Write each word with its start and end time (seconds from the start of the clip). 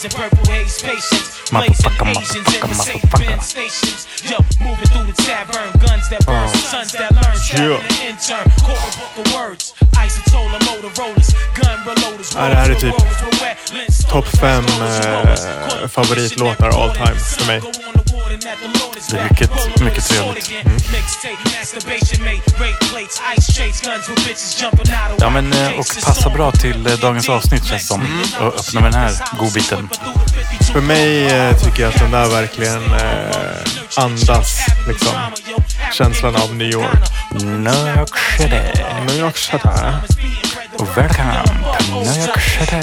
blazing 0.00 0.30
purple 0.30 0.52
haze 0.52 0.82
patience. 0.82 1.50
Blazing 1.50 1.92
Asians 2.00 2.36
in 2.36 2.44
the 2.44 2.50
motherfucker, 2.50 2.74
safe 2.74 3.02
motherfucker. 3.02 3.28
bin 3.28 3.40
stations. 3.40 4.06
Yo, 4.24 4.38
moving 4.64 4.88
through 4.88 5.06
the 5.12 5.22
tavern. 5.22 5.68
Guns 5.80 6.08
that 6.08 6.24
burn, 6.24 6.48
sons 6.48 6.92
that 6.92 7.12
learn. 7.12 7.36
Trapping 7.36 7.84
an 7.84 8.08
intern. 8.08 8.46
A 8.46 8.60
book 8.96 9.26
of 9.26 9.34
words. 9.34 9.74
Isotola, 9.92 10.58
Motorola's, 10.64 11.34
gun 11.54 11.78
reloaders. 11.84 12.32
Ja, 12.34 12.48
det 12.48 12.54
här 12.54 12.70
är 12.70 12.74
typ 12.74 12.82
rollers, 12.82 13.22
rollers, 13.22 13.42
wet 13.42 13.72
links, 13.72 14.04
topp 14.04 14.28
fem, 14.28 14.64
eh, 14.64 15.88
favoritlåtar 15.88 16.68
all 16.68 16.90
time 16.94 17.16
för 17.16 17.46
mig. 17.46 17.60
Det 19.10 19.18
är 19.18 19.24
mycket, 19.24 19.80
mycket 19.80 20.04
trevligt. 20.04 20.50
Ja, 25.18 25.30
men 25.30 25.52
eh, 25.52 25.78
och 25.78 25.86
passar 26.04 26.30
bra 26.30 26.52
till 26.52 26.86
eh, 26.86 26.92
dagens 26.92 27.28
avsnitt 27.28 27.64
känns 27.64 27.88
som. 27.88 28.22
Och 28.40 28.46
öppna 28.46 28.80
med 28.80 28.92
den 28.92 29.00
här 29.00 29.12
godbiten. 29.38 29.88
För 30.72 30.80
mig 30.80 31.26
eh, 31.26 31.56
tycker 31.56 31.82
jag 31.82 31.92
att 31.92 32.00
den 32.00 32.10
där 32.10 32.28
verkligen 32.28 32.84
eh, 32.92 34.04
andas 34.04 34.58
liksom 34.88 35.12
känslan 35.92 36.36
av 36.36 36.54
New 36.54 36.70
York. 36.70 36.98
New 37.40 37.96
York 37.98 38.18
City. 38.36 38.60
New 39.06 39.18
York 39.18 39.36
City. 39.36 39.68
Och 40.78 40.96
välkommen 40.96 41.44
till 41.78 41.94
New 41.94 42.28
York 42.28 42.40
City. 42.40 42.76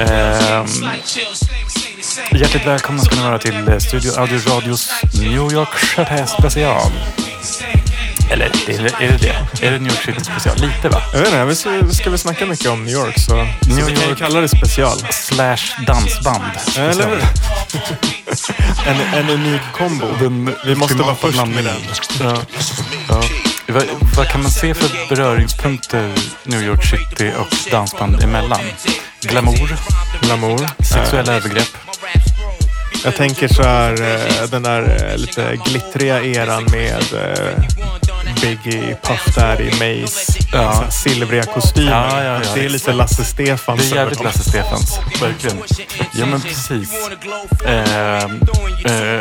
Ehm, 0.00 0.66
hjärtligt 2.32 2.66
välkomna 2.66 3.02
ska 3.02 3.14
ni 3.16 3.22
vara 3.22 3.38
till 3.38 3.68
eh, 3.68 3.78
Studio 3.78 4.12
Audio 4.20 4.38
Radios 4.38 4.90
New 5.20 5.52
York 5.52 5.78
City 5.78 6.24
special. 6.38 6.92
Eller 8.30 8.46
är 8.46 8.50
det 8.66 9.04
är 9.04 9.08
det? 9.10 9.16
det? 9.60 9.66
Är 9.66 9.70
det 9.72 9.78
New 9.78 9.92
York 9.92 10.04
City 10.04 10.24
special? 10.24 10.56
Lite 10.56 10.88
va? 10.88 11.02
Jag 11.12 11.18
vet 11.20 11.28
inte, 11.28 11.44
vi 11.44 11.54
ska, 11.54 11.88
ska 11.92 12.10
vi 12.10 12.18
snacka 12.18 12.46
mycket 12.46 12.70
om 12.70 12.84
New 12.84 12.94
York 12.94 13.14
så, 13.18 13.46
så 13.60 13.68
New 13.68 13.86
vi 13.86 13.92
kan 13.94 14.02
ju 14.02 14.08
York. 14.08 14.18
kalla 14.18 14.40
det 14.40 14.48
special. 14.48 14.98
Slash 15.10 15.84
dansband. 15.86 16.44
Eller 16.76 16.92
special. 16.92 17.10
hur? 17.10 17.22
En, 18.86 19.00
en 19.14 19.30
unik 19.30 19.60
kombo. 19.76 20.06
Den 20.20 20.54
Vi 20.64 20.74
måste 20.74 20.94
vara 20.94 21.14
först 21.14 21.46
med 21.46 21.64
den. 21.64 21.76
Ja. 22.20 22.36
Ja. 23.08 23.22
Vad, 23.68 23.84
vad 24.16 24.28
kan 24.28 24.42
man 24.42 24.50
se 24.50 24.74
för 24.74 25.08
beröringspunkter 25.08 26.12
New 26.42 26.62
York 26.62 26.84
City 26.84 27.32
och 27.38 27.70
dansband 27.70 28.22
emellan? 28.22 28.60
Glamour, 29.20 29.76
Glamour. 30.20 30.68
sexuella 30.84 31.32
övergrepp. 31.32 31.76
Jag 33.04 33.16
tänker 33.16 33.48
så 33.48 33.62
här, 33.62 33.92
eh, 34.02 34.48
den 34.50 34.62
där 34.62 35.10
eh, 35.12 35.16
lite 35.18 35.56
glittriga 35.66 36.22
eran 36.22 36.64
med 36.64 37.02
eh, 37.12 37.64
Biggie, 38.42 38.96
Puff 39.02 39.34
Daddy, 39.36 39.70
Mace. 39.70 40.32
Ja. 40.52 40.84
Silvriga 40.90 41.42
kostymer. 41.42 41.90
Ja, 41.90 42.24
ja. 42.24 42.40
Det 42.54 42.64
är 42.64 42.68
lite 42.68 42.92
Lasse 42.92 43.24
Stefans. 43.24 43.80
Det 43.90 43.96
är 43.96 44.00
jävligt. 44.00 44.22
Lasse 44.24 44.50
Stefans, 44.50 44.98
verkligen. 45.20 45.62
Ja 46.12 46.26
men 46.26 46.40
precis. 46.40 46.92
Eh, 47.64 48.24
eh, 48.24 49.20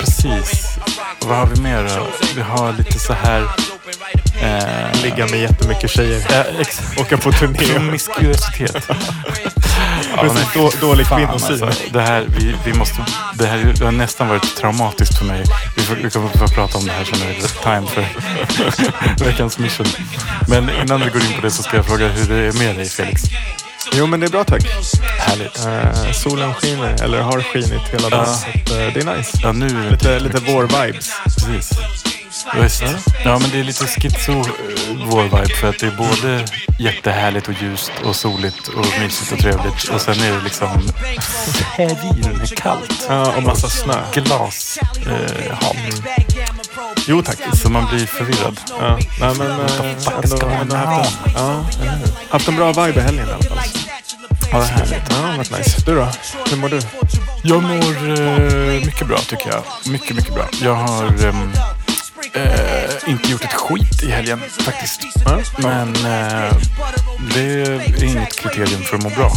precis. 0.00 0.76
Vad 1.20 1.36
har 1.38 1.46
vi 1.46 1.60
mer 1.60 1.82
då? 1.96 2.06
Vi 2.34 2.40
har 2.42 2.72
lite 2.72 2.98
så 2.98 3.12
här... 3.12 3.42
Eh, 4.42 5.02
Ligga 5.02 5.26
med 5.26 5.40
jättemycket 5.40 5.90
tjejer. 5.90 6.18
eh, 6.58 7.00
Åka 7.02 7.16
på 7.16 7.32
turné. 7.32 7.58
promiskuositet. 7.58 8.88
Men 10.16 10.36
då, 10.54 10.70
dålig 10.80 11.06
Fan, 11.06 11.18
kvinnosyn. 11.18 11.64
alltså, 11.64 11.82
det 11.92 12.00
här, 12.00 12.24
vi, 12.38 12.54
vi 12.64 12.72
måste, 12.72 13.04
det 13.34 13.46
här 13.46 13.74
det 13.78 13.84
har 13.84 13.92
nästan 13.92 14.28
varit 14.28 14.56
traumatiskt 14.56 15.18
för 15.18 15.24
mig. 15.24 15.44
Vi, 15.76 15.82
får, 15.82 15.94
vi 15.94 16.10
kommer 16.10 16.28
få 16.28 16.48
prata 16.48 16.78
om 16.78 16.84
det 16.86 16.92
här 16.92 17.04
som 17.04 17.18
är 17.22 17.62
time 17.62 17.86
för 17.90 19.24
veckans 19.24 19.58
mission. 19.58 19.86
Men 20.48 20.70
innan 20.82 21.00
vi 21.00 21.10
går 21.10 21.22
in 21.22 21.32
på 21.34 21.40
det 21.40 21.50
så 21.50 21.62
ska 21.62 21.76
jag 21.76 21.86
fråga 21.86 22.08
hur 22.08 22.28
det 22.28 22.36
är 22.36 22.52
med 22.52 22.76
dig 22.76 22.88
Felix. 22.88 23.22
Jo 23.92 24.06
men 24.06 24.20
det 24.20 24.26
är 24.26 24.30
bra 24.30 24.44
tack. 24.44 24.62
Härligt. 25.18 25.66
Eh, 25.66 26.12
solen 26.12 26.54
skiner, 26.54 27.02
eller 27.02 27.20
har 27.20 27.40
skinit 27.40 27.88
hela 27.92 28.08
dagen. 28.08 28.26
Ja. 28.28 28.34
Så 28.34 28.48
att, 28.48 28.70
eh, 28.70 28.76
det 28.94 29.00
är 29.00 29.16
nice. 29.16 29.38
Ja, 29.42 29.52
nu 29.52 29.66
är 29.66 29.84
det 29.84 29.90
Lite, 29.90 30.18
lite 30.20 30.38
vår-vibes. 30.38 31.10
Precis. 31.24 31.70
Visst. 32.52 32.82
Ja, 33.24 33.38
men 33.38 33.50
det 33.50 33.60
är 33.60 33.64
lite 33.64 33.86
schizo 33.86 34.32
eh, 34.32 34.44
vår 35.06 35.22
vibe 35.22 35.54
för 35.60 35.68
att 35.68 35.78
det 35.78 35.86
är 35.86 35.96
både 35.96 36.44
jättehärligt 36.78 37.48
och 37.48 37.54
ljust 37.62 37.92
och 38.04 38.16
soligt 38.16 38.68
och 38.68 38.86
mysigt 39.00 39.32
och 39.32 39.38
trevligt 39.38 39.88
och 39.88 40.00
sen 40.00 40.20
är 40.20 40.32
det 40.32 40.40
liksom 40.44 40.68
kallt. 42.56 43.06
Ja, 43.08 43.32
och 43.36 43.42
massa 43.42 43.68
snö. 43.68 43.94
Glas 44.12 44.78
eh, 45.06 45.54
hav. 45.60 45.76
Jo 47.06 47.22
tack. 47.22 47.38
Så 47.62 47.70
man 47.70 47.86
blir 47.90 48.06
förvirrad. 48.06 48.60
Ja, 48.80 48.98
nej, 49.20 49.34
men 49.38 49.60
eh, 49.60 49.68
ändå, 50.24 50.46
ändå 50.46 50.76
haft, 50.76 51.18
en, 51.26 51.32
ja, 51.36 51.64
haft 52.30 52.48
en 52.48 52.56
bra 52.56 52.68
vibe 52.72 53.00
i 53.00 53.02
helgen 53.02 53.28
i 53.28 53.32
alla 53.32 53.42
fall. 53.42 53.58
Ja, 54.52 54.58
det 54.58 54.64
är 54.64 54.68
härligt. 54.68 55.10
Ja, 55.10 55.36
varit 55.36 55.58
nice. 55.58 55.82
Du 55.86 55.94
då? 55.94 56.08
Hur 56.50 56.56
mår 56.56 56.68
du? 56.68 56.80
Jag 57.42 57.62
mår 57.62 58.20
eh, 58.20 58.84
mycket 58.86 59.06
bra 59.06 59.18
tycker 59.18 59.50
jag. 59.50 59.62
Mycket, 59.92 60.16
mycket 60.16 60.34
bra. 60.34 60.48
Jag 60.62 60.74
har 60.74 61.26
ehm, 61.26 61.52
eh, 62.34 63.10
inte 63.10 63.30
gjort 63.30 63.44
ett 63.44 63.52
skit 63.52 64.02
i 64.02 64.10
helgen 64.10 64.40
faktiskt. 64.50 65.00
Ja? 65.24 65.40
Men 65.58 65.88
eh, 65.88 66.56
det 67.34 67.40
är 67.40 68.04
inget 68.04 68.36
kriterium 68.36 68.82
för 68.82 68.96
att 68.96 69.02
må 69.02 69.08
bra. 69.08 69.32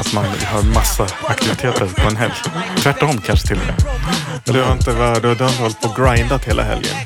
Att 0.00 0.12
man 0.12 0.24
har 0.24 0.62
massa 0.62 1.06
aktiviteter 1.26 1.86
på 1.86 2.08
en 2.08 2.16
helg. 2.16 2.34
Tvärtom 2.76 3.20
kanske 3.20 3.48
till 3.48 3.60
och 3.60 3.66
med. 3.66 3.74
Du 4.44 4.62
har 4.62 4.72
inte, 4.72 4.92
du 4.92 4.98
har, 4.98 5.20
du 5.20 5.26
har 5.26 5.32
inte 5.32 5.62
hållit 5.62 5.80
på 5.80 5.88
och 5.88 5.96
grindat 5.96 6.44
hela 6.44 6.62
helgen? 6.62 6.96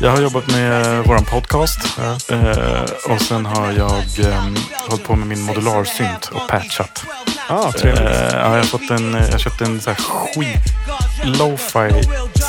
Jag 0.00 0.10
har 0.10 0.20
jobbat 0.20 0.46
med 0.46 1.04
våran 1.04 1.24
podcast. 1.24 1.98
Eh, 2.30 3.12
och 3.12 3.20
sen 3.20 3.46
har 3.46 3.72
jag 3.72 4.26
um, 4.26 4.56
hållit 4.88 5.04
på 5.04 5.16
med 5.16 5.26
min 5.28 5.40
modularsynt 5.40 6.26
och 6.32 6.48
patchat. 6.48 7.04
Ja, 7.48 7.72
trevligt. 7.72 8.00
Eh, 8.00 8.30
ja, 8.32 8.38
jag 8.38 8.48
har 8.48 8.62
fått 8.62 8.90
en, 8.90 9.16
jag 9.30 9.40
köpte 9.40 9.64
en 9.64 9.80
så 9.80 9.90
här 9.90 9.96
skit 9.96 10.77
lo-fi 11.24 12.02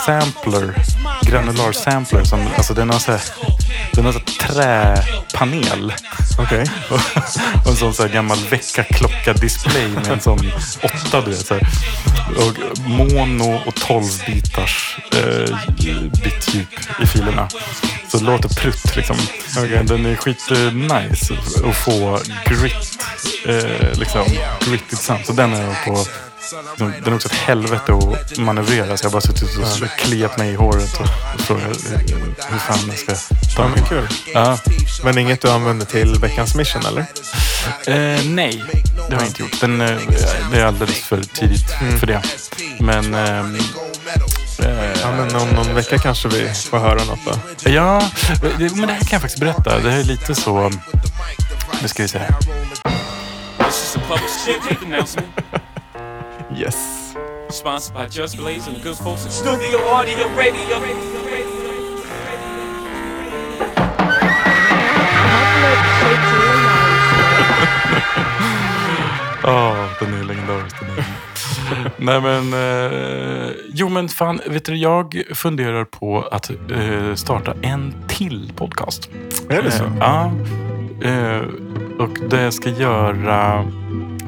sampler, 0.06 0.74
granular 1.22 1.72
sampler. 1.72 2.24
Som, 2.24 2.48
alltså 2.58 2.74
den 2.74 2.90
har 2.90 3.00
så 3.00 3.12
här, 3.12 3.22
den 3.94 4.06
har 4.06 4.12
så 4.12 4.20
här 4.20 4.26
träpanel. 4.50 5.94
Okej. 6.40 6.66
och 7.64 7.70
en 7.70 7.76
sån 7.76 7.94
så 7.94 8.04
här 8.04 8.10
gammal 8.10 8.38
väckarklocka-display 8.38 9.88
med 9.88 10.08
en 10.08 10.20
sån 10.20 10.52
åtta, 10.84 11.22
du 11.22 11.32
vet. 11.32 11.46
Så 11.46 11.54
här. 11.54 11.68
Och 12.38 12.80
mono 12.90 13.62
och 13.66 13.76
12 13.76 14.04
bitars 14.26 14.98
eh, 15.12 15.58
bitdjup 16.24 17.02
i 17.04 17.08
filerna. 17.08 17.48
Så 18.08 18.18
det 18.18 18.24
låter 18.24 18.50
prutt 18.50 18.96
liksom. 18.96 19.18
Okej. 19.58 19.84
Den 19.84 20.06
är 20.06 20.16
skit 20.16 20.52
eh, 20.52 20.74
nice 20.74 21.34
att 21.70 21.76
få 21.76 22.20
grit, 22.46 23.00
eh, 23.46 24.00
liksom, 24.00 24.26
grittigt 24.66 25.02
sound. 25.02 25.26
Så 25.26 25.34
den 25.34 25.54
är 25.54 25.64
jag 25.64 25.86
på 25.86 26.06
liksom, 26.52 26.94
den 27.04 27.14
är 27.14 27.16
också 27.16 27.28
ett 27.28 27.34
helvete 27.36 27.94
att 27.94 28.38
manövrera 28.38 28.98
så 28.98 29.06
jag 29.06 29.10
har 29.10 29.14
bara 29.14 29.22
suttit 29.22 29.58
och 29.58 29.90
kliat 30.00 30.38
mig 30.38 30.52
i 30.52 30.56
håret 30.56 31.00
och 31.00 31.42
frågat 31.42 31.92
eh, 31.94 32.00
hur 32.50 32.58
fan 32.60 32.80
jag 32.88 32.98
ska 32.98 33.14
ta 33.56 33.62
Ja, 33.64 33.68
mig. 33.68 33.78
men 33.80 33.86
kul. 33.90 34.08
Ja. 34.34 34.58
Men 35.04 35.18
inget 35.18 35.42
du 35.42 35.50
använder 35.52 35.86
till 35.86 36.16
veckans 36.22 36.56
mission 36.56 36.86
eller? 36.86 37.06
Eh, 37.88 38.24
nej, 38.26 38.64
det 39.10 39.16
har 39.16 39.22
jag 39.22 39.26
inte 39.30 39.42
gjort. 39.42 39.62
Den, 39.62 39.82
eh, 39.82 39.98
det 40.52 40.60
är 40.60 40.66
alldeles 40.66 41.00
för 41.00 41.24
tidigt 41.24 41.72
för 42.00 42.08
det. 42.08 42.22
Men... 42.80 43.14
ehm, 43.14 43.56
eh, 43.56 43.62
Ja, 45.02 45.12
men 45.12 45.36
om 45.36 45.48
någon 45.50 45.76
vecka 45.76 45.98
kanske 45.98 46.28
vi 46.28 46.50
får 46.70 46.80
höra 46.80 47.04
något 47.04 47.20
då. 47.26 47.70
ja, 47.70 48.10
men 48.42 48.82
det 48.82 48.94
här 48.94 49.00
kan 49.00 49.08
jag 49.12 49.22
faktiskt 49.22 49.40
berätta. 49.40 49.80
Det 49.80 49.92
här 49.92 50.00
är 50.00 50.04
lite 50.04 50.36
så... 50.36 50.72
Nu 51.82 51.88
ska 51.88 52.04
vi 52.04 52.10
se. 52.10 52.20
Yes. 56.60 57.16
sponsored 57.50 57.94
by 57.94 58.06
Just 58.08 58.38
Blaze 58.38 58.68
and 58.68 58.76
the 58.76 58.82
good 58.84 58.98
folks 58.98 59.26
at 59.26 59.32
Studio 59.32 59.80
Audio 59.88 60.28
Radio. 60.36 60.76
Åh, 69.44 69.90
den 70.00 70.14
är 70.14 70.24
legendarisk. 70.24 70.80
Den 70.80 70.90
är. 70.90 71.06
Nej 71.98 72.22
men, 72.22 72.54
eh, 72.54 73.52
jo 73.74 73.90
men 73.90 74.10
fan, 74.10 74.42
vet 74.46 74.66
du, 74.66 74.76
jag 74.76 75.24
funderar 75.34 75.86
på 75.86 76.22
att 76.32 76.50
eh, 76.50 77.16
starta 77.16 77.54
en 77.62 77.94
till 78.08 78.52
podcast. 78.56 79.10
Är 79.50 79.62
det 79.62 79.72
så? 79.72 79.84
Eh, 79.84 79.92
ja. 80.00 80.32
Eh, 81.04 81.42
och 82.00 82.30
det 82.30 82.42
jag 82.42 82.54
ska 82.54 82.70
göra 82.70 83.66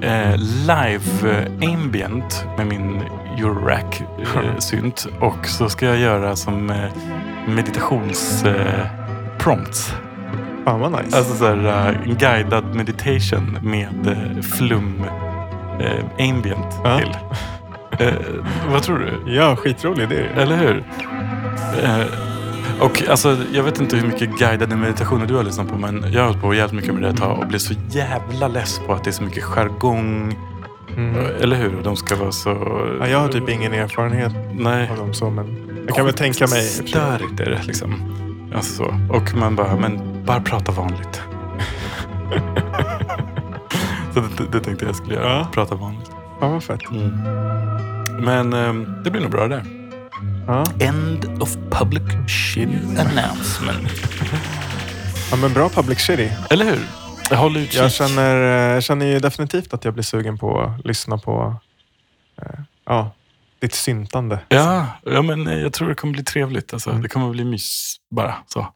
eh, 0.01 0.38
live 0.68 1.30
eh, 1.62 1.69
ambient 1.74 2.45
med 2.57 2.68
min 2.68 3.01
Eurorack 3.38 4.01
eh, 4.19 4.57
synt. 4.59 5.07
Och 5.19 5.45
så 5.48 5.69
ska 5.69 5.86
jag 5.86 5.98
göra 5.98 6.36
som 6.36 6.69
eh, 6.69 6.75
meditations 7.48 8.44
eh, 8.45 8.86
prompts. 9.38 9.94
Fan 10.65 10.80
vad 10.80 10.92
nice. 10.92 11.18
Alltså 11.18 11.36
så 11.36 11.45
här, 11.45 11.89
eh, 12.07 12.13
guidad 12.15 12.75
meditation 12.75 13.57
med 13.62 14.07
eh, 14.07 14.42
flum 14.42 15.03
eh, 15.80 16.30
ambient 16.30 16.80
Ja. 16.83 16.98
till. 17.00 17.18
Eh, 18.07 18.13
vad 18.71 18.83
tror 18.83 19.00
du? 19.00 19.33
ja, 19.33 19.56
skitrolig 19.56 20.03
idé. 20.03 20.25
Eller 20.36 20.57
hur? 20.57 20.83
Och 22.81 23.10
alltså, 23.10 23.38
jag 23.54 23.63
vet 23.63 23.80
inte 23.80 23.95
hur 23.95 24.07
mycket 24.07 24.30
guidade 24.39 24.75
meditationer 24.75 25.25
du 25.25 25.36
har 25.36 25.44
lyssnat 25.44 25.69
på, 25.69 25.78
men 25.78 26.06
jag 26.12 26.19
har 26.22 26.28
hållit 26.28 26.42
på 26.42 26.54
jävligt 26.54 26.75
mycket 26.75 26.94
med 26.94 27.04
det 27.04 27.10
ett 27.10 27.18
tag 27.18 27.39
och 27.39 27.48
blir 27.48 27.60
så 27.60 27.74
jävla 27.89 28.48
less 28.48 28.80
på 28.88 28.94
att 28.94 29.04
det 29.04 29.10
är 29.10 29.12
så 29.12 29.24
mycket 29.24 29.44
jargong. 29.44 30.38
Mm. 30.98 31.25
Eller 31.42 31.56
hur? 31.56 31.81
De 31.83 31.95
ska 31.95 32.16
vara 32.16 32.31
så... 32.31 32.50
Ja, 33.00 33.07
jag 33.07 33.19
har 33.19 33.28
typ 33.28 33.50
ingen 33.50 33.74
erfarenhet 33.74 34.31
Nej. 34.54 34.89
av 34.89 34.98
dem 34.98 35.13
så, 35.13 35.30
men 35.30 35.57
jag 35.88 35.95
kan 35.95 36.06
väl 36.06 36.13
tänka 36.13 36.48
mig. 36.48 36.63
Störigt 36.63 37.39
är 37.39 37.45
det 37.45 37.63
liksom. 37.63 37.94
Alltså 38.56 38.74
så. 38.74 38.95
Och 39.10 39.36
man 39.36 39.56
bara, 39.56 39.75
men 39.75 40.24
bara 40.25 40.42
prata 40.42 40.72
vanligt. 40.72 41.22
så 44.13 44.19
det, 44.19 44.27
det 44.51 44.60
tänkte 44.60 44.86
jag 44.86 44.95
skulle 44.95 45.16
göra. 45.16 45.30
Ja. 45.30 45.48
Prata 45.54 45.75
vanligt. 45.75 46.12
Fan 46.39 46.51
vad 46.51 46.63
fett. 46.63 46.81
Men 48.19 48.54
ehm, 48.54 49.04
det 49.04 49.12
blir 49.12 49.22
nog 49.22 49.31
bra 49.31 49.48
det. 49.48 49.81
Ja. 50.48 50.66
End 50.80 51.42
of 51.42 51.58
public 51.72 52.04
shit 52.28 52.70
announcement. 53.00 53.90
ja, 55.32 55.36
men 55.38 55.54
bra 55.54 55.70
public 55.70 56.00
shitty. 56.00 56.30
Eller 56.50 56.66
hur? 56.66 56.80
Jag 57.30 57.38
håller 57.38 57.60
utkik. 57.60 57.80
Jag 57.80 57.92
känner, 57.92 58.36
eh, 58.44 58.74
jag 58.74 58.84
känner 58.84 59.06
ju 59.06 59.20
definitivt 59.20 59.74
att 59.74 59.86
jag 59.86 59.94
blir 59.94 60.04
sugen 60.04 60.38
på 60.38 60.62
att 60.62 60.86
lyssna 60.86 61.18
på 61.18 61.56
eh, 62.42 62.60
ja, 62.86 63.12
ditt 63.62 63.74
syntande. 63.74 64.40
Ja, 64.50 64.88
ja, 65.06 65.22
men 65.22 65.48
eh, 65.48 65.58
jag 65.60 65.74
tror 65.74 65.90
det 65.90 65.96
kommer 65.96 66.14
bli 66.14 66.24
trevligt. 66.24 66.74
Alltså, 66.74 66.90
Mm. 66.90 67.02
Det 67.02 67.10
kommer 67.10 67.30
bli 67.30 67.44
mys 67.44 67.96
bara. 68.16 68.36
Så. 68.48 68.68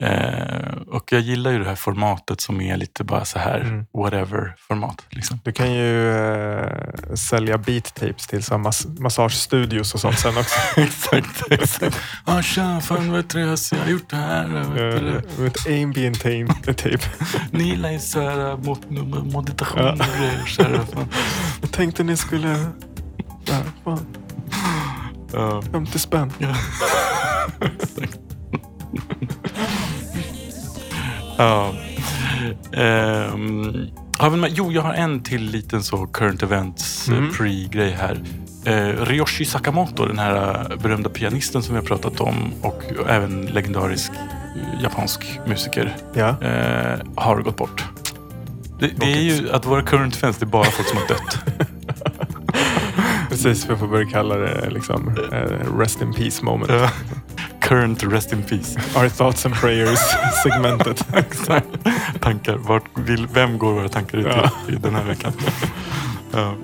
Eh, 0.00 0.72
och 0.88 1.12
jag 1.12 1.20
gillar 1.20 1.50
ju 1.50 1.58
det 1.58 1.68
här 1.68 1.74
formatet 1.74 2.40
som 2.40 2.60
är 2.60 2.76
lite 2.76 3.04
bara 3.04 3.24
så 3.24 3.38
här 3.38 3.60
Mm. 3.60 3.86
whatever-format. 3.94 5.02
Liksom. 5.10 5.40
Du 5.44 5.52
kan 5.52 5.72
ju 5.74 6.10
eh, 6.12 7.14
sälja 7.14 7.58
beat 7.58 7.94
tapes 7.94 8.26
till 8.26 8.42
så 8.44 8.54
här 8.54 8.58
mas- 8.62 9.00
massagestudios 9.00 9.94
och 9.94 10.00
sånt 10.00 10.18
sen 10.18 10.36
också. 10.38 10.58
exakt, 10.80 11.42
exakt. 11.50 11.96
Ah, 12.24 12.42
tja, 12.42 12.80
fan 12.80 13.12
vet 13.12 13.30
du, 13.30 13.40
jag 13.40 13.48
har 13.48 13.86
gjort 13.90 14.10
det 14.10 14.16
här. 14.16 14.46
Vet 14.46 15.00
du, 15.00 15.42
med 15.42 15.46
ett 15.46 15.66
ambient 15.82 16.20
tape. 16.20 16.98
Ni 17.50 17.64
gillar 17.64 17.90
ju 17.90 17.98
så 17.98 18.20
här 18.20 18.50
eh, 18.50 18.56
mod- 18.58 19.32
meditation 19.34 19.80
och 19.90 20.06
grejer. 20.18 20.80
Jag 21.60 21.72
tänkte 21.72 22.02
ni 22.04 22.16
skulle... 22.16 22.66
Ja, 23.44 23.58
fan, 23.84 24.06
Ja. 25.32 25.62
50 25.72 25.98
spänn. 25.98 26.32
Ja. 26.38 26.54
Exakt. 27.66 28.18
Ja. 31.38 31.72
Ehm, 32.72 33.86
har 34.18 34.30
vi 34.30 34.36
med, 34.36 34.50
jo, 34.54 34.72
jag 34.72 34.82
har 34.82 34.92
en 34.94 35.22
till 35.22 35.42
liten 35.50 35.82
så 35.82 36.06
current 36.06 36.42
events 36.42 37.08
eh, 37.08 37.16
Mm. 37.18 37.30
pre-grej 37.32 37.90
här. 38.00 38.20
Eh, 38.64 39.04
Ryoshi 39.04 39.44
Sakamoto, 39.44 40.06
den 40.06 40.18
här 40.18 40.66
eh, 40.70 40.76
berömda 40.82 41.10
pianisten 41.10 41.62
som 41.62 41.74
vi 41.74 41.80
har 41.80 41.86
pratat 41.86 42.20
om 42.20 42.52
och 42.62 42.82
även 43.08 43.46
legendarisk 43.46 44.12
japansk 44.82 45.40
musiker, 45.46 45.96
Ja. 46.14 46.28
eh, 46.28 46.98
har 47.16 47.42
gått 47.42 47.56
bort. 47.56 47.84
Det, 48.80 48.90
det 48.96 49.12
är 49.12 49.20
ju 49.20 49.50
att 49.52 49.66
våra 49.66 49.82
current 49.82 50.16
events, 50.16 50.38
det 50.38 50.44
är 50.44 50.46
bara 50.46 50.64
folk 50.64 50.88
som 50.88 50.98
har 50.98 51.08
dött. 51.08 51.38
Precis, 53.28 53.70
vi 53.70 53.76
får 53.76 53.86
börja 53.86 54.10
kalla 54.10 54.36
det 54.36 54.70
liksom 54.70 55.14
eh, 55.32 55.78
Rest 55.78 56.02
in 56.02 56.12
Peace 56.14 56.44
moment. 56.44 56.70
Ja. 56.72 56.90
Current 57.60 58.02
rest 58.02 58.32
in 58.32 58.42
peace. 58.42 58.76
Our 58.96 59.08
thoughts 59.08 59.46
and 59.46 59.54
prayers 59.54 59.98
segmentet. 60.42 61.04
Exakt. 61.14 61.66
Tankar. 62.20 62.56
Vart 62.56 62.84
vill, 62.94 63.26
vem 63.26 63.58
går 63.58 63.72
våra 63.72 63.88
tankar 63.88 64.18
ut 64.18 64.26
Ja. 64.26 64.50
i 64.68 64.72
den 64.76 64.94
här 64.94 65.04
veckan? 65.04 65.32
ja. 66.32 66.54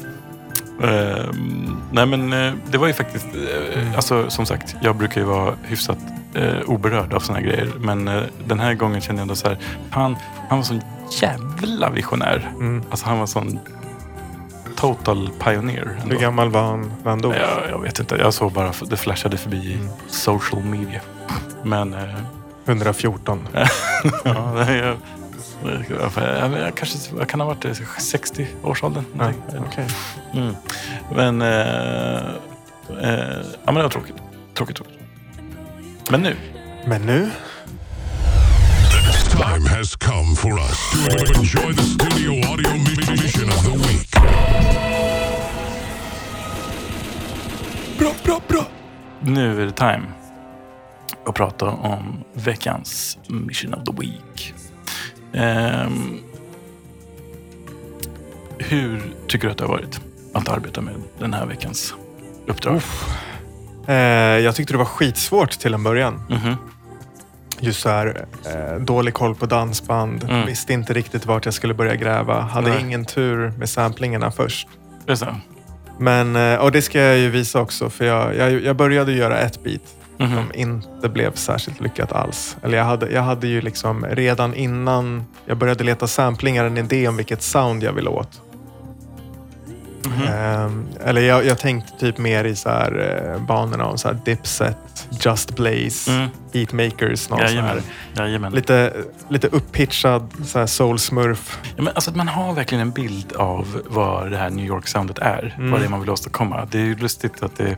Ehm, 0.82 1.76
nej 1.93 2.06
men 2.06 2.32
eh, 2.32 2.52
det 2.70 2.78
var 2.78 2.87
ju 2.87 2.93
faktiskt, 2.93 3.26
eh, 3.75 3.96
alltså 3.96 4.31
som 4.31 4.46
sagt, 4.46 4.76
jag 4.82 4.96
brukar 4.96 5.20
ju 5.20 5.26
vara 5.26 5.55
hyfsat 5.64 5.99
eh, 6.34 6.61
oberörd 6.67 7.12
av 7.12 7.20
såna 7.20 7.38
här 7.38 7.46
grejer. 7.46 7.72
Men 7.79 8.05
den 8.46 8.61
här 8.61 8.75
gången 8.75 9.00
kände 9.00 9.20
jag 9.20 9.22
ändå 9.25 9.34
så 9.37 9.49
här, 9.49 9.58
han, 9.90 10.17
han 10.49 10.58
var 10.58 10.64
sån 10.64 10.81
jävla 11.22 11.90
visionär. 11.90 12.50
Mm. 12.55 12.82
Alltså 12.90 13.06
han 13.06 13.19
var 13.19 13.26
sån 13.26 13.58
total 14.76 15.31
pioneer. 15.44 15.99
Ändå. 16.02 16.14
Hur 16.14 16.20
gammal 16.20 16.50
var 16.50 16.62
han 16.62 16.93
när 17.02 17.11
han 17.11 17.20
dog? 17.23 17.34
Jag, 17.34 17.70
jag 17.70 17.82
vet 17.82 17.99
inte, 18.00 18.17
jag 18.17 18.34
såg 18.34 18.52
bara, 18.52 18.73
det 18.90 18.96
flashade 18.96 19.37
förbi 19.37 19.56
i 19.56 19.75
Mm. 19.75 19.88
social 20.08 20.62
media. 20.64 21.00
Men 21.62 21.94
eh, 21.94 22.14
114. 22.67 23.49
Ja, 24.25 24.52
det 24.56 24.62
är, 24.73 24.87
jag, 24.87 24.96
jag, 26.17 26.52
jag, 26.61 26.75
kanske 26.76 26.99
jag 27.19 27.28
kan 27.28 27.40
ha 27.40 27.46
varit 27.46 27.64
i 27.64 27.69
60-årsåldern. 27.69 29.05
Ja, 29.19 29.32
okej. 29.67 29.87
Mm. 30.34 30.55
Men, 31.14 31.43
eh, 31.43 32.26
eh, 33.02 33.37
ja, 33.64 33.72
men 33.72 33.75
det 33.75 33.82
var 33.82 33.88
tråkigt. 33.90 34.17
Tråkigt, 34.55 34.76
tråkigt. 34.76 34.99
Men 36.11 36.20
nu. 36.22 36.37
Men 36.87 37.06
nu? 37.06 37.31
Time 39.36 39.66
has 39.66 39.96
come 39.96 40.34
for 40.36 40.58
us 40.58 40.78
to 41.08 41.38
enjoy 41.38 41.72
the 41.72 41.82
studio 41.82 42.32
audio 42.52 42.72
mission 42.72 43.48
of 43.48 43.62
the 43.64 43.70
week. 43.70 44.10
Bra, 47.98 48.12
bra, 48.24 48.40
bra! 48.48 48.66
Nu 49.20 49.62
är 49.62 49.66
det 49.66 49.72
time 49.72 50.02
att 51.26 51.34
prata 51.34 51.66
om 51.66 52.24
veckans 52.34 53.18
mission 53.28 53.74
of 53.74 53.84
the 53.84 53.92
week. 54.00 54.54
Ehm, 55.32 56.19
hur 58.58 59.02
tycker 59.28 59.46
du 59.46 59.52
att 59.52 59.58
det 59.58 59.64
har 59.64 59.69
varit 59.72 60.00
att 60.34 60.48
arbeta 60.48 60.81
med 60.81 60.94
den 61.19 61.34
här 61.34 61.46
veckans 61.46 61.94
uppdrag? 62.46 62.81
Eh, 63.86 63.94
jag 64.44 64.55
tyckte 64.55 64.74
det 64.74 64.78
var 64.78 64.84
skitsvårt 64.84 65.50
till 65.50 65.74
en 65.74 65.82
början. 65.82 66.22
Mhm. 66.28 66.56
Just 67.60 67.81
så 67.81 67.89
här, 67.89 68.27
eh, 68.46 68.81
dålig 68.81 69.15
koll 69.15 69.34
på 69.34 69.46
dansband. 69.46 70.25
Mm. 70.25 70.46
Visste 70.46 70.72
inte 70.72 70.93
riktigt 70.93 71.27
vart 71.27 71.44
jag 71.44 71.55
skulle 71.55 71.75
börja 71.75 71.94
gräva. 71.94 72.41
Hade 72.41 72.69
Nej. 72.70 72.81
ingen 72.81 73.05
tur 73.05 73.53
med 73.58 73.69
samplingarna 73.69 74.31
först. 74.31 74.69
Det 75.06 75.13
är 75.13 75.17
så? 75.17 75.27
Men, 75.98 76.36
eh, 76.36 76.55
och 76.58 76.72
det 76.72 76.82
ska 76.82 77.01
jag 77.01 77.19
ju 77.19 77.31
visa 77.31 77.60
också. 77.60 77.91
För 77.91 78.05
jag, 78.05 78.36
jag, 78.36 78.53
jag 78.65 78.77
började 78.77 79.13
göra 79.13 79.39
ett 79.39 79.65
beat 79.65 79.81
Mhm. 80.19 80.34
som 80.36 80.44
inte 80.55 81.08
blev 81.08 81.32
särskilt 81.34 81.81
lyckat 81.81 82.13
alls. 82.13 82.56
Eller 82.63 82.79
jag 82.79 82.84
hade, 82.84 83.10
jag 83.10 83.22
hade 83.22 83.46
ju 83.46 83.60
liksom 83.60 84.06
redan 84.10 84.55
innan 84.55 85.25
jag 85.46 85.56
började 85.56 85.84
leta 85.84 86.06
samplingar 86.06 86.65
en 86.65 86.77
idé 86.79 87.08
om 87.08 87.17
vilket 87.17 87.43
sound 87.43 87.82
jag 87.82 87.93
ville 87.93 88.08
åt. 88.10 88.41
Mhm. 90.06 90.22
Ehm, 90.29 90.86
eller 91.05 91.20
jag, 91.20 91.44
jag 91.46 91.58
tänkte 91.58 91.98
typ 91.98 92.19
mer 92.19 92.44
i 92.44 92.56
så 92.56 92.69
här, 92.69 93.22
eh, 93.34 93.46
banorna 93.46 93.86
om 93.86 93.98
så 93.98 94.08
här 94.08 94.19
Dipset, 94.25 94.77
Just 95.25 95.56
Blaze, 95.56 96.10
Mm. 96.13 96.29
Beatmakers. 96.53 97.29
Någon 97.31 97.39
så 97.39 97.44
här, 97.44 97.51
Jajamän. 97.53 97.82
Jajamän. 98.17 98.53
lite, 98.53 98.93
lite 99.29 99.46
upppitchad 99.48 100.32
så 100.44 100.58
här 100.58 100.67
soul 100.67 100.98
smurf. 100.98 101.58
Ja, 101.77 101.82
men 101.82 101.89
alltså 101.94 102.10
att 102.10 102.17
man 102.17 102.29
har 102.29 102.53
verkligen 102.53 102.82
en 102.82 102.91
bild 102.91 103.32
av 103.36 103.82
vad 103.86 104.31
det 104.31 104.36
här 104.36 104.51
New 104.51 104.67
York-soundet 104.67 105.19
är. 105.19 105.55
Mm. 105.58 105.70
Vad 105.70 105.81
det 105.81 105.84
är 105.84 105.89
man 105.89 106.01
vill 106.01 106.10
åstadkomma. 106.10 106.69
Det 106.70 106.79
är 106.79 106.82
ju 106.84 106.94
lustigt 106.96 107.43
att 107.43 107.56
det, 107.56 107.77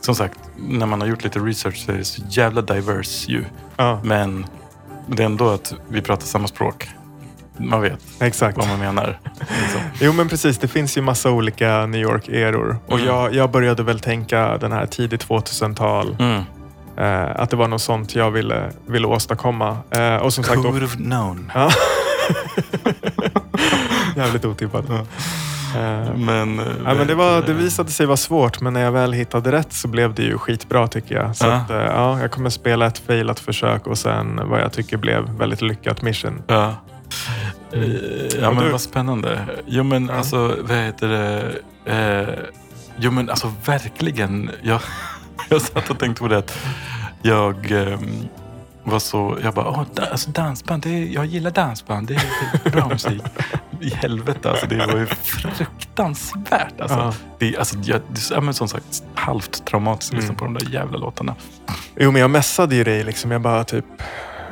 som 0.00 0.14
sagt, 0.14 0.38
när 0.56 0.86
man 0.86 1.00
har 1.00 1.08
gjort 1.08 1.24
lite 1.24 1.38
research 1.38 1.76
så 1.76 1.92
är 1.92 1.96
det 1.96 2.04
så 2.04 2.22
jävla 2.28 2.62
diverse 2.62 3.30
ju. 3.32 3.44
Ja, 3.76 4.00
Men 4.04 4.46
det 5.06 5.22
är 5.22 5.26
ändå 5.26 5.48
att 5.50 5.74
vi 5.88 6.02
pratar 6.02 6.26
samma 6.26 6.48
språk. 6.48 6.88
Man 7.58 7.80
vet 7.80 7.98
exakt. 8.20 8.58
vad 8.58 8.68
man 8.68 8.78
menar. 8.78 9.18
Liksom. 9.38 9.80
Jo 10.00 10.12
men 10.12 10.28
precis, 10.28 10.58
det 10.58 10.68
finns 10.68 10.96
ju 10.96 11.00
massa 11.02 11.30
olika 11.30 11.86
New 11.86 12.00
York-eror. 12.00 12.76
Och 12.86 12.92
Mm. 12.98 13.06
jag, 13.06 13.34
jag 13.34 13.50
började 13.50 13.82
väl 13.82 14.00
tänka 14.00 14.58
den 14.58 14.72
här 14.72 14.86
tidigt 14.86 15.28
2000-tal. 15.28 16.16
Mm. 16.18 16.42
Eh, 16.98 17.40
att 17.40 17.50
det 17.50 17.56
var 17.56 17.68
något 17.68 17.82
sånt 17.82 18.14
jag 18.14 18.30
ville, 18.30 18.70
ville 18.86 19.06
åstadkomma. 19.06 19.76
Eh, 19.90 20.16
och 20.16 20.32
som 20.32 20.44
sagt, 20.44 20.56
då, 20.62 20.70
Could 20.70 20.82
have 20.82 20.96
known. 20.96 21.52
Ja. 21.54 21.70
jävligt 24.16 24.44
otippat. 24.44 24.90
Eh, 24.90 26.14
Men, 26.16 26.58
eh, 26.60 26.66
Ja, 26.84 26.94
men 26.94 27.06
det, 27.06 27.14
var, 27.14 27.42
det 27.42 27.52
visade 27.52 27.90
sig 27.90 28.06
vara 28.06 28.16
svårt, 28.16 28.60
men 28.60 28.72
när 28.72 28.80
jag 28.80 28.92
väl 28.92 29.12
hittade 29.12 29.52
rätt 29.52 29.72
så 29.72 29.88
blev 29.88 30.14
det 30.14 30.22
ju 30.22 30.38
skitbra 30.38 30.88
tycker 30.88 31.14
jag. 31.14 31.36
Så 31.36 31.46
Ja. 31.46 31.52
att, 31.52 31.70
eh, 31.70 31.76
ja, 31.76 32.20
jag 32.20 32.30
kommer 32.30 32.50
spela 32.50 32.86
ett 32.86 32.98
failat 32.98 33.40
försök 33.40 33.86
och 33.86 33.98
sen 33.98 34.40
vad 34.44 34.60
jag 34.60 34.72
tycker 34.72 34.96
blev 34.96 35.28
väldigt 35.38 35.62
lyckat 35.62 36.02
mission. 36.02 36.42
Ja. 36.46 36.74
Eh, 37.72 38.40
Ja 38.40 38.50
men 38.52 38.72
vad 38.72 38.80
spännande. 38.80 39.40
Jo 39.66 39.82
men 39.82 40.10
alltså 40.10 40.56
vad 40.60 40.76
heter 40.76 41.08
det? 41.08 41.52
Eh, 41.92 42.34
Jo 42.98 43.10
men 43.10 43.30
alltså 43.30 43.52
verkligen. 43.64 44.50
Jag, 44.62 44.80
jag 45.48 45.62
satt 45.62 45.90
och 45.90 45.98
tänkte 45.98 46.22
på 46.22 46.28
det 46.28 46.38
att 46.38 46.58
jag 47.22 47.70
ehm, 47.70 48.28
var 48.84 48.98
så, 48.98 49.38
jag 49.42 49.54
bara, 49.54 49.86
da, 49.94 50.04
alltså 50.06 50.30
dansband, 50.30 50.82
det 50.82 50.88
är, 50.90 51.04
jag 51.06 51.26
gillar 51.26 51.50
dansband, 51.50 52.08
det 52.08 52.14
är, 52.14 52.70
bra 52.70 52.88
musik. 52.92 53.22
I 53.80 53.90
helvete 53.94 54.50
alltså, 54.50 54.66
det 54.66 54.86
var 54.86 54.96
ju 54.98 55.06
fruktansvärt. 55.06 56.80
Alltså, 56.80 56.96
Ja. 56.98 57.14
det, 57.38 57.56
alltså, 57.56 57.76
jag, 57.82 58.00
det 58.08 58.34
är 58.48 58.52
som 58.52 58.68
sagt 58.68 59.02
halvt 59.14 59.64
traumatiskt 59.66 60.12
att 60.14 60.20
lyssna 60.20 60.34
på 60.34 60.44
de 60.44 60.54
där 60.54 60.68
jävla 60.70 60.98
låtarna. 60.98 61.34
Jo, 61.96 62.10
men 62.12 62.20
jag 62.20 62.30
messade 62.30 62.74
ju 62.76 62.84
dig. 62.84 63.04
Liksom. 63.04 63.30
Jag 63.30 63.40
bara 63.40 63.64
typ 63.64 63.84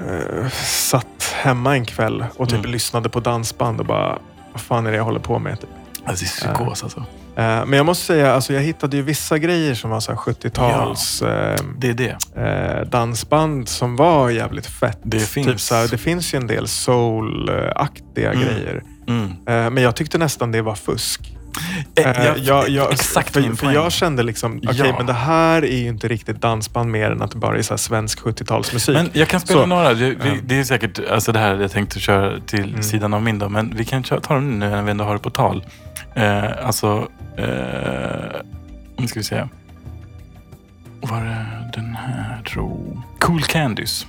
eh, 0.08 0.48
satt 0.64 1.13
hemma 1.44 1.74
en 1.76 1.84
kväll 1.84 2.24
och 2.36 2.48
typ 2.48 2.58
Mm. 2.58 2.70
lyssnade 2.70 3.08
på 3.08 3.20
dansband 3.20 3.80
och 3.80 3.86
bara, 3.86 4.18
vad 4.52 4.60
fan 4.60 4.86
är 4.86 4.90
det 4.90 4.96
jag 4.96 5.04
håller 5.04 5.20
på 5.20 5.38
med? 5.38 5.60
Typ. 5.60 5.70
Alltså, 6.04 6.24
det 6.24 6.48
är 6.50 6.54
psykos 6.54 6.82
alltså. 6.84 6.98
Eh, 7.36 7.66
men 7.66 7.72
jag 7.72 7.86
måste 7.86 8.04
säga, 8.06 8.34
alltså, 8.34 8.52
jag 8.52 8.60
hittade 8.62 8.96
ju 8.96 9.02
vissa 9.02 9.38
grejer 9.38 9.74
som 9.74 9.90
var 9.90 10.00
så 10.00 10.12
här 10.12 10.18
70-tals 10.18 11.22
eh, 11.22 11.56
Det 11.78 11.88
är 11.90 11.94
det. 11.94 12.16
eh, 12.36 12.88
dansband 12.90 13.68
som 13.68 13.96
var 13.96 14.30
jävligt 14.30 14.66
fett. 14.66 14.98
Det 15.02 15.18
finns. 15.20 15.46
Typ 15.46 15.60
så 15.60 15.74
här, 15.74 15.88
det 15.88 15.98
finns 15.98 16.34
ju 16.34 16.36
en 16.36 16.46
del 16.46 16.68
soul-aktiga 16.68 18.32
Mm. 18.32 18.44
grejer. 18.44 18.82
Mm. 19.08 19.24
Eh, 19.30 19.70
men 19.70 19.82
jag 19.82 19.96
tyckte 19.96 20.18
nästan 20.18 20.52
det 20.52 20.62
var 20.62 20.74
fusk. 20.74 21.36
Eh, 21.96 22.10
Eh, 22.10 22.24
jag- 22.26 22.38
jag, 22.38 22.68
jag, 22.68 22.92
exakt 22.92 23.32
för, 23.32 23.40
min 23.40 23.56
för 23.56 23.72
jag 23.72 23.92
kände 23.92 24.22
liksom, 24.22 24.60
okej 24.66 24.86
Ja. 24.88 24.94
men 24.96 25.06
det 25.06 25.12
här 25.12 25.64
är 25.64 25.76
ju 25.76 25.88
inte 25.88 26.08
riktigt 26.08 26.40
dansband 26.40 26.90
mer 26.90 27.10
än 27.10 27.22
att 27.22 27.30
det 27.30 27.38
bara 27.38 27.58
är 27.58 27.62
så 27.62 27.72
här 27.72 27.78
svensk 27.78 28.20
70-talsmusik. 28.20 28.92
Men 28.94 29.10
jag 29.12 29.28
kan 29.28 29.40
spela 29.40 29.60
Så- 29.60 29.66
några. 29.66 29.88
Det, 29.94 29.94
vi. 30.10 30.28
Mm. 30.28 30.40
det 30.44 30.58
är 30.58 30.64
säkert 30.64 31.00
alltså 31.10 31.32
det 31.32 31.38
här 31.38 31.54
jag 31.60 31.70
tänkte 31.70 32.00
köra 32.00 32.40
till 32.40 32.82
sidan 32.82 33.14
av 33.14 33.22
min 33.22 33.38
då. 33.38 33.48
Men 33.48 33.76
vi 33.76 33.84
kan 33.84 34.02
ta 34.02 34.16
dem 34.20 34.58
nu 34.58 34.70
när 34.70 34.82
vi 34.82 34.90
ändå 34.90 35.04
har 35.04 35.12
det 35.12 35.18
på 35.20 35.30
tal. 35.30 35.64
Eh, 36.14 36.66
alltså, 36.66 37.08
eh, 37.36 37.44
nu 38.96 39.06
ska 39.08 39.20
vi 39.20 39.24
se. 39.24 39.44
Var 41.00 41.20
det 41.20 41.46
den 41.80 41.94
här 41.96 42.42
tro? 42.42 43.02
Cool 43.20 43.42
Candies. 43.42 44.06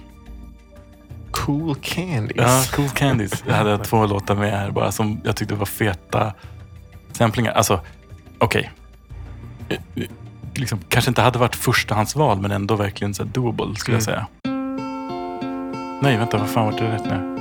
Cool 1.32 1.76
Candies. 1.82 2.38
Ja, 2.38 2.64
Cool 2.76 2.90
Candies. 2.90 3.44
Jag 3.48 3.56
hade 3.56 3.78
två 3.78 4.06
låtar 4.06 4.36
med 4.36 4.52
här 4.52 4.72
bara 4.72 4.92
som 4.92 5.22
jag 5.24 5.36
tyckte 5.36 5.56
var 5.56 5.66
feta 5.66 6.34
samplingar. 7.16 7.52
Alltså, 7.52 7.80
okej. 8.38 8.72
Eh, 9.70 9.78
Liksom, 10.58 10.80
kanske 10.90 11.12
inte 11.12 11.22
hade 11.22 11.40
varit 11.40 11.56
förstahandsval 11.56 12.42
men 12.42 12.52
ändå 12.52 12.76
verkligen 12.76 13.14
så 13.14 13.24
doable 13.24 13.76
skulle 13.76 13.98
jag 13.98 14.08
Mm. 14.08 14.16
säga. 14.16 14.28
Nej, 16.02 16.18
vänta, 16.18 16.38
vad 16.38 16.50
fan 16.50 16.66
var 16.66 16.72
det 16.80 16.92
rätt 16.92 17.06
nu? 17.06 17.32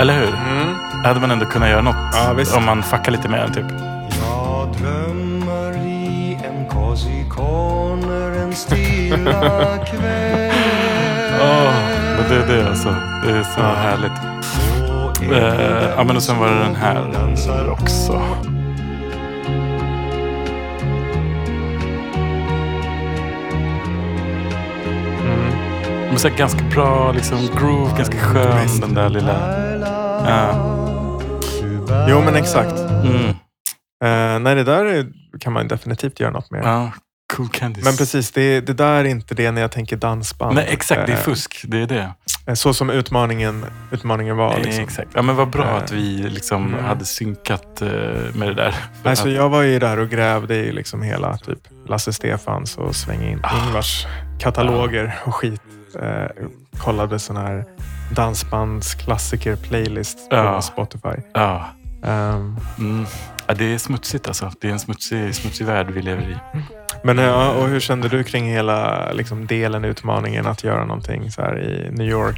Eller 0.00 0.14
hur? 0.20 0.28
Mm. 0.34 0.74
Hade 1.04 1.20
man 1.20 1.30
ändå 1.30 1.46
kunnat 1.46 1.68
göra 1.70 1.82
något 1.82 1.96
Ja, 2.12 2.56
om 2.56 2.64
man 2.64 2.82
fuckar 2.82 3.12
lite 3.12 3.28
mer 3.28 3.48
typ. 3.48 3.64
Jag 4.22 4.68
drömmer 4.80 5.86
i 5.86 6.38
en 6.44 6.66
cozy 6.68 7.24
corner 7.30 8.30
en 8.42 8.52
stilla 8.54 9.78
kväll 9.86 10.37
Men 11.38 12.28
det 12.28 12.36
är 12.36 12.46
det 12.56 12.68
alltså. 12.68 12.88
Det 13.24 13.30
är 13.30 13.42
så 13.42 13.60
härligt. 13.60 14.12
Eh, 15.32 15.90
ja, 15.96 16.04
men 16.04 16.16
och 16.16 16.22
sen 16.22 16.38
var 16.38 16.48
det 16.48 16.58
den 16.58 16.74
här 16.74 17.70
också. 17.70 18.22
Men 26.08 26.18
så 26.18 26.28
här, 26.28 26.36
ganska 26.36 26.64
bra 26.64 27.12
liksom, 27.12 27.38
groove, 27.56 27.96
ganska 27.96 28.18
skön 28.18 28.80
den 28.80 28.94
där 28.94 29.08
lilla... 29.08 29.58
Ja. 30.28 30.74
Jo 32.08 32.20
men 32.24 32.36
exakt. 32.36 32.78
Mm. 33.04 33.28
Eh, 34.04 34.40
nej, 34.40 34.54
det 34.54 34.64
där 34.64 34.84
är, 34.84 35.06
kan 35.40 35.52
man 35.52 35.68
definitivt 35.68 36.20
göra 36.20 36.30
något 36.30 36.50
med. 36.50 36.64
ja. 36.64 36.92
Cool 37.38 37.48
Candies. 37.48 37.84
Men 37.84 37.96
precis, 37.96 38.30
det, 38.30 38.60
det 38.60 38.72
där 38.72 38.94
är 38.94 39.04
inte 39.04 39.34
det 39.34 39.50
när 39.50 39.60
jag 39.60 39.72
tänker 39.72 39.96
dansband. 39.96 40.54
Nej, 40.54 40.66
exakt. 40.68 41.06
Det 41.06 41.12
är 41.12 41.16
Eh, 41.16 41.22
fusk. 41.22 41.64
Det 41.68 41.78
är 41.82 41.86
det. 41.86 42.12
Så 42.56 42.74
som 42.74 42.90
utmaningen, 42.90 43.64
utmaningen 43.92 44.36
var. 44.36 44.56
Eh, 44.58 44.62
Liksom. 44.62 44.84
Exakt. 44.84 45.08
Ja, 45.14 45.22
men 45.22 45.36
vad 45.36 45.50
bra 45.50 45.64
Eh, 45.64 45.74
att 45.76 45.92
vi 45.92 46.22
liksom 46.28 46.66
mm. 46.66 46.84
hade 46.84 47.04
synkat 47.04 47.82
eh, 47.82 47.88
med 48.34 48.48
det 48.48 48.54
där. 48.54 48.74
Alltså, 49.04 49.28
att, 49.28 49.34
jag 49.34 49.48
var 49.48 49.62
ju 49.62 49.78
där 49.78 49.98
och 49.98 50.08
grävde 50.08 50.54
i 50.56 50.72
liksom 50.72 51.02
hela 51.02 51.36
typ 51.36 51.58
Lasse 51.88 52.12
Stefans 52.12 52.76
och 52.76 52.96
Sväng 52.96 53.22
in, 53.28 53.40
Ah. 53.42 53.66
Ingvars 53.66 54.06
kataloger 54.38 55.18
och 55.24 55.34
skit. 55.34 55.60
Eh, 56.02 56.26
kollade 56.78 57.18
sån 57.18 57.36
här 57.36 57.64
dansbandsklassiker-playlist 58.14 60.28
på 60.30 60.36
Ja. 60.36 60.62
Spotify. 60.62 61.22
ja. 61.34 61.68
Ehm, 62.04 62.56
Mm. 62.78 63.06
Ja, 63.46 63.54
det 63.54 63.74
är 63.74 63.78
smutsigt 63.78 64.28
alltså. 64.28 64.52
Det 64.60 64.68
är 64.68 64.72
en 64.72 64.78
smutsig, 64.78 65.34
smutsig 65.34 65.66
värld 65.66 65.90
vi 65.90 66.02
lever 66.02 66.22
i. 66.30 66.36
men 67.02 67.18
ja, 67.18 67.50
och 67.50 67.68
hur 67.68 67.80
kände 67.80 68.08
du 68.08 68.24
kring 68.24 68.50
hela 68.50 69.12
liksom, 69.12 69.46
delen, 69.46 69.84
utmaningen 69.84 70.46
att 70.46 70.64
göra 70.64 70.84
någonting 70.84 71.30
så 71.30 71.42
här 71.42 71.60
i 71.60 71.90
New 71.90 72.08
York? 72.08 72.36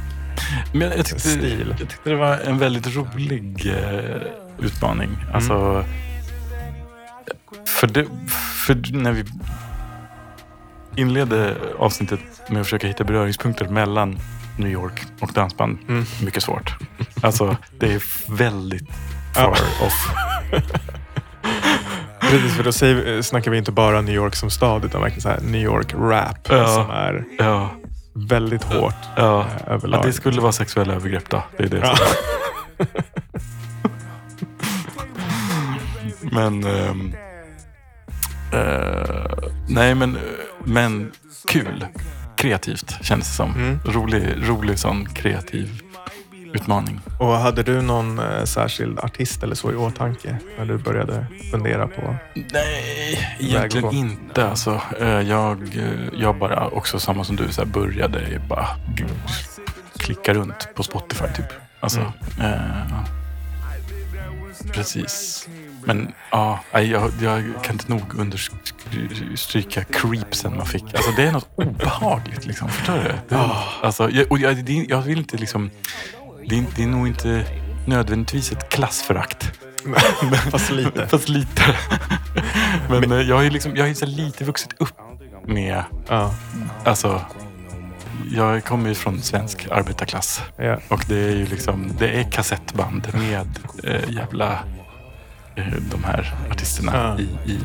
Men 0.73 0.81
jag 0.81 1.05
tyckte, 1.05 1.19
Stil. 1.19 1.75
jag 1.79 1.89
tyckte 1.89 2.09
det 2.09 2.15
var 2.15 2.37
en 2.37 2.57
väldigt 2.57 2.95
rolig 2.95 3.73
eh, 3.75 4.21
utmaning. 4.59 5.09
Alltså, 5.33 5.85
för, 7.67 7.87
det, 7.87 8.05
för 8.65 8.93
när 8.93 9.11
vi 9.11 9.25
inledde 10.95 11.55
avsnittet 11.79 12.19
med 12.49 12.61
att 12.61 12.67
försöka 12.67 12.87
hitta 12.87 13.03
beröringspunkter 13.03 13.67
mellan 13.67 14.19
New 14.57 14.71
York 14.71 15.01
och 15.19 15.31
dansband. 15.33 15.77
Mm. 15.87 16.05
Mycket 16.23 16.43
svårt. 16.43 16.75
Alltså, 17.21 17.57
det 17.79 17.93
är 17.93 18.03
väldigt 18.37 18.89
far 19.35 19.51
off. 19.81 20.09
Precis, 22.31 22.55
för 22.57 22.63
då 22.63 22.71
säger, 22.71 23.21
snackar 23.21 23.51
vi 23.51 23.57
inte 23.57 23.71
bara 23.71 24.01
New 24.01 24.15
York 24.15 24.35
som 24.35 24.49
stad 24.49 24.85
utan 24.85 25.01
verkligen 25.01 25.21
så 25.21 25.29
här 25.29 25.39
New 25.41 25.61
York 25.61 25.93
rap 25.93 26.37
Ja. 26.49 26.67
som 26.67 26.89
är 26.89 27.23
Ja, 27.37 27.69
väldigt 28.13 28.63
hårt 28.63 28.93
ja. 29.15 29.39
eh, 29.67 29.73
överlag. 29.73 30.05
det 30.05 30.13
skulle 30.13 30.41
vara 30.41 30.51
sexuella 30.51 30.93
övergrepp 30.93 31.29
då. 31.29 31.43
Det 31.57 31.63
är 31.63 31.67
det. 31.67 31.77
Ja. 31.77 31.95
Men... 36.21 36.63
ehm, 36.63 37.13
eh, 38.53 39.25
nej, 39.67 39.95
men, 39.95 40.17
men 40.63 41.11
kul. 41.47 41.85
Kreativt 42.37 42.97
känns 43.01 43.27
det 43.27 43.33
som. 43.35 43.51
Mm. 43.55 43.79
Rolig, 43.85 44.23
rolig 44.49 44.79
sån 44.79 45.05
kreativ 45.05 45.80
utmaning. 46.53 47.01
Och 47.19 47.27
hade 47.27 47.63
du 47.63 47.81
någon 47.81 48.19
eh, 48.19 48.43
särskild 48.43 48.99
artist 48.99 49.43
eller 49.43 49.55
så 49.55 49.71
i 49.71 49.75
åtanke 49.75 50.37
när 50.57 50.65
du 50.65 50.77
började 50.77 51.25
fundera 51.51 51.87
på? 51.87 52.15
Nej, 52.33 53.37
egentligen 53.39 53.87
gå. 53.89 53.93
inte. 53.93 54.49
Alltså, 54.49 54.81
eh, 54.99 55.07
jag, 55.07 55.61
eh, 55.77 56.19
jag 56.19 56.37
bara, 56.37 56.67
också 56.67 56.99
samma 56.99 57.23
som 57.23 57.35
du, 57.35 57.47
så 57.51 57.61
här, 57.61 57.67
började 57.67 58.41
bara 58.49 58.67
g- 58.95 59.05
klicka 59.97 60.33
runt 60.33 60.67
på 60.75 60.83
Spotify 60.83 61.25
typ. 61.35 61.45
Alltså, 61.79 62.13
Mm. 62.39 62.51
eh, 62.53 63.03
precis. 64.73 65.47
Men 65.85 66.11
ja, 66.31 66.59
jag, 66.71 67.11
jag 67.21 67.43
kan 67.63 67.73
inte 67.75 67.91
nog 67.91 68.01
understryka 68.19 69.83
creepsen 69.83 70.57
man 70.57 70.65
fick. 70.65 70.83
Alltså 70.95 71.11
det 71.11 71.23
är 71.23 71.31
något 71.31 71.49
obehagligt 71.55 72.45
liksom. 72.45 72.69
Förstår 72.69 72.93
du? 72.95 73.13
Det, 73.29 73.35
är- 73.35 73.55
alltså, 73.85 74.09
jag, 74.09 74.31
och 74.31 74.39
jag, 74.39 74.69
jag 74.89 75.01
vill 75.01 75.17
inte 75.17 75.37
liksom... 75.37 75.69
Det 76.49 76.57
är, 76.57 76.63
det 76.75 76.83
är 76.83 76.87
nog 76.87 77.07
inte 77.07 77.45
nödvändigtvis 77.85 78.51
ett 78.51 78.69
klassförakt. 78.69 79.51
Fast 80.51 80.71
lite. 80.71 81.07
Fast 81.07 81.29
lite. 81.29 81.61
Men, 82.89 83.11
eh, 83.11 83.17
jag 83.21 83.35
har 83.35 83.43
ju 83.43 83.49
liksom, 83.49 83.75
jag 83.75 83.87
har 83.87 83.93
så 83.93 84.05
lite 84.05 84.43
vuxit 84.43 84.73
upp 84.79 84.93
med, 85.45 85.83
Ja, 86.07 86.33
alltså, 86.85 87.21
jag 88.31 88.63
kommer 88.63 88.89
ju 88.89 88.95
från 88.95 89.21
svensk 89.21 89.67
arbetarklass. 89.71 90.41
ja. 90.57 90.77
Och 90.87 91.05
det 91.07 91.15
är 91.17 91.35
ju 91.35 91.45
liksom, 91.45 91.91
det 91.99 92.09
är 92.09 92.31
kassettband 92.31 93.07
med 93.13 93.47
eh, 93.83 94.09
jävla, 94.09 94.59
eh, 95.55 95.65
de 95.91 96.03
här 96.03 96.35
artisterna 96.51 96.91
Ja. 97.17 97.19
i, 97.23 97.51
i 97.51 97.59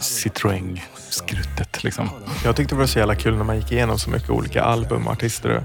Citroën-skruttet 0.00 1.84
liksom. 1.84 2.08
Jag 2.44 2.56
tyckte 2.56 2.74
det 2.74 2.78
var 2.78 2.86
så 2.86 2.98
jävla 2.98 3.14
kul 3.14 3.36
när 3.36 3.44
man 3.44 3.56
gick 3.56 3.72
igenom 3.72 3.98
så 3.98 4.10
mycket 4.10 4.30
olika 4.30 4.62
album, 4.62 5.08
artister 5.08 5.56
och 5.56 5.62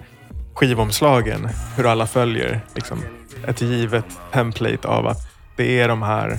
skivomslagen. 0.54 1.50
Hur 1.76 1.86
alla 1.92 2.08
följer 2.08 2.62
liksom, 2.76 3.04
ett 3.48 3.62
givet 3.62 4.06
template 4.34 4.88
av 4.88 5.08
att 5.08 5.18
det 5.56 5.80
är 5.80 5.88
de 5.88 6.02
här 6.02 6.38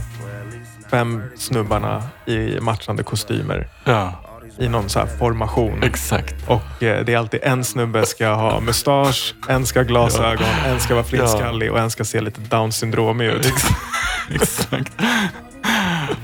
fem 0.91 1.23
snubbarna 1.37 2.03
i 2.27 2.61
matchande 2.61 3.03
kostymer 3.03 3.69
Ja, 3.85 4.13
i 4.59 4.69
någon 4.69 4.89
så 4.89 4.99
här 4.99 5.07
formation. 5.07 5.83
exakt. 5.83 6.35
Och 6.49 6.83
eh, 6.83 7.05
det 7.05 7.15
är 7.15 7.19
alltid 7.19 7.41
en 7.43 7.65
snubbe 7.65 8.07
ska 8.07 8.29
ha 8.35 8.61
mustasch, 8.61 9.35
en 9.49 9.67
ska 9.67 9.79
ha 9.79 9.85
glasögon, 9.85 10.47
en 10.67 10.81
ska 10.81 10.95
vara 10.95 11.05
flintskallig 11.05 11.73
och 11.73 11.79
en 11.79 11.91
ska 11.91 12.05
se 12.05 12.21
lite 12.21 12.41
down 12.41 12.73
syndromig 12.73 13.27
ut. 13.27 13.47
Ex- 13.47 13.69
Exakt. 14.35 14.93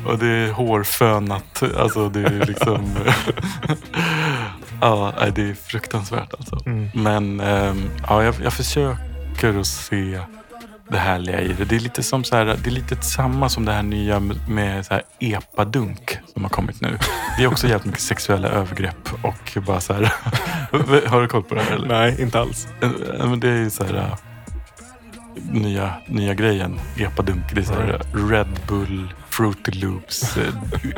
Och 0.06 0.18
det 0.18 0.26
är 0.26 0.50
hårfönat. 0.52 1.62
Alltså 1.78 2.08
det 2.08 2.20
är 2.20 2.46
liksom... 2.46 2.94
ja, 4.80 5.14
det 5.34 5.50
är 5.50 5.54
fruktansvärt 5.54 6.34
alltså. 6.38 6.58
Mm. 6.66 6.88
Men 6.94 7.40
ehm, 7.40 7.90
ja, 8.08 8.22
jag, 8.24 8.34
jag 8.42 8.52
försöker 8.52 9.60
att 9.60 9.66
se 9.66 10.20
det 10.90 10.98
härliga 10.98 11.40
i 11.40 11.52
det. 11.52 11.64
Det 11.64 11.76
är 11.76 11.80
lite 11.80 12.02
som 12.02 12.24
så 12.24 12.36
här, 12.36 12.44
det 12.44 12.66
är 12.66 12.70
lite 12.70 12.96
samma 12.96 13.48
som 13.48 13.64
det 13.64 13.72
här 13.72 13.82
nya 13.82 14.20
med 14.48 14.86
så 14.86 14.94
här 14.94 15.02
epadunk 15.18 16.18
som 16.32 16.42
har 16.42 16.50
kommit 16.50 16.80
nu. 16.80 16.98
Det 17.38 17.44
är 17.44 17.46
också 17.46 17.66
jävligt 17.66 17.86
mycket 17.86 18.00
sexuella 18.00 18.48
övergrepp 18.48 19.08
och 19.22 19.58
bara 19.66 19.80
så 19.80 19.92
här. 19.92 20.02
Har 21.08 21.20
du 21.20 21.28
koll 21.28 21.42
på 21.42 21.54
det 21.54 21.62
här 21.62 21.72
eller? 21.72 21.88
Nej, 21.88 22.22
inte 22.22 22.40
alls. 22.40 22.68
Eh, 22.80 22.90
men 23.28 23.40
det 23.40 23.48
är 23.48 23.68
så 23.68 23.84
här 23.84 23.94
äh, 23.94 24.14
nya, 25.50 25.94
nya 26.06 26.34
grejen. 26.34 26.80
Epadunk. 26.96 27.54
Det 27.54 27.60
är 27.60 27.64
så 27.64 27.74
här 27.74 28.02
Red 28.30 28.60
Bull, 28.68 29.14
Fruity 29.28 29.70
Loops, 29.70 30.38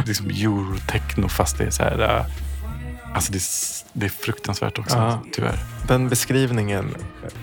liksom 0.06 0.30
eurotechno 0.30 1.28
fast 1.28 1.58
det 1.58 1.64
är 1.64 1.70
så 1.70 1.82
här. 1.82 2.24
Alltså 3.14 3.32
det 3.32 3.38
är, 3.38 3.42
det 3.92 4.06
är 4.06 4.10
fruktansvärt 4.10 4.78
också 4.78 4.96
Ja. 4.96 5.20
tyvärr. 5.32 5.58
Den 5.88 6.08
beskrivningen 6.08 6.94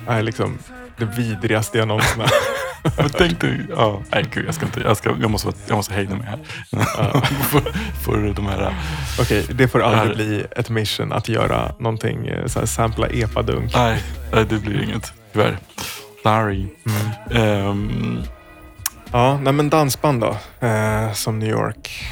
är 0.08 0.22
liksom 0.22 0.58
det 0.98 1.06
vidrigaste 1.06 1.78
jag 1.78 1.88
någonsin 1.88 2.22
har. 2.22 2.30
Men 2.98 3.10
tänk 3.10 3.42
dig, 3.42 3.60
ja, 3.76 4.02
nej 4.12 4.26
gud 4.34 4.46
jag 4.48 4.54
ska 4.56 4.66
inte, 4.66 4.80
jag, 4.80 4.98
ska, 4.98 5.16
jag, 5.22 5.32
måste, 5.32 5.52
jag 5.68 5.76
måste 5.76 5.94
hejda 5.94 6.16
mig 6.16 6.26
här. 6.28 6.40
för, 7.22 7.62
för 8.04 8.34
de 8.34 8.46
här, 8.46 8.76
Okej, 9.20 9.46
det 9.54 9.68
får 9.68 9.82
aldrig 9.84 10.08
här- 10.08 10.16
bli 10.16 10.46
ett 10.56 10.70
mission 10.70 11.14
att 11.14 11.30
göra 11.30 11.72
någonting, 11.80 12.28
eh, 12.28 12.46
så 12.46 12.60
här, 12.60 12.66
sampla 12.66 13.08
epadunk. 13.08 13.74
nej, 13.76 14.04
nej 14.34 14.46
det 14.46 14.60
blir 14.60 14.84
inget 14.84 15.14
tyvärr. 15.34 15.58
Sorry. 16.24 16.68
Ehm, 17.32 18.22
Ja, 19.12 19.38
nej 19.42 19.54
men 19.54 19.70
dansband 19.70 20.22
då. 20.22 20.38
Eh, 20.68 21.14
som 21.14 21.40
New 21.40 21.50
York 21.50 22.06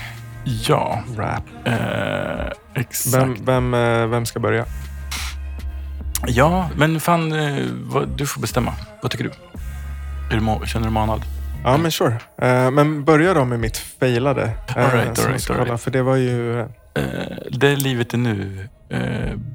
ja, 0.44 1.04
rap. 1.18 1.44
eh, 1.66 2.52
exakt. 2.76 3.16
Vem, 3.16 3.46
vem, 3.46 3.74
eh, 3.74 4.08
vem 4.08 4.26
ska 4.26 4.40
börja? 4.40 4.66
Ja, 6.28 6.70
men 6.76 7.00
fan, 7.00 7.32
eh, 7.34 7.56
du 8.16 8.28
får 8.28 8.42
bestämma. 8.42 8.74
Vad 9.02 9.12
tycker 9.12 9.24
du? 9.24 9.32
Du 10.30 10.68
känner 10.68 10.86
du 10.88 10.92
manad? 10.94 11.22
Ja, 11.64 11.78
men 11.78 11.92
sure. 11.92 12.18
Eh, 12.42 12.72
men 12.72 13.04
börja 13.04 13.34
då 13.34 13.46
med 13.46 13.60
mitt 13.60 13.78
failade. 13.78 14.42
All 14.76 14.84
right, 14.84 15.20
all 15.20 15.26
right, 15.32 15.50
all 15.50 15.66
right. 15.66 15.82
För 15.82 15.92
det 15.92 16.02
var 16.02 16.16
ju 16.16 16.68
det 17.52 17.76
livet 17.76 18.14
är 18.14 18.18
nu. 18.18 18.68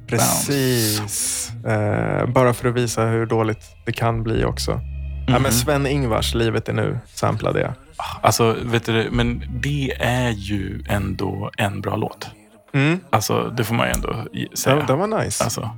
Precis. 0.06 1.50
Bara 2.28 2.54
för 2.54 2.68
att 2.68 2.74
visa 2.74 3.02
hur 3.06 3.26
dåligt 3.26 3.62
det 3.86 3.92
kan 3.92 4.22
bli 4.22 4.44
också. 4.44 4.70
Ja, 5.26 5.32
Mhm. 5.32 5.42
men 5.42 5.52
Sven-Ingvars 5.52 6.34
Livet 6.34 6.68
är 6.68 6.72
nu 6.72 6.98
samplade 7.14 7.60
jag. 7.60 7.72
Alltså, 8.22 8.56
vet 8.62 8.86
du, 8.86 9.08
men 9.10 9.42
det 9.62 9.92
är 10.00 10.30
ju 10.30 10.82
ändå 10.88 11.50
en 11.56 11.80
bra 11.80 11.96
låt. 11.96 12.26
Mm. 12.72 13.00
Alltså, 13.10 13.52
det 13.56 13.64
får 13.64 13.74
man 13.74 13.86
ju 13.86 13.92
ändå 13.92 14.26
säga. 14.54 14.76
Den, 14.76 14.86
den 14.86 14.98
var 14.98 15.22
nice. 15.24 15.44
Alltså, 15.44 15.70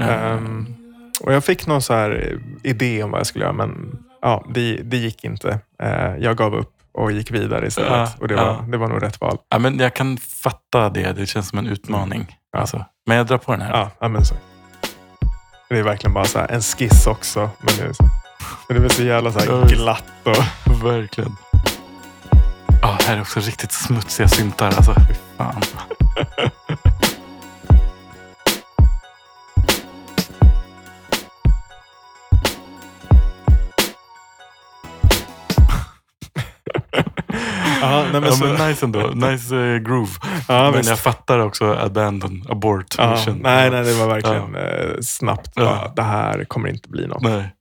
eh, 0.00 0.08
Ehm, 0.08 0.74
och 1.20 1.32
jag 1.32 1.44
fick 1.44 1.66
någon 1.66 1.82
så 1.82 1.94
här 1.94 2.38
idé 2.62 3.02
om 3.02 3.10
vad 3.10 3.20
jag 3.20 3.26
skulle 3.26 3.44
göra, 3.44 3.52
men 3.52 3.98
ja, 4.22 4.44
det, 4.54 4.76
det 4.76 4.96
gick 4.96 5.24
inte. 5.24 5.60
Eh, 5.82 6.16
jag 6.18 6.36
gav 6.36 6.54
upp 6.54 6.72
och 6.92 7.12
gick 7.12 7.30
vidare 7.30 7.66
istället. 7.66 7.90
Ja, 7.90 8.08
och 8.20 8.28
det 8.28 8.34
var, 8.34 8.42
ja. 8.42 8.64
det 8.68 8.76
var 8.76 8.88
nog 8.88 9.02
rätt 9.02 9.20
val. 9.20 9.38
ja, 9.48 9.58
men 9.58 9.78
jag 9.78 9.94
kan 9.94 10.16
fatta 10.18 10.90
det. 10.90 11.12
Det 11.12 11.26
känns 11.26 11.48
som 11.48 11.58
en 11.58 11.66
utmaning. 11.66 12.38
Ja. 12.52 12.58
Alltså, 12.58 12.84
men 13.06 13.16
jag 13.16 13.26
drar 13.26 13.38
på 13.38 13.52
den 13.52 13.60
här. 13.60 13.70
Ja, 13.70 13.90
ja, 14.00 14.08
men 14.08 14.24
så. 14.24 14.34
Det 15.68 15.78
är 15.78 15.82
verkligen 15.82 16.14
bara 16.14 16.24
så 16.24 16.38
här, 16.38 16.48
en 16.48 16.60
skiss 16.62 17.06
också. 17.06 17.50
Men 17.60 17.74
det 17.78 17.82
är, 17.82 17.92
så, 17.92 18.04
men 18.68 18.80
det 18.80 18.84
är 18.84 18.88
så 18.88 19.02
jävla 19.02 19.32
så 19.32 19.64
glatt. 19.66 20.04
Och, 20.24 20.84
Verkligen. 20.84 21.36
Ja, 23.02 23.08
här 23.08 23.16
är 23.16 23.20
också 23.20 23.40
riktigt 23.40 23.72
smutsiga 23.72 24.28
syntar. 24.28 24.66
Alltså, 24.66 24.94
fy 24.94 25.14
fan. 25.36 25.62
ja, 37.80 38.02
nej, 38.02 38.12
men 38.12 38.24
Ja, 38.24 38.30
så, 38.30 38.44
men 38.44 38.68
nice 38.68 38.86
ändå. 38.86 39.00
Nice 39.00 39.56
eh, 39.56 39.78
groove. 39.78 40.10
Ja, 40.48 40.62
men 40.62 40.72
visst. 40.72 40.88
jag 40.88 40.98
fattar 40.98 41.38
också 41.38 41.74
abandon, 41.74 42.44
abort 42.48 42.94
ja, 42.98 43.10
mission. 43.10 43.38
nej, 43.42 43.70
nej, 43.70 43.84
det 43.84 43.94
var 43.94 44.06
verkligen 44.06 44.54
eh, 44.56 45.00
snabbt. 45.02 45.50
Ja. 45.54 45.62
Bara, 45.64 45.88
det 45.96 46.02
här 46.02 46.44
kommer 46.44 46.68
inte 46.68 46.88
bli 46.88 47.06
något. 47.06 47.22
Nej. 47.22 47.52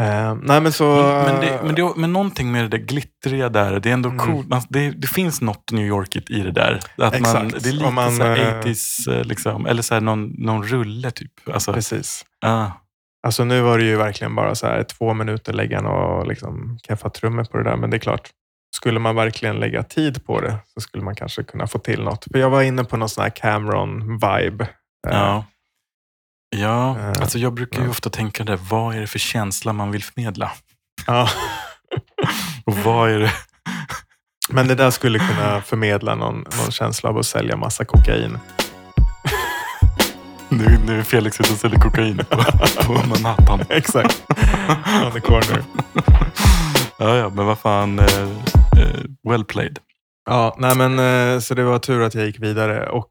Eh, 0.00 0.34
nej, 0.42 0.60
men 0.60 0.72
så... 0.72 0.84
Men, 0.96 1.24
men, 1.24 1.40
det, 1.40 1.60
men, 1.64 1.74
det, 1.74 1.92
men 1.96 2.12
någonting 2.12 2.52
med 2.52 2.64
det 2.64 2.68
där 2.68 2.78
glittriga 2.84 3.48
där, 3.48 3.80
det 3.80 3.88
är 3.88 3.92
ändå 3.92 4.08
Mm. 4.08 4.26
coolt. 4.26 4.48
Man, 4.48 4.62
det, 4.68 4.90
det 4.90 5.06
finns 5.06 5.40
något 5.40 5.70
New 5.72 5.86
Yorkigt 5.86 6.30
i 6.30 6.40
det 6.42 6.50
där. 6.52 6.80
Att 6.98 7.20
man, 7.20 7.48
det 7.48 7.66
är 7.68 7.72
lite 7.72 7.84
Om 7.84 7.94
man, 7.94 8.16
så 8.16 8.22
här 8.22 8.36
eh, 8.36 8.60
80s, 8.62 9.12
eh, 9.18 9.24
liksom, 9.24 9.66
eller 9.66 9.82
så 9.82 9.94
här 9.94 10.00
någon, 10.00 10.28
någon 10.38 10.62
rulle 10.64 11.10
typ. 11.10 11.32
Alltså, 11.52 11.72
Precis. 11.72 12.24
ja. 12.40 12.72
Alltså 13.26 13.44
nu 13.44 13.60
var 13.60 13.78
det 13.78 13.84
ju 13.84 13.96
verkligen 13.96 14.34
bara 14.34 14.54
så 14.54 14.66
här 14.66 14.82
två 14.82 15.14
minuter 15.14 15.52
lägga 15.52 15.80
och 15.80 16.26
liksom 16.26 16.78
keffa 16.88 17.10
trummor 17.10 17.44
på 17.44 17.58
det 17.58 17.64
där. 17.64 17.76
Men 17.76 17.90
det 17.90 17.96
är 17.96 17.98
klart, 17.98 18.28
skulle 18.76 18.98
man 19.00 19.16
verkligen 19.16 19.56
lägga 19.56 19.82
tid 19.82 20.26
på 20.26 20.40
det 20.40 20.56
så 20.74 20.80
skulle 20.80 21.04
man 21.04 21.14
kanske 21.14 21.42
kunna 21.42 21.66
få 21.66 21.78
till 21.78 22.02
något. 22.02 22.24
För 22.32 22.38
jag 22.38 22.50
var 22.50 22.62
inne 22.62 22.84
på 22.84 22.96
någon 22.96 23.08
sån 23.08 23.22
här 23.22 23.30
Cameron-vibe. 23.30 24.62
Eh, 24.62 25.12
ja. 25.12 25.44
Ja, 26.56 26.98
Eh, 26.98 27.08
alltså 27.20 27.38
jag 27.38 27.54
brukar 27.54 27.82
ju 27.82 27.88
ofta 27.88 28.10
tänka 28.10 28.44
där, 28.44 28.58
vad 28.70 28.96
är 28.96 29.00
det 29.00 29.06
för 29.06 29.18
känsla 29.18 29.72
man 29.72 29.90
vill 29.90 30.04
förmedla? 30.04 30.52
ja. 31.06 31.28
Och 32.64 32.76
vad 32.76 33.10
är 33.10 33.18
det? 33.18 33.32
Men 34.48 34.68
det 34.68 34.74
där 34.74 34.90
skulle 34.90 35.18
kunna 35.18 35.60
förmedla 35.62 36.14
någon, 36.14 36.34
någon 36.34 36.70
känsla 36.70 37.10
av 37.10 37.18
att 37.18 37.26
sälja 37.26 37.56
massa 37.56 37.84
kokain. 37.84 38.38
Nu, 40.48 40.78
nu 40.86 40.98
är 40.98 41.02
Felix 41.02 41.40
ute 41.40 41.52
och 41.52 41.58
säljer 41.58 41.80
kokain 41.80 42.16
på, 42.16 42.44
på 42.86 42.92
Manhattan. 42.92 43.60
Exakt. 43.68 44.22
On 45.04 45.12
the 45.12 45.20
corner. 45.20 45.62
Ja, 46.98 47.16
ja, 47.16 47.28
men 47.28 47.46
vad 47.46 47.58
fan. 47.58 47.98
Eh, 47.98 48.22
eh, 48.78 49.00
well 49.28 49.44
played. 49.44 49.78
Ja, 50.30 50.56
nej 50.58 50.76
men 50.76 50.98
eh, 50.98 51.40
så 51.40 51.54
det 51.54 51.62
var 51.64 51.78
tur 51.78 52.02
att 52.02 52.14
jag 52.14 52.26
gick 52.26 52.38
vidare 52.40 52.88
och 52.90 53.08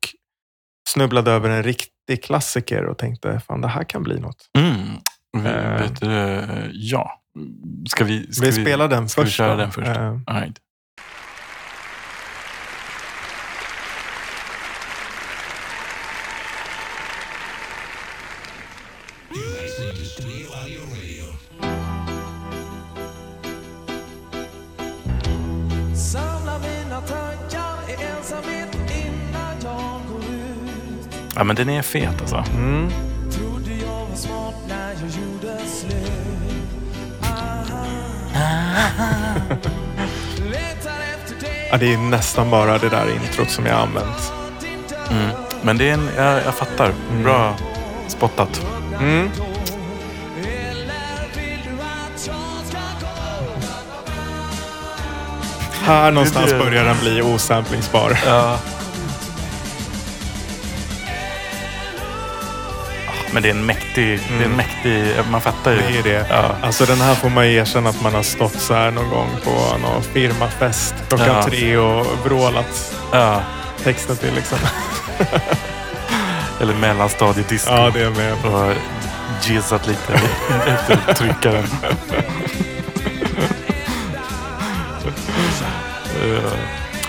snubblade 0.89 1.31
över 1.31 1.49
en 1.49 1.63
riktig 1.63 2.23
klassiker 2.23 2.85
och 2.85 2.97
tänkte 2.97 3.39
fan 3.47 3.61
det 3.61 3.67
här 3.67 3.83
kan 3.83 4.03
bli 4.03 4.19
något. 4.19 4.45
Mm. 4.59 4.77
Vi, 5.43 5.49
Eh. 5.49 5.79
vet 5.81 6.01
du, 6.01 6.11
ja. 6.73 7.21
Ska 7.89 8.03
vi, 8.03 8.33
ska 8.33 8.45
Vi 8.45 8.51
spelar 8.51 8.87
den 8.87 9.09
ska 9.09 9.21
vi 9.21 9.25
först. 9.25 9.37
köra 9.37 9.51
då? 9.51 9.57
den 9.57 9.71
först? 9.71 9.87
Eh, 9.87 10.07
All 10.27 10.41
right. 10.41 10.57
Samla 20.19 21.20
Ja, 31.41 31.45
men 31.45 31.55
den 31.55 31.69
är 31.69 31.81
fet 31.81 32.21
alltså. 32.21 32.43
Mm. 32.55 32.91
Trodde 33.31 33.71
jag 33.71 34.05
var 34.09 34.15
smart 34.15 34.55
när 34.67 34.87
jag 34.87 35.01
gjorde 35.01 35.57
slut 35.67 36.11
Letar 40.51 40.99
efter 41.15 41.41
dig 41.41 41.67
Ja, 41.71 41.77
det 41.77 41.93
är 41.93 41.97
nästan 41.97 42.49
bara 42.49 42.77
det 42.77 42.89
där 42.89 43.15
introt 43.15 43.49
som 43.49 43.65
jag 43.65 43.73
har 43.73 43.81
använt. 43.81 44.33
Mm. 45.11 45.29
Men 45.61 45.77
det 45.77 45.89
är 45.89 45.93
en, 45.93 46.09
jag, 46.17 46.41
jag 46.45 46.55
fattar. 46.55 46.93
Bra 47.23 47.55
spottat. 48.07 48.65
Mm. 48.99 49.29
Här 55.83 56.11
någonstans 56.11 56.51
börjar 56.51 56.83
den 56.83 56.99
bli 56.99 57.21
osamplingsbar. 57.21 58.19
Ja. 58.25 58.59
Men 63.33 63.43
det 63.43 63.49
är 63.49 63.53
en 63.53 63.65
mäktig, 63.65 64.19
det 64.37 64.43
är 64.43 64.49
en 64.49 64.55
mäktig, 64.55 65.03
man 65.31 65.41
fattar 65.41 65.71
ju. 65.71 65.77
Det 65.77 65.97
är 65.99 66.03
det. 66.03 66.25
Ja. 66.29 66.55
Alltså 66.61 66.85
den 66.85 67.01
här 67.01 67.15
får 67.15 67.29
man 67.29 67.47
ju 67.49 67.55
erkänna 67.55 67.89
att 67.89 68.01
man 68.01 68.13
har 68.13 68.23
stått 68.23 68.59
så 68.61 68.73
här 68.73 68.91
någon 68.91 69.09
gång 69.09 69.29
på 69.43 69.77
någon 69.77 70.03
firmafest 70.03 70.95
klockan 71.09 71.27
Ja. 71.27 71.43
tre 71.43 71.77
och 71.77 72.05
vrålat 72.25 72.93
Ja. 73.11 73.41
texten 73.83 74.17
till 74.17 74.33
liksom. 74.35 74.57
Eller 76.61 76.73
mellanstadiedisco. 76.73 77.71
Ja, 77.71 77.89
det 77.93 78.01
är 78.01 78.09
med. 78.09 78.33
Och 78.45 78.73
jizzat 79.43 79.87
lite 79.87 80.13
efter 80.67 81.13
tryckaren. 81.13 81.67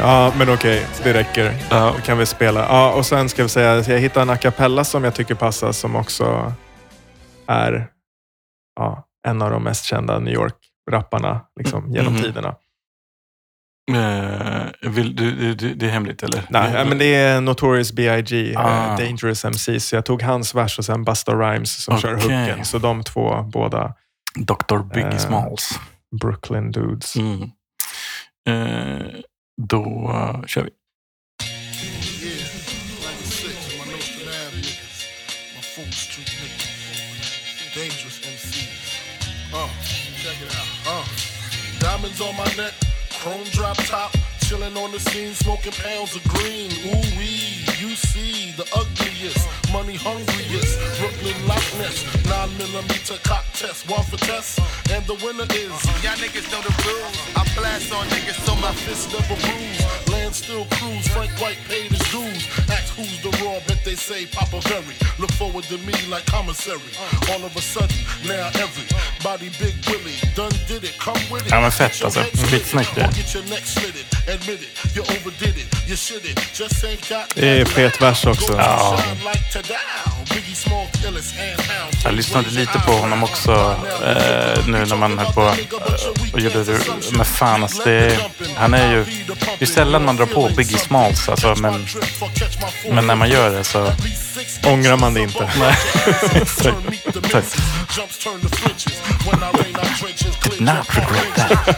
Ja, 0.02 0.32
men 0.38 0.50
okej. 0.54 0.86
det 1.04 1.12
räcker. 1.12 1.54
Ja. 1.70 1.92
Då 1.96 2.02
kan 2.02 2.18
vi 2.18 2.26
spela. 2.26 2.60
Ja, 2.60 2.92
och 2.92 3.06
sen 3.06 3.28
ska 3.28 3.42
vi 3.42 3.48
säga 3.48 3.78
att 3.78 3.88
jag 3.88 3.98
hittade 3.98 4.22
en 4.22 4.30
a 4.30 4.36
cappella 4.36 4.84
som 4.84 5.04
jag 5.04 5.14
tycker 5.14 5.34
passar 5.34 5.72
som 5.72 5.96
också 5.96 6.52
är 7.46 7.88
ja, 8.80 9.06
en 9.28 9.42
av 9.42 9.50
de 9.50 9.62
mest 9.64 9.84
kända 9.84 10.18
New 10.18 10.34
York-rapparna 10.34 11.40
liksom, 11.60 11.90
genom 11.94 12.12
Mhm. 12.12 12.22
tiderna. 12.22 12.54
eh, 13.92 14.90
vill, 14.90 15.16
du, 15.16 15.54
du, 15.54 15.74
det 15.74 15.86
är 15.86 15.90
hemligt 15.90 16.22
eller? 16.22 16.42
Nej, 16.50 16.72
ja, 16.74 16.84
men 16.84 16.98
det 16.98 17.14
är 17.14 17.40
Notorious 17.40 17.92
B.I.G. 17.92 18.54
Ah. 18.56 18.92
eh, 18.92 18.96
Dangerous 18.98 19.44
MC. 19.44 19.80
Så 19.80 19.96
jag 19.96 20.04
tog 20.04 20.22
hans 20.22 20.54
vers 20.54 20.78
och 20.78 20.84
sen 20.84 21.04
Busta 21.04 21.34
Rhymes 21.34 21.84
som 21.84 21.98
kör 21.98 22.16
Okej. 22.16 22.38
hooken. 22.48 22.64
Så 22.64 22.78
de 22.78 23.02
två 23.04 23.42
båda 23.42 23.94
Dr. 24.34 24.78
Biggie 24.78 25.08
Eh, 25.12 25.16
Smalls. 25.18 25.80
Brooklyn 26.20 26.70
Dudes. 26.72 27.16
Mm. 27.16 27.42
Eh, 28.48 29.06
då 29.56 30.10
eh, 30.14 30.46
kör 30.46 30.62
vi. 30.62 30.70
Uh. 39.54 39.68
Uh, 40.86 41.04
diamonds 41.80 42.20
on 42.20 42.34
my 42.36 42.44
neck, 42.56 42.74
chrome 43.10 43.44
drop 43.52 43.76
top, 43.76 44.12
chilling 44.40 44.76
on 44.76 44.90
the 44.92 44.98
scene, 44.98 45.34
smoking 45.34 45.72
pounds 45.72 46.16
of 46.16 46.22
green. 46.24 46.70
Ooh 46.86 47.18
wee, 47.18 47.64
you 47.80 47.94
see 47.94 48.52
the 48.56 48.64
ugliest, 48.74 49.48
money 49.72 49.96
hungriest, 49.96 50.78
Brooklyn 51.00 51.36
Loch 51.48 51.64
Ness, 51.80 52.04
nine 52.28 52.52
millimeter 52.58 53.16
cock 53.24 53.44
test, 53.54 53.88
one 53.88 54.04
for 54.04 54.18
test, 54.18 54.60
and 54.92 55.04
the 55.06 55.16
winner 55.24 55.48
is. 55.48 55.72
Y'all 56.04 56.16
niggas 56.20 56.46
know 56.52 56.60
the 56.60 56.74
rules. 56.84 57.16
I 57.34 57.42
blast 57.56 57.92
on 57.92 58.04
niggas 58.12 58.38
so 58.44 58.54
my 58.60 58.72
fist 58.84 59.10
never 59.12 59.36
bruise. 59.40 60.12
land 60.12 60.34
still 60.34 60.66
cruise. 60.76 61.08
Frank 61.08 61.32
White 61.40 61.58
paid 61.68 61.90
his 61.90 62.04
dues. 62.12 62.44
Ask 62.68 62.94
who's 62.94 63.18
the 63.24 63.32
raw, 63.42 63.58
bet 63.66 63.80
they 63.84 63.96
say 63.96 64.26
Papa 64.26 64.60
Very. 64.68 64.96
Look 65.18 65.32
forward 65.32 65.64
to 65.72 65.78
me 65.78 65.94
like 66.08 66.26
commissary. 66.26 66.92
All 67.32 67.42
of 67.42 67.56
a 67.56 67.62
sudden, 67.62 67.96
now 68.28 68.52
everybody 68.60 69.11
Ja, 71.50 71.60
men 71.60 71.72
fett, 71.72 72.04
alltså. 72.04 72.20
Skitsnyggt, 72.50 72.94
det. 72.94 73.10
Det 77.34 77.48
är 77.48 77.64
fet 77.64 78.02
vers 78.02 78.26
också. 78.26 78.52
Ja. 78.58 79.00
Jag 82.04 82.14
lyssnade 82.14 82.50
lite 82.50 82.78
på 82.78 82.92
honom 82.92 83.24
också 83.24 83.76
eh, 84.04 84.66
nu 84.66 84.84
när 84.86 84.96
man 84.96 85.18
höll 85.18 85.32
på 85.32 85.40
eh, 85.40 86.32
och 86.32 86.40
gjorde 86.40 86.64
det. 86.64 86.78
Men 87.12 87.24
fan, 87.24 87.62
alltså, 87.62 87.82
det, 87.84 88.18
han 88.56 88.74
är 88.74 88.92
ju... 88.92 89.04
Det 89.58 89.64
är 89.64 89.66
sällan 89.66 90.04
man 90.04 90.16
drar 90.16 90.26
på 90.26 90.50
Biggie 90.56 90.78
Smalls, 90.78 91.28
alltså, 91.28 91.54
men, 91.58 91.86
men 92.90 93.06
när 93.06 93.14
man 93.16 93.30
gör 93.30 93.50
det 93.50 93.64
så... 93.64 93.92
Ångrar 94.64 94.96
man 94.96 95.14
det 95.14 95.20
inte. 95.20 95.38
Tack. 97.30 97.44
not 100.60 100.86
regret 100.96 101.34
that. 101.34 101.72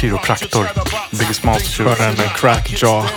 Kiropraktor. 0.00 0.68
Biggie 1.10 1.34
Smalls 1.34 1.76
För 1.76 2.02
en 2.02 2.16
crack 2.16 2.82
jaw. 2.82 3.08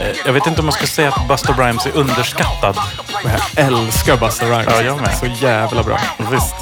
Eh, 0.00 0.16
Jag 0.26 0.32
vet 0.32 0.46
inte 0.46 0.60
om 0.60 0.66
man 0.66 0.72
ska 0.72 0.86
säga 0.86 1.08
att 1.12 1.28
Busta 1.28 1.52
Rhymes 1.52 1.86
är 1.86 1.96
underskattad. 1.96 2.78
Och 3.24 3.30
jag 3.30 3.66
älskar 3.66 4.16
Busta 4.16 4.46
Rhymes. 4.46 4.66
Ja, 4.70 4.82
jag 4.82 5.00
med. 5.00 5.18
Så 5.18 5.26
jävla 5.26 5.82
bra. 5.82 6.00
Visst. 6.30 6.54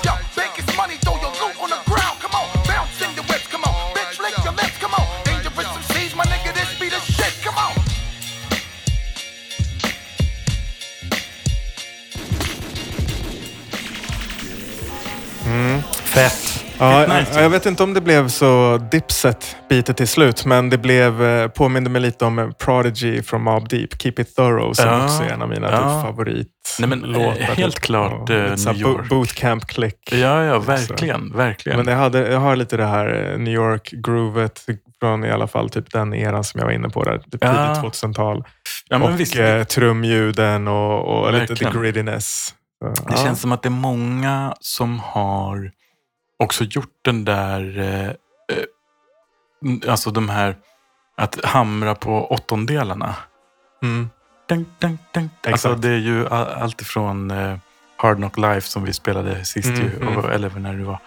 Fett. 16.17 16.65
Ja, 16.79 17.07
Nice. 17.19 17.41
jag 17.43 17.51
vet 17.51 17.67
inte 17.67 17.83
om 17.83 17.95
det 17.95 18.01
blev 18.01 18.29
så 18.29 18.79
dipset 18.91 19.57
bitet 19.69 19.97
till 19.97 20.09
slut, 20.09 20.45
men 20.47 20.71
det 20.71 20.79
blev, 20.79 21.23
eh, 21.23 21.49
påminde 21.49 21.91
mig 21.91 22.01
lite 22.03 22.25
om 22.25 22.39
eh, 22.39 22.51
Prodigy 22.51 23.23
från 23.23 23.43
Mob 23.43 23.69
Deep, 23.69 24.03
Keep 24.03 24.13
It 24.19 24.37
Thorough, 24.37 24.73
som 24.73 24.89
Ja, 24.89 25.05
också 25.05 25.23
är 25.23 25.29
en 25.29 25.43
av 25.43 25.49
mina 25.49 25.71
ja. 25.71 25.77
typ 25.79 26.03
favorit 26.11 26.49
Nej, 26.79 26.89
men, 26.89 27.15
eh, 27.15 27.31
helt 27.33 27.81
klart, 27.81 28.31
eh, 28.31 28.37
New 28.37 28.77
York. 28.81 29.09
Bootcamp 29.09 29.67
click. 29.67 30.13
Ja, 30.13 30.43
ja, 30.45 30.59
verkligen. 30.59 31.33
verkligen. 31.37 31.79
Men 31.79 31.89
jag, 31.89 31.97
hade, 31.99 32.33
jag 32.33 32.41
har 32.41 32.57
lite 32.57 32.77
det 32.77 32.87
här 32.87 33.35
New 33.39 33.55
York-groovet 33.55 34.65
från 35.01 35.25
i 35.25 35.31
alla 35.31 35.47
fall 35.47 35.71
typ 35.71 35.91
den 35.93 36.15
eran 36.15 36.45
som 36.45 36.59
jag 36.59 36.67
var 36.67 36.73
inne 36.73 36.89
på 36.89 37.03
där, 37.05 37.19
typ 37.19 37.45
Ja. 37.45 37.75
tidigt 37.75 37.95
2000-tal. 38.03 38.45
ja, 38.89 39.03
och 39.03 39.21
visst, 39.21 39.37
eh, 39.37 39.63
trumljuden 39.65 40.69
och, 40.69 41.05
och 41.25 41.33
lite 41.33 41.57
the 41.57 41.65
grittiness. 41.81 42.55
Så, 42.85 42.87
Det 43.05 43.13
ja. 43.17 43.17
känns 43.25 43.41
som 43.41 43.53
att 43.53 43.63
det 43.63 43.69
är 43.69 43.71
många 43.71 44.55
som 44.61 44.99
har 45.01 45.71
också 46.39 46.65
gjort 46.65 46.95
den 47.03 47.25
där, 47.25 47.79
eh, 47.79 48.09
eh, 48.57 49.91
alltså 49.91 50.11
de 50.11 50.29
här, 50.29 50.57
att 51.17 51.45
hamra 51.45 51.95
på 51.95 52.27
åttondelarna. 52.27 53.15
Mm. 53.83 54.11
Dun, 54.49 54.67
dun, 54.79 54.99
dun. 55.15 55.31
Alltså 55.47 55.75
det 55.75 55.89
är 55.89 55.99
ju 55.99 56.29
all, 56.29 56.47
allt 56.47 56.81
ifrån 56.81 57.31
eh, 57.31 57.59
Hard 57.97 58.17
Knock 58.17 58.39
Life 58.39 58.69
som 58.69 58.85
vi 58.85 58.93
spelade 58.93 59.45
sist 59.45 59.69
Mm, 59.69 59.81
ju, 59.83 59.97
mm. 59.97 60.17
och, 60.17 60.33
eller 60.33 60.51
när 60.51 60.75
det 60.75 60.85
var. 60.85 60.99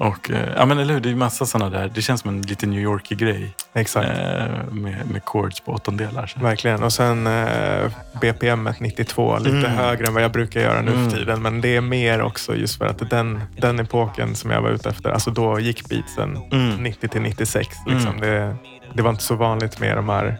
Och, 0.00 0.30
eh, 0.30 0.48
ja 0.56 0.66
men 0.66 0.78
eller 0.78 0.94
hur, 0.94 1.00
det 1.00 1.08
är 1.08 1.10
ju 1.10 1.16
massa 1.16 1.46
sådana 1.46 1.78
där. 1.78 1.90
Det 1.94 2.02
känns 2.02 2.20
som 2.20 2.30
en 2.30 2.42
lite 2.42 2.66
New 2.66 2.80
Yorkig 2.80 3.18
grej 3.18 3.54
Exakt. 3.74 4.08
eh, 4.08 4.72
med, 4.72 5.10
med 5.10 5.22
chords 5.24 5.60
på 5.60 5.72
åttondelar. 5.72 6.26
Så. 6.26 6.40
Verkligen. 6.40 6.82
Och 6.82 6.92
sen 6.92 7.26
eh, 7.26 7.90
BPM 8.20 8.68
92, 8.80 9.38
lite 9.38 9.56
Mm. 9.56 9.70
högre 9.72 10.06
än 10.06 10.14
vad 10.14 10.22
jag 10.22 10.32
brukar 10.32 10.60
göra 10.60 10.80
nu 10.82 10.92
Mm. 10.92 11.10
för 11.10 11.16
tiden. 11.18 11.42
Men 11.42 11.60
det 11.60 11.76
är 11.76 11.80
mer 11.80 12.22
också 12.22 12.56
just 12.56 12.78
för 12.78 12.86
att 12.86 13.10
den, 13.10 13.42
den 13.60 13.78
epoken 13.80 14.34
som 14.34 14.50
jag 14.50 14.62
var 14.62 14.70
ute 14.70 14.88
efter, 14.88 15.10
alltså 15.10 15.30
då 15.30 15.60
gick 15.60 15.88
beatsen 15.88 16.38
Mm. 16.52 16.82
90 16.82 17.08
till 17.08 17.20
96. 17.22 17.68
Liksom. 17.86 18.08
Mm. 18.14 18.20
Det, 18.20 18.56
det 18.94 19.02
var 19.02 19.10
inte 19.10 19.22
så 19.24 19.34
vanligt 19.34 19.80
med 19.80 19.96
de 19.96 20.08
här 20.08 20.36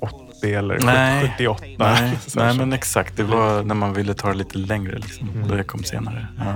80 0.00 0.54
eller 0.54 0.78
Nej. 0.84 1.20
78. 1.30 1.64
Nej, 1.78 2.18
Så- 2.26 2.38
nej, 2.40 2.56
men 2.56 2.72
exakt. 2.72 3.16
Det 3.16 3.22
var 3.22 3.62
när 3.62 3.74
man 3.74 3.92
ville 3.94 4.14
ta 4.14 4.28
det 4.28 4.34
lite 4.34 4.58
längre. 4.58 4.94
Liksom. 4.98 5.28
Mm. 5.28 5.48
Det 5.48 5.64
kom 5.64 5.84
senare. 5.84 6.26
Ja, 6.38 6.54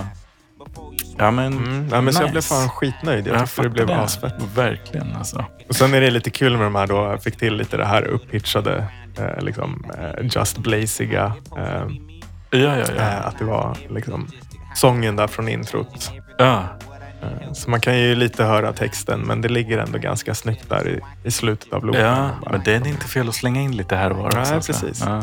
ja 1.18 1.30
men, 1.30 1.52
Mm. 1.58 1.88
Ja, 1.92 2.00
men 2.00 2.12
så 2.14 2.22
jag 2.22 2.24
nice. 2.26 2.32
blev 2.32 2.42
fan 2.42 2.68
skitnöjd. 2.68 3.26
Jag 3.26 3.46
tyckte 3.46 3.62
det 3.62 3.68
blev 3.70 3.90
asfett. 3.90 4.34
Verkligen 4.54 5.16
alltså. 5.16 5.44
Och 5.68 5.74
sen 5.76 5.94
är 5.94 6.00
det 6.00 6.10
lite 6.10 6.30
kul 6.30 6.52
med 6.56 6.66
de 6.66 6.74
här 6.74 6.86
då, 6.86 6.94
jag 6.96 7.22
fick 7.22 7.36
till 7.36 7.54
lite 7.56 7.76
det 7.76 7.86
här 7.86 8.02
upphitchade, 8.02 8.84
eh, 9.18 9.42
liksom, 9.44 9.84
eh, 9.98 10.26
just 10.36 10.58
blaziga. 10.58 11.32
Eh, 11.58 11.82
Ja, 12.50 12.58
ja, 12.58 12.76
ja. 12.96 13.02
eh, 13.02 13.26
att 13.26 13.38
det 13.38 13.44
var 13.44 13.76
liksom 13.90 14.28
sången 14.74 15.16
där 15.16 15.26
från 15.26 15.48
introt. 15.48 16.12
ja. 16.38 16.64
Eh, 17.22 17.52
Så 17.52 17.70
man 17.70 17.80
kan 17.80 17.98
ju 17.98 18.14
lite 18.14 18.44
höra 18.44 18.72
texten, 18.72 19.20
men 19.20 19.40
det 19.40 19.48
ligger 19.48 19.78
ändå 19.78 19.98
ganska 19.98 20.34
snyggt 20.34 20.68
där 20.68 20.88
i, 20.88 21.00
i 21.24 21.30
slutet 21.30 21.72
av 21.72 21.84
låten. 21.84 22.00
Ja, 22.04 22.30
men 22.50 22.60
det 22.64 22.74
är 22.74 22.86
inte 22.86 23.06
fel 23.06 23.28
att 23.28 23.34
slänga 23.34 23.60
in 23.60 23.76
lite 23.76 23.96
här 23.96 24.10
och 24.10 24.16
var. 24.18 24.32
Nej, 24.32 24.54
alltså. 24.54 24.72
precis. 24.72 25.02
Ja. 25.06 25.22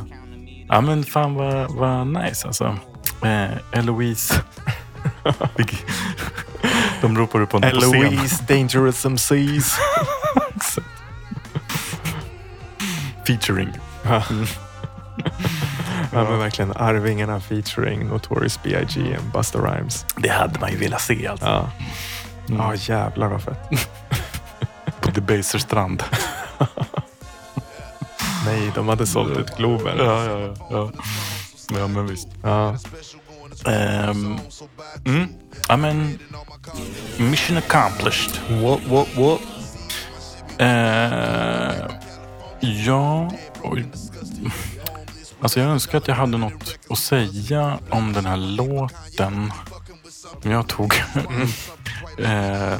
ja, 0.67 0.81
men 0.81 1.03
fan 1.03 1.33
vad, 1.35 1.71
vad 1.75 2.07
nice 2.07 2.47
alltså. 2.47 2.77
Eh, 3.23 3.79
Eloise. 3.79 4.33
De 7.01 7.17
ropar 7.17 7.41
upp 7.41 7.51
honom 7.51 7.69
på 7.71 7.79
scen. 7.81 7.93
Eloise, 8.05 8.43
Dangerous 8.47 9.05
MCs. 9.05 9.77
Featuring. 13.27 13.69
ja. 14.03 14.23
ja, 16.13 16.23
men 16.23 16.39
verkligen. 16.39 16.71
Arvingarna 16.77 17.39
featuring 17.39 18.07
Notorious 18.07 18.59
B.I.G. 18.63 19.17
och 19.17 19.23
Busta 19.39 19.59
Rhymes. 19.59 20.05
Det 20.15 20.29
hade 20.29 20.59
man 20.59 20.71
ju 20.71 20.77
velat 20.77 21.01
se 21.01 21.27
alltså. 21.27 21.45
Ja, 21.45 21.69
Mm. 22.49 22.61
ja 22.61 22.75
jävlar 22.75 23.27
vad 23.27 23.41
fett. 23.43 23.57
På 25.01 25.11
Debaser 25.11 25.59
strand. 25.59 26.03
Nej, 28.45 28.71
de 28.75 28.87
hade 28.87 29.07
sålt 29.07 29.37
ut 29.37 29.57
Globen. 29.57 29.97
Ja, 29.97 30.23
ja, 30.25 30.39
ja. 30.39 30.53
ja. 30.69 30.91
Ja, 31.79 31.87
men 31.87 32.07
visst. 32.07 32.27
Ja. 32.43 32.75
Um, 33.65 34.39
mm. 35.05 35.27
Ja, 35.67 35.77
men 35.77 36.19
mission 37.17 37.57
accomplished. 37.57 38.39
What, 38.61 38.79
what, 38.87 39.07
what? 39.15 39.41
Eh, 40.57 41.87
ja, 42.59 43.31
oj. 43.63 43.85
Alltså 45.41 45.59
jag 45.59 45.69
önskar 45.69 45.97
att 45.97 46.07
jag 46.07 46.15
hade 46.15 46.37
något 46.37 46.77
att 46.89 46.97
säga 46.97 47.79
om 47.89 48.13
den 48.13 48.25
här 48.25 48.37
låten. 48.37 49.51
Men 50.41 50.51
jag 50.51 50.67
tog 50.67 50.93
eh, 52.17 52.77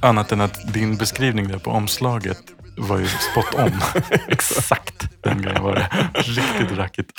annat 0.00 0.32
än 0.32 0.40
att 0.40 0.72
din 0.72 0.96
beskrivning 0.96 1.48
där 1.48 1.58
på 1.58 1.70
omslaget 1.70 2.38
var 2.76 2.98
ju 2.98 3.08
spot 3.08 3.54
on. 3.54 3.80
Exakt 4.28 4.97
den 5.38 5.46
grejen 5.46 5.62
var 5.62 5.74
det. 5.74 5.88
Riktigt 6.14 6.78
rackigt. 6.78 7.10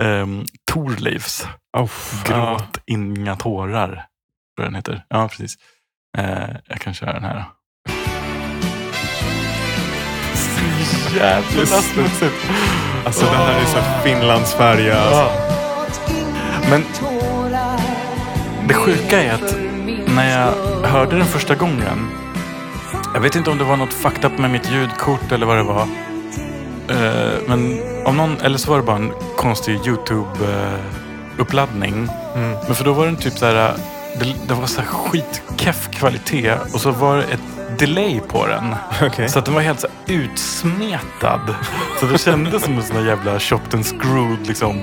Um, 0.00 0.44
Torleifs 0.72 1.46
Oh, 1.72 1.90
Gråt 2.24 2.78
inga 2.86 3.36
tårar. 3.36 4.06
Jag 4.56 4.66
den 4.66 4.74
heter. 4.74 5.04
Ja, 5.08 5.28
precis. 5.28 5.56
Eh, 6.18 6.48
jag 6.68 6.80
kan 6.80 6.94
köra 6.94 7.12
den 7.12 7.24
här. 7.24 7.44
Så 10.84 11.16
jävla 11.16 11.66
smutsigt. 11.66 12.50
Alltså 13.04 13.24
det 13.24 13.36
här 13.36 13.60
är 13.60 13.64
så 13.64 14.02
Finlandsfärja. 14.04 14.98
Alltså. 14.98 15.30
Men 16.70 16.84
det 18.68 18.74
sjuka 18.74 19.22
är 19.22 19.34
att 19.34 19.56
när 20.14 20.30
jag 20.38 20.52
hörde 20.88 21.16
den 21.16 21.26
första 21.26 21.54
gången. 21.54 22.10
Jag 23.14 23.20
vet 23.20 23.36
inte 23.36 23.50
om 23.50 23.58
det 23.58 23.64
var 23.64 23.76
något 23.76 23.92
fucked 23.92 24.24
up 24.24 24.38
med 24.38 24.50
mitt 24.50 24.70
ljudkort 24.70 25.32
eller 25.32 25.46
vad 25.46 25.56
det 25.56 25.62
var. 25.62 26.09
Eh, 26.90 27.32
men 27.46 27.80
om 28.04 28.16
någon, 28.16 28.40
eller 28.40 28.58
så 28.58 28.70
var 28.70 28.76
det 28.76 28.82
bara 28.84 28.96
en 28.96 29.12
konstig 29.36 29.78
YouTube-uppladdning. 29.80 32.08
Men 32.66 32.74
för 32.74 32.84
då 32.84 32.92
var 32.92 33.06
den 33.06 33.16
typ 33.16 33.38
så 33.38 33.46
här, 33.46 33.74
det, 34.18 34.34
det 34.48 34.54
var 34.54 34.66
så 34.66 34.80
här 34.80 34.88
skitkeff 34.88 35.88
kvalitet 35.90 36.54
och 36.72 36.80
så 36.80 36.90
var 36.90 37.16
det 37.16 37.22
ett 37.22 37.40
delay 37.78 38.20
på 38.20 38.46
den. 38.46 38.74
Okej. 39.02 39.28
Så 39.28 39.38
att 39.38 39.44
den 39.44 39.54
var 39.54 39.60
helt 39.60 39.80
så 39.80 39.86
här 39.86 39.96
utsmetad. 40.14 41.54
Så 42.00 42.06
det 42.06 42.18
kändes 42.18 42.64
som 42.64 42.76
en 42.76 42.82
sån 42.82 42.96
där 42.96 43.04
jävla 43.06 43.40
chopped 43.40 43.74
and 43.74 43.86
screwed 43.86 44.46
liksom 44.46 44.82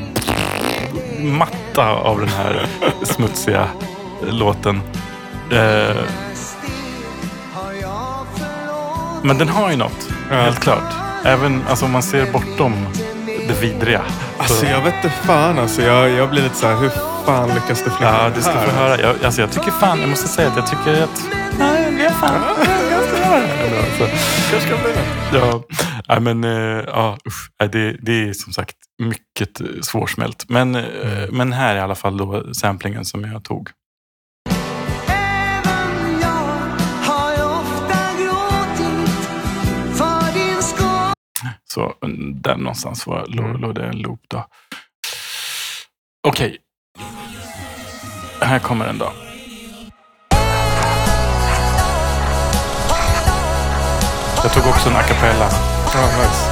matta 1.20 1.92
av 1.92 2.20
den 2.20 2.30
här 2.30 2.68
smutsiga 3.04 3.68
låten. 4.22 4.82
Eh, 5.52 5.96
men 9.24 9.38
den 9.38 9.50
har 9.50 9.70
ju 9.72 9.78
något, 9.78 10.10
helt 10.30 10.60
klart. 10.60 10.94
Även 11.28 11.62
alltså, 11.68 11.86
om 11.86 11.92
man 11.92 12.04
ser 12.04 12.32
bortom 12.32 12.74
det 13.48 13.62
vidriga. 13.62 14.02
Alltså 14.38 14.66
jag 14.66 14.82
vet 14.82 14.96
inte 14.96 15.10
fan 15.10 15.60
alltså. 15.60 15.82
Jag, 15.82 16.10
jag 16.10 16.30
blir 16.30 16.42
lite 16.42 16.56
så 16.56 16.68
här, 16.68 16.76
hur 16.76 16.90
fan 17.26 17.50
lyckas 17.50 17.84
du 17.84 17.90
flytta 17.90 18.04
Ja, 18.04 18.30
det 18.30 18.36
du 18.36 18.42
ska 18.42 18.52
få 18.54 18.72
höra. 18.72 19.02
Jag, 19.02 19.26
alltså, 19.26 19.42
jag 19.42 19.52
tycker 19.52 19.72
fan, 19.72 20.00
jag 20.00 20.10
måste 20.10 20.28
säga 20.28 20.48
att 20.48 20.56
jag 20.56 20.68
tycker 20.68 21.04
att... 21.04 21.24
Nej, 21.60 21.92
det 21.98 22.06
är 22.06 22.10
fan. 22.10 22.42
Jag 22.92 23.04
ska 23.04 23.20
göra 23.20 23.40
det. 23.40 23.48
ändå, 23.48 23.84
så. 23.98 24.06
Kanske 24.52 24.70
kan 24.70 24.80
bli 24.84 24.92
det. 24.94 25.38
Ja, 25.38 25.64
nej, 26.08 26.20
men 26.20 26.44
eh, 26.44 26.84
ja, 26.88 27.18
usch. 27.28 27.50
Det, 27.72 27.98
det 28.02 28.30
är 28.30 28.34
som 28.34 28.54
sagt 28.54 28.76
mycket 29.04 29.62
eh, 29.62 29.68
svårsmält. 29.82 30.46
Men, 30.50 30.76
eh, 30.76 30.84
men 31.32 31.54
här 31.54 31.76
är 31.76 31.80
i 31.80 31.82
alla 31.82 31.96
fall 31.96 32.18
då 32.18 32.54
samplingen 32.54 33.06
som 33.06 33.24
jag 33.24 33.44
tog. 33.44 33.70
Så 41.78 41.94
där 42.34 42.56
någonstans 42.56 43.08
var, 43.08 43.26
låg, 43.28 43.46
Mm. 43.46 43.62
låg 43.62 43.76
det 43.76 43.86
en 43.86 43.98
loop 43.98 44.20
då. 44.28 44.46
Okej. 46.28 46.58
Här 48.42 48.60
kommer 48.60 48.86
den 48.86 48.98
då. 48.98 49.12
Jag 54.44 54.54
tog 54.54 54.68
också 54.68 54.90
en 54.90 54.96
a 54.96 55.04
cappella. 55.04 55.50
Ja, 55.94 56.02
nice. 56.18 56.52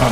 Ja, 0.00 0.08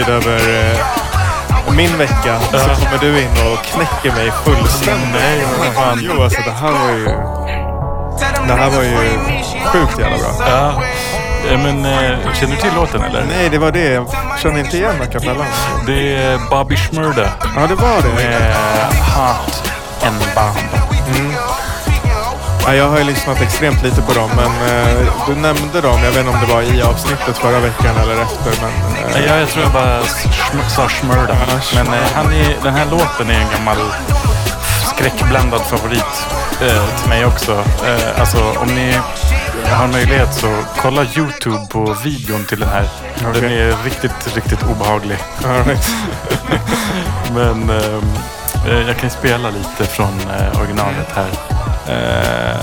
nöjd 0.00 0.08
över 0.26 0.70
eh, 0.70 1.72
min 1.76 1.98
vecka. 1.98 2.40
Så 2.40 2.58
kommer 2.84 2.98
du 3.00 3.20
in 3.22 3.30
och 3.52 3.64
knäcker 3.64 4.16
mig 4.16 4.32
fullständigt. 4.44 5.08
Nej, 5.12 5.40
vad 5.58 5.74
fan. 5.74 5.98
Jo, 6.02 6.22
alltså 6.22 6.40
det 6.44 6.50
här 6.50 6.72
var 6.72 6.90
ju... 6.90 7.04
Det 8.48 8.54
här 8.54 8.70
var 8.70 8.82
ju 8.82 8.96
sjukt 9.66 9.98
jävla 9.98 10.16
bra. 10.18 10.48
Ja. 10.48 10.82
Eh, 11.50 11.58
Men 11.58 11.84
eh, 11.84 12.32
känner 12.34 12.54
du 12.56 12.60
till 12.62 12.74
låten 12.76 13.02
eller? 13.02 13.24
Nej, 13.36 13.48
det 13.48 13.58
var 13.58 13.70
det. 13.72 13.92
Jag 13.92 14.06
kände 14.42 14.60
inte 14.60 14.76
igen 14.76 14.94
a 15.02 15.06
cappellan. 15.12 15.46
Det 15.86 16.16
är 16.16 16.38
Bobby 16.50 16.76
Schmurda 16.76 17.28
Ja, 17.56 17.66
det 17.68 17.74
var 17.74 18.02
det. 18.02 18.14
med 18.28 18.54
Heart 18.92 19.62
and 20.06 20.22
Bomb. 20.34 21.49
Ja, 22.66 22.74
jag 22.74 22.88
har 22.88 22.98
ju 22.98 23.04
lyssnat 23.04 23.40
extremt 23.40 23.82
lite 23.82 24.02
på 24.02 24.12
dem, 24.12 24.30
men 24.36 24.46
eh, 24.68 25.12
du 25.26 25.34
nämnde 25.34 25.80
dem. 25.80 25.98
Jag 26.02 26.10
vet 26.10 26.18
inte 26.18 26.30
om 26.30 26.40
det 26.40 26.54
var 26.54 26.62
i 26.62 26.82
avsnittet 26.82 27.38
förra 27.38 27.60
veckan 27.60 27.96
eller 28.02 28.22
efter. 28.22 28.52
Men, 28.62 28.72
eh, 29.14 29.26
Ja, 29.26 29.36
jag 29.36 29.48
tror 29.48 29.64
jag 29.64 29.72
bara 29.72 30.02
sa 30.68 30.88
Schmurda. 30.88 31.36
Men 31.74 31.86
eh, 31.86 32.00
han 32.14 32.32
är, 32.32 32.56
den 32.62 32.74
här 32.74 32.86
låten 32.86 33.30
är 33.30 33.40
en 33.40 33.50
gammal 33.50 33.76
skräckblandad 34.94 35.60
favorit 35.60 36.26
eh, 36.62 36.98
till 37.00 37.08
mig 37.08 37.24
också. 37.26 37.52
Eh, 37.86 38.20
alltså 38.20 38.54
om 38.58 38.68
ni 38.74 38.94
har 39.70 39.86
möjlighet 39.88 40.34
så 40.34 40.56
kolla 40.76 41.04
YouTube 41.16 41.66
på 41.70 41.96
videon 42.04 42.44
till 42.44 42.60
den 42.60 42.68
här. 42.68 42.88
Den 43.20 43.30
Okej. 43.30 43.60
är 43.60 43.84
riktigt, 43.84 44.34
riktigt 44.36 44.62
obehaglig. 44.62 45.18
all 45.44 45.64
right. 45.64 45.90
Men 47.34 47.70
ehm, 47.70 48.02
eh, 48.68 48.86
jag 48.86 48.96
kan 48.96 49.10
spela 49.10 49.50
lite 49.50 49.84
från 49.90 50.20
originalet 50.60 51.08
här. 51.14 51.59
Eh, 51.90 52.56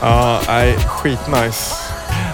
Ja, 0.00 0.38
nej, 0.48 0.76
skitnice. 0.86 1.74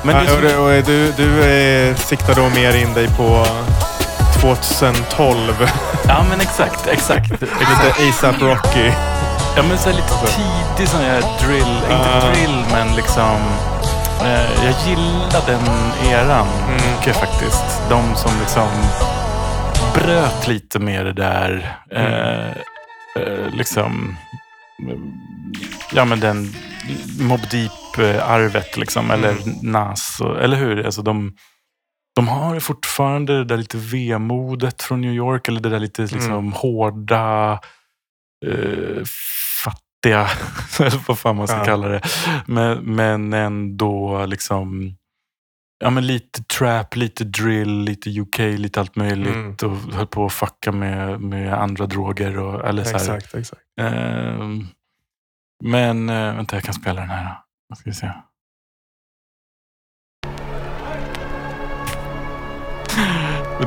men 0.03 0.17
Men 0.17 0.43
det, 0.43 0.57
och, 0.57 0.85
du, 0.85 1.13
du 1.13 1.43
eh, 1.45 1.97
siktar 1.97 2.35
då 2.35 2.49
mer 2.49 2.77
in 2.77 2.95
dig 2.95 3.09
på 3.09 3.47
2012. 4.41 5.71
ja 6.09 6.25
men 6.31 6.41
exakt, 6.41 6.87
exakt. 6.87 7.31
Lite 7.41 8.09
ASAP 8.11 8.43
Rocky. 8.43 8.91
Ja 9.57 9.63
men 9.69 9.79
så 9.79 9.89
här 9.91 9.97
lite 9.97 10.15
tidig 10.27 10.89
sån 10.89 11.01
här 11.01 11.23
drill, 11.47 11.77
inte 11.91 12.11
Ah. 12.27 12.31
drill 12.31 12.65
men 12.73 12.97
liksom 12.97 13.37
eh, 14.25 14.65
jag 14.65 14.75
gillar 14.87 15.47
den 15.47 15.63
eran 16.11 16.47
mycket 16.77 17.17
faktiskt. 17.17 17.83
De 17.89 18.17
som 18.17 18.31
liksom 18.41 18.69
bröt 19.95 20.47
lite 20.49 20.79
med 20.79 21.07
det 21.07 21.13
där 21.13 21.77
eh, 21.95 22.57
eh, 23.17 23.55
liksom 23.55 24.17
ja 25.93 26.05
men 26.05 26.21
den 26.21 26.55
Mob 27.21 27.41
Deep-arvet 27.51 28.77
liksom 28.77 29.11
eller 29.11 29.37
Nas, 29.63 30.21
eller 30.41 30.57
hur? 30.57 30.85
Alltså 30.87 31.03
de, 31.03 31.37
de 32.17 32.29
har 32.29 32.61
fortfarande 32.61 33.39
det 33.39 33.45
där 33.45 33.57
lite 33.57 33.77
vemodet 33.79 34.83
från 34.83 35.01
New 35.01 35.13
York 35.15 35.49
eller 35.49 35.61
det 35.61 35.69
där 35.69 35.79
lite 35.81 36.03
liksom 36.03 36.53
hårda 36.53 37.53
eh, 38.47 39.03
fattiga, 39.65 40.29
vad 41.09 41.19
fan 41.19 41.37
man 41.37 41.49
ska 41.49 41.57
Ja. 41.57 41.65
kalla 41.65 41.89
det. 41.89 42.01
Men, 42.47 42.79
men 42.95 43.33
ändå 43.33 44.27
liksom 44.27 44.95
Ja 45.83 45.91
men 45.91 46.07
lite 46.07 46.43
trap, 46.43 46.97
lite 46.97 47.25
drill, 47.25 47.79
lite 47.81 48.21
UK, 48.21 48.39
lite 48.39 48.81
allt 48.81 48.97
möjligt. 48.97 49.63
Och 49.63 49.77
höll 49.77 50.07
på 50.07 50.25
att 50.27 50.33
fucka 50.33 50.73
med, 50.73 51.21
med 51.21 51.55
andra 51.55 51.87
droger. 51.87 52.39
Och, 52.39 52.69
eller 52.69 52.85
så 52.85 52.91
här. 52.91 52.97
Exakt, 52.97 53.35
exakt. 53.35 53.63
Ehm, 53.81 54.67
Men 55.65 56.09
eh, 56.09 56.35
vänta, 56.37 56.57
jag 56.57 56.63
kan 56.63 56.75
spela 56.75 57.01
den 57.01 57.11
här. 57.11 57.25
då. 57.71 57.77
Ska 57.77 57.91
vi 57.91 57.95
se. 57.95 58.07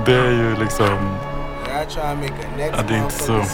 Det 0.06 0.15
är 0.15 0.32
ju 0.32 0.56
liksom... 0.56 1.17
Ja, 2.58 2.84
det 2.88 2.93
är 2.95 3.04
inte 3.04 3.13
så. 3.13 3.34
uh. 3.34 3.45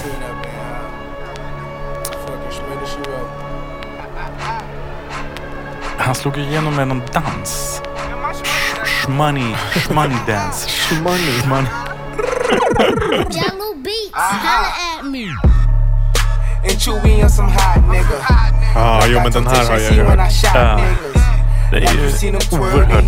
Han 5.98 6.16
slog 6.16 6.38
igenom 6.38 6.76
med 6.76 6.88
någon 6.88 7.02
dans. 7.14 7.82
Shmoney, 9.02 9.54
shmoney 9.82 10.26
dance. 10.28 10.68
Shmoney. 10.68 11.42
Shmoney. 11.42 11.70
Jello 13.34 13.74
beats, 13.82 14.12
holla 14.14 15.00
at 15.00 15.06
me. 15.06 15.26
And 16.64 16.78
Chewy 16.78 17.24
on 17.24 17.30
some 17.30 17.50
hot 17.50 17.82
nigga. 17.90 18.22
Ja, 18.76 19.08
jo 19.08 19.20
men 19.24 19.32
den 19.32 19.48
här 19.48 19.66
har 19.70 19.78
jag 19.80 19.94
ju 19.94 20.04
when 20.04 20.20
I 20.20 20.30
hört. 20.48 21.21
Det 21.72 21.78
är 21.78 21.94
ju 21.94 22.38
oerhört 22.52 23.04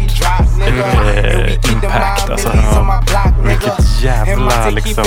eh, 0.67 1.71
impact. 1.71 2.29
Alltså, 2.29 2.51
vilket 3.45 4.01
jävla 4.01 4.69
liksom 4.69 5.03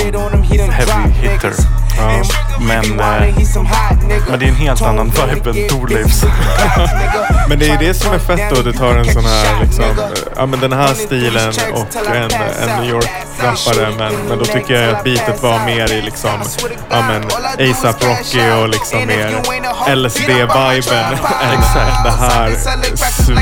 heavy 0.71 1.11
hitter. 1.21 1.53
Ja. 1.97 2.23
Men, 2.59 2.99
eh, 2.99 3.35
men 4.29 4.39
det 4.39 4.45
är 4.45 4.49
en 4.49 4.55
helt 4.55 4.81
annan 4.81 5.09
vibe 5.09 5.49
än 5.49 5.69
Thorleifs. 5.69 6.23
Men 7.49 7.59
det 7.59 7.69
är 7.69 7.77
det 7.79 7.93
som 7.93 8.13
är 8.13 8.19
fett 8.19 8.55
då. 8.55 8.61
Du 8.61 8.73
tar 8.73 8.95
en 8.95 9.05
sån 9.05 9.25
här 9.25 9.63
liksom, 9.63 9.85
ja 10.35 10.45
men 10.45 10.59
den 10.59 10.73
här 10.73 10.93
stilen 10.93 11.53
och 11.73 12.15
en, 12.15 12.31
en 12.61 12.81
New 12.81 12.89
York-rappare. 12.89 13.93
Men, 13.97 14.13
men 14.29 14.37
då 14.37 14.45
tycker 14.45 14.81
jag 14.81 14.95
att 14.95 15.03
beatet 15.03 15.43
var 15.43 15.65
mer 15.65 15.93
i 15.93 16.01
liksom, 16.01 16.29
ja 16.89 17.01
men 17.07 17.23
ASAP 17.71 18.03
Rocky 18.03 18.51
och 18.51 18.69
liksom 18.69 19.07
mer 19.07 19.41
LSD-viben. 19.95 21.13
Exakt. 21.53 22.03
Det 22.03 22.11
här 22.19 22.49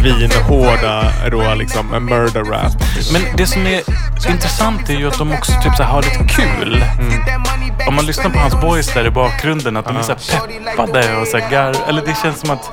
svinhårda 0.05 1.03
då 1.31 1.53
liksom 1.55 1.93
en 1.93 2.05
murder 2.05 2.43
rap. 2.43 2.71
Men 3.13 3.21
det 3.37 3.47
som 3.47 3.67
är 3.67 3.81
intressant 4.29 4.89
är 4.89 4.93
ju 4.93 5.07
att 5.07 5.17
de 5.17 5.31
också 5.31 5.51
typ 5.51 5.75
så 5.75 5.83
här 5.83 5.91
har 5.91 6.01
lite 6.01 6.23
kul. 6.27 6.85
Om 7.87 7.95
man 7.95 8.05
lyssnar 8.05 8.29
på 8.29 8.39
hans 8.39 8.61
boys 8.61 8.93
där 8.93 9.05
i 9.05 9.09
bakgrunden, 9.09 9.77
att 9.77 9.85
de 9.85 9.97
är 9.97 10.01
så 10.01 10.11
här 10.11 10.47
peppade 10.75 11.17
och 11.17 11.27
så 11.27 11.37
här 11.37 11.51
gar... 11.51 11.75
Eller 11.87 12.01
det 12.05 12.17
känns 12.21 12.39
som 12.39 12.49
att... 12.49 12.71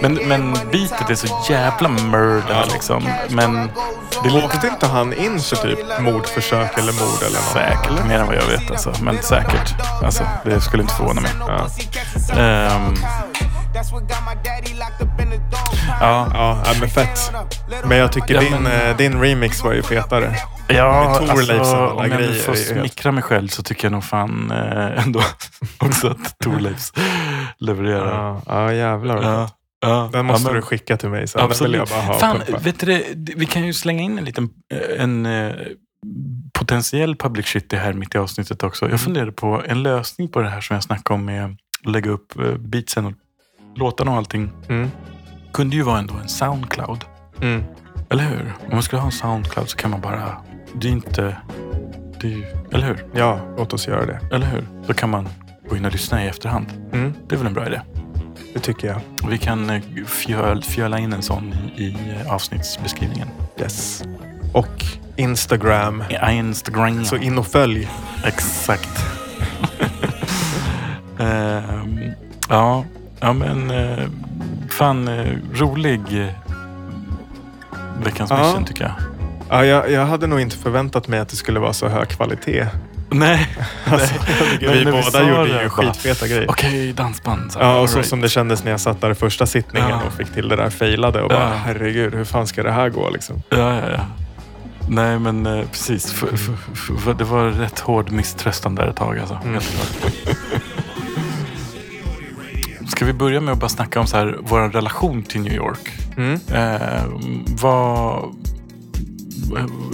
Men, 0.00 0.14
men 0.14 0.52
beatet 0.52 1.10
är 1.10 1.14
så 1.14 1.26
jävla 1.50 1.88
murder 1.88 2.64
liksom. 2.72 3.08
Men 3.28 3.70
det 4.22 4.44
Åkte 4.44 4.66
inte 4.66 4.86
han 4.86 5.12
in 5.12 5.40
för 5.40 5.56
typ 5.56 6.00
mordförsök 6.00 6.78
eller 6.78 6.92
mord 6.92 7.22
eller 7.26 7.38
något? 7.38 7.52
säkert, 7.52 8.06
mer 8.08 8.18
än 8.18 8.26
vad 8.26 8.36
jag 8.36 8.46
vet 8.46 8.70
alltså. 8.70 8.92
Men 9.02 9.22
säkert. 9.22 9.74
Alltså, 10.04 10.22
det 10.44 10.60
skulle 10.60 10.82
inte 10.82 10.94
förvåna 10.94 11.20
mig. 11.20 11.30
Ja. 11.46 11.66
Ehm, 12.40 12.94
ja, 16.00 16.28
Ja, 16.34 16.62
ja, 16.64 16.72
men 16.80 16.88
fett. 16.88 17.32
Men 17.84 17.98
jag 17.98 18.12
tycker 18.12 18.34
Ja, 18.34 18.40
din, 18.40 18.62
men- 18.62 18.90
eh, 18.90 18.96
din 18.96 19.20
remix 19.20 19.64
var 19.64 19.72
ju 19.72 19.82
fetare. 19.82 20.36
Ja, 20.68 21.20
Med 21.36 21.50
alltså, 21.50 21.76
om 21.86 21.98
jag 22.02 22.10
nu 22.10 22.16
grejer 22.16 22.42
får 22.42 22.54
smickra 22.54 23.12
mig 23.12 23.22
själv 23.22 23.48
så 23.48 23.62
tycker 23.62 23.84
jag 23.84 23.92
nog 23.92 24.04
fan 24.04 24.50
eh, 24.50 25.02
ändå 25.04 25.20
också 25.78 26.08
att 26.08 26.38
Thorleifs 26.38 26.92
levererar. 27.58 28.14
Ja, 28.14 28.42
ja 28.46 28.72
jävlar. 28.72 29.22
Ja, 29.22 29.48
ja. 29.80 30.08
Den 30.12 30.26
måste 30.26 30.48
Ja, 30.48 30.52
men- 30.52 30.60
du 30.60 30.66
skicka 30.66 30.96
till 30.96 31.08
mig 31.08 31.28
sen. 31.28 31.38
Den 31.38 31.48
vill 31.48 31.52
Absolut. 31.52 31.78
jag 31.78 31.88
bara 31.88 32.00
ha 32.00 32.14
Fan, 32.20 32.40
pumpa. 32.46 32.58
vet 32.62 32.80
du, 32.80 32.86
det, 33.14 33.32
vi 33.36 33.46
kan 33.46 33.66
ju 33.66 33.72
slänga 33.72 34.02
in 34.02 34.18
en 34.18 34.24
liten 34.24 34.48
eh, 34.74 35.02
en, 35.02 35.26
eh, 35.26 35.52
potentiell 36.52 37.16
public 37.16 37.46
shit 37.46 37.72
här 37.72 37.92
mitt 37.92 38.14
i 38.14 38.18
avsnittet 38.18 38.62
också. 38.62 38.84
Mm. 38.84 38.90
Jag 38.92 39.00
funderade 39.00 39.32
på 39.32 39.62
en 39.66 39.82
lösning 39.82 40.28
på 40.28 40.40
det 40.40 40.48
här 40.48 40.60
som 40.60 40.74
jag 40.74 40.82
snackade 40.82 41.14
om 41.14 41.24
med 41.24 41.44
att 41.44 41.90
lägga 41.92 42.10
upp 42.10 42.32
beatsen 42.58 43.06
och 43.06 43.12
låtarna 43.74 44.10
och 44.10 44.16
allting. 44.16 44.50
Mm. 44.68 44.90
Kunde 45.52 45.76
ju 45.76 45.82
vara 45.82 45.98
ändå 45.98 46.14
en 46.14 46.28
Soundcloud. 46.28 47.04
Mm. 47.40 47.64
Eller 48.10 48.24
hur? 48.24 48.52
Om 48.66 48.72
man 48.72 48.82
skulle 48.82 49.00
ha 49.00 49.06
en 49.06 49.12
Soundcloud 49.12 49.68
så 49.68 49.76
kan 49.76 49.90
man 49.90 50.00
bara... 50.00 50.36
Det 50.74 50.88
är 50.88 50.92
inte... 50.92 51.36
Det 52.20 52.34
är 52.34 52.62
eller 52.72 52.86
hur? 52.86 53.04
Ja, 53.14 53.40
låt 53.56 53.72
oss 53.72 53.88
göra 53.88 54.06
det. 54.06 54.20
Eller 54.32 54.46
hur? 54.46 54.66
Då 54.86 54.94
kan 54.94 55.10
man 55.10 55.28
gå 55.68 55.76
in 55.76 55.84
och 55.84 55.92
lyssna 55.92 56.24
i 56.24 56.28
efterhand. 56.28 56.66
Mm. 56.92 57.14
Det 57.28 57.34
är 57.34 57.38
väl 57.38 57.46
en 57.46 57.54
bra 57.54 57.66
idé? 57.66 57.80
Det 58.54 58.60
tycker 58.60 58.88
jag. 58.88 59.00
Vi 59.28 59.38
kan 59.38 59.70
eh, 59.70 59.82
fjöl, 60.06 60.62
fjöla 60.62 60.98
in 60.98 61.12
en 61.12 61.22
sån 61.22 61.54
i, 61.76 61.82
i 61.82 61.96
eh, 62.20 62.34
avsnittsbeskrivningen. 62.34 63.28
Yes. 63.60 64.04
Och 64.52 64.84
Instagram. 65.16 66.04
Instagram. 66.30 67.04
Så 67.04 67.16
in 67.16 67.38
och 67.38 67.46
följ. 67.46 67.88
Exakt. 68.24 69.04
Ehm, 71.18 72.00
ja, 72.48 72.84
ja, 73.22 73.32
men 73.32 73.70
eh, 73.70 74.04
fan 74.70 75.08
eh, 75.08 75.32
rolig 75.54 76.00
eh, 76.20 76.26
veckans 78.04 78.30
Ja. 78.30 78.36
mission 78.46 78.64
tycker 78.64 78.82
jag. 78.84 78.92
Ja, 79.48 79.64
jag, 79.64 79.90
jag 79.90 80.06
hade 80.06 80.26
nog 80.26 80.40
inte 80.40 80.56
förväntat 80.56 81.08
mig 81.08 81.18
att 81.20 81.28
det 81.28 81.36
skulle 81.36 81.60
vara 81.60 81.72
så 81.72 81.88
hög 81.88 82.08
kvalitet. 82.08 82.66
Nej, 83.10 83.48
Alltså, 83.84 84.14
Men 84.60 84.72
vi 84.78 84.84
båda 84.84 85.02
sa 85.02 85.20
gjorde 85.22 85.62
ju 85.62 85.68
skitfeta 85.68 86.26
grejer. 86.28 86.46
okej, 86.50 86.92
dansband. 86.92 87.52
Så 87.52 87.58
Ja, 87.58 87.80
och 87.80 87.90
så 87.90 87.96
right. 87.96 88.08
som 88.08 88.20
det 88.20 88.28
kändes 88.28 88.64
när 88.64 88.70
jag 88.70 88.80
satt 88.80 89.00
där 89.00 89.10
i 89.10 89.14
första 89.14 89.46
sittningen 89.46 89.88
Ja. 89.90 90.00
och 90.06 90.12
fick 90.12 90.34
till 90.34 90.48
det 90.48 90.56
där 90.56 90.70
failade 90.70 91.22
och 91.22 91.28
bara 91.28 91.40
Ja. 91.40 91.52
herregud, 91.64 92.14
hur 92.14 92.24
fan 92.24 92.46
ska 92.46 92.62
det 92.62 92.72
här 92.72 92.88
gå 92.88 93.10
liksom? 93.10 93.42
Ja, 93.48 93.56
ja, 93.58 93.90
ja. 93.90 94.00
Nej, 94.88 95.18
men 95.18 95.66
precis. 95.72 96.14
F- 96.22 97.08
det 97.18 97.24
var 97.24 97.48
rätt 97.48 97.80
hård 97.80 98.10
misströstan 98.10 98.74
där 98.74 98.86
ett 98.88 98.96
tag. 98.96 99.18
Alltså. 99.18 99.38
Mm. 99.44 99.60
Ska 102.92 103.04
vi 103.04 103.12
börja 103.12 103.40
med 103.40 103.52
att 103.52 103.60
bara 103.60 103.68
snacka 103.68 104.00
om 104.00 104.06
så 104.06 104.16
här, 104.16 104.36
vår 104.40 104.60
relation 104.68 105.22
till 105.22 105.40
New 105.40 105.52
York? 105.52 105.92
Mm. 106.16 106.40
Eh, 106.54 107.02
vad, 107.60 108.34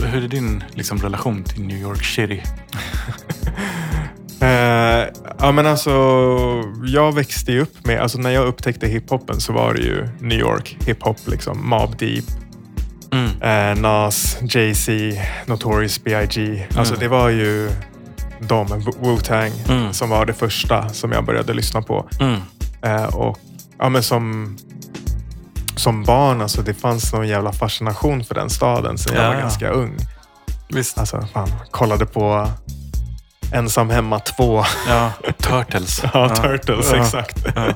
hur 0.05 0.25
är 0.25 0.29
din 0.29 0.65
liksom, 0.75 0.99
relation 0.99 1.45
till 1.45 1.63
New 1.63 1.79
York 1.79 2.05
City? 2.05 2.43
Eh, 4.41 5.07
ja 5.39 5.53
men 5.53 5.67
alltså, 5.67 5.91
jag 6.85 7.15
växte 7.15 7.53
ju 7.53 7.61
upp 7.61 7.87
med, 7.87 8.01
alltså 8.01 8.19
när 8.19 8.31
jag 8.31 8.47
upptäckte 8.47 8.87
hiphopen 8.89 9.41
så 9.41 9.53
var 9.53 9.75
det 9.75 9.81
ju 9.81 10.09
New 10.21 10.39
York 10.39 10.77
hiphop 10.87 11.17
liksom. 11.27 11.69
Mobb 11.69 11.97
Deep, 11.99 12.25
Mm. 13.13 13.43
eh, 13.77 13.83
Nas, 13.83 14.39
Jay-Z, 14.43 14.93
Notorious 15.47 16.05
B.I.G. 16.05 16.67
Alltså 16.77 16.95
Mm. 16.95 17.01
det 17.01 17.09
var 17.09 17.29
ju 17.29 17.71
de, 18.41 18.67
Wu- 18.69 19.01
Wu-Tang, 19.03 19.53
Mm. 19.69 19.93
som 19.93 20.11
var 20.11 20.27
det 20.27 20.35
första 20.35 20.89
som 20.89 21.13
jag 21.13 21.25
började 21.25 21.55
lyssna 21.55 21.83
på. 21.83 22.09
Mm. 22.21 22.41
Eh, 22.83 23.05
och 23.05 23.39
ja, 23.79 23.89
men 23.89 24.03
som, 24.03 24.57
som 25.77 26.05
barn, 26.05 26.41
alltså, 26.43 26.63
det 26.63 26.75
fanns 26.75 27.13
någon 27.13 27.29
jävla 27.29 27.53
fascination 27.53 28.25
för 28.25 28.35
den 28.35 28.51
staden 28.51 28.99
sen 28.99 29.15
jag 29.15 29.25
Ja. 29.25 29.29
var 29.29 29.37
ganska 29.41 29.69
ung. 29.71 29.97
Visst. 30.69 30.99
Alltså, 30.99 31.27
fan, 31.33 31.49
kollade 31.71 32.07
på 32.07 32.49
Ensam 33.55 33.91
hemma 33.91 34.19
2. 34.21 34.65
Ja, 34.89 35.11
Turtles. 35.39 36.03
Ja, 36.15 36.29
Turtles, 36.37 36.91
Ja. 36.93 36.99
exakt. 37.03 37.47
Ja. 37.57 37.67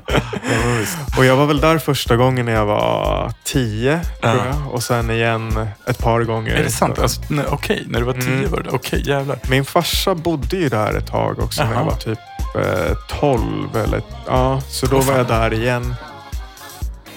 Och 1.18 1.24
jag 1.24 1.36
var 1.36 1.46
väl 1.46 1.60
där 1.60 1.78
första 1.78 2.16
gången 2.16 2.46
när 2.46 2.52
jag 2.52 2.66
var 2.66 3.32
tio, 3.44 4.00
tror 4.22 4.34
Ja. 4.36 4.44
jag. 4.46 4.72
Och 4.74 4.82
sen 4.82 5.10
igen 5.10 5.68
ett 5.88 5.98
par 5.98 6.20
gånger. 6.22 6.54
Är 6.54 6.64
det 6.64 6.70
sant? 6.70 6.98
Alltså, 6.98 7.20
Okej, 7.48 7.84
när 7.88 7.98
du 8.00 8.04
var 8.06 8.12
tio 8.12 8.32
Mm. 8.38 8.50
var 8.50 8.60
det 8.62 8.70
Okej, 8.70 9.02
jävlar. 9.08 9.38
Min 9.48 9.64
farsa 9.64 10.14
bodde 10.14 10.56
ju 10.56 10.68
där 10.68 10.94
ett 10.94 11.06
tag 11.06 11.38
också 11.38 11.64
när 11.64 11.74
jag 11.74 11.84
var 11.84 11.96
typ 11.96 12.18
eh, 12.54 12.96
12. 13.20 13.76
Eller, 13.76 14.02
ja, 14.26 14.60
så 14.68 14.86
då 14.86 15.00
var 15.00 15.16
jag 15.16 15.26
där 15.26 15.52
igen. 15.54 15.94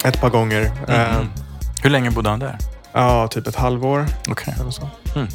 Ett 0.03 0.21
par 0.21 0.29
gånger. 0.29 0.71
Eh, 0.87 1.15
Mm. 1.15 1.27
Hur 1.83 1.89
länge 1.89 2.11
bodde 2.11 2.29
han 2.29 2.39
där? 2.39 2.57
ja, 2.93 3.27
typ 3.27 3.47
ett 3.47 3.55
halvår. 3.55 4.05
Okej. 4.29 4.55
Eller 4.59 4.71
så. 4.71 4.89
Mm. 5.15 5.27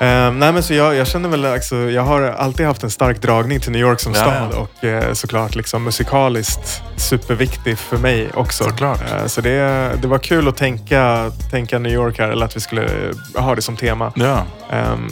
Eh, 0.00 0.38
nej, 0.38 0.52
men 0.52 0.62
så 0.62 0.74
jag, 0.74 0.94
jag 0.94 1.06
känner 1.06 1.28
väl, 1.28 1.44
alltså, 1.44 1.76
jag 1.76 2.02
har 2.02 2.22
alltid 2.22 2.66
haft 2.66 2.82
en 2.82 2.90
stark 2.90 3.22
dragning 3.22 3.60
till 3.60 3.72
New 3.72 3.80
York 3.80 4.00
som 4.00 4.12
Ja, 4.14 4.20
stad 4.20 4.48
ja. 4.52 4.58
och 4.58 4.84
eh, 4.84 5.12
såklart 5.12 5.54
liksom 5.54 5.84
musikaliskt 5.84 6.82
superviktig 6.96 7.78
för 7.78 7.96
mig 7.98 8.30
också. 8.34 8.64
Såklart. 8.64 9.00
Eh, 9.12 9.26
så 9.26 9.40
det, 9.40 9.90
det 10.02 10.08
var 10.08 10.18
kul 10.18 10.48
att 10.48 10.56
tänka, 10.56 11.32
tänka 11.50 11.78
New 11.78 11.92
York 11.92 12.18
här, 12.18 12.28
eller 12.28 12.46
att 12.46 12.56
vi 12.56 12.60
skulle 12.60 12.90
ha 13.36 13.54
det 13.54 13.62
som 13.62 13.76
tema. 13.76 14.12
Ja. 14.16 14.42
Ehm, 14.70 15.10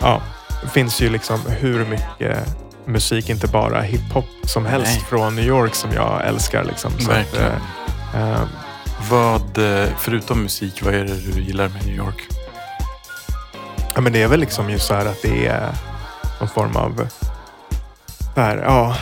ja, 0.00 0.20
det 0.62 0.68
finns 0.68 1.00
ju 1.00 1.08
liksom 1.10 1.40
hur 1.46 1.84
mycket 1.86 2.38
musik, 2.88 3.28
inte 3.28 3.46
bara 3.46 3.80
hiphop 3.80 4.24
som 4.44 4.66
helst 4.66 4.92
Nej. 4.94 5.04
från 5.08 5.36
New 5.36 5.44
York 5.44 5.74
som 5.74 5.92
jag 5.92 6.26
älskar. 6.26 6.64
Liksom. 6.64 6.92
Så 7.00 7.10
att, 7.10 7.36
eh, 7.36 8.20
ehm, 8.22 8.48
Vad, 9.10 9.58
eh, 9.58 9.88
förutom 9.98 10.42
musik, 10.42 10.82
vad 10.82 10.94
är 10.94 11.04
det 11.04 11.32
du 11.32 11.40
gillar 11.40 11.68
med 11.68 11.86
New 11.86 11.96
York? 11.96 12.22
Ja, 13.94 14.00
men 14.00 14.12
det 14.12 14.22
är 14.22 14.28
väl 14.28 14.40
liksom 14.40 14.70
just 14.70 14.86
så 14.86 14.94
här 14.94 15.06
att 15.06 15.22
det 15.22 15.46
är 15.46 15.72
någon 16.40 16.48
form 16.48 16.76
av... 16.76 17.08
Där, 18.34 18.56
ja, 18.56 18.96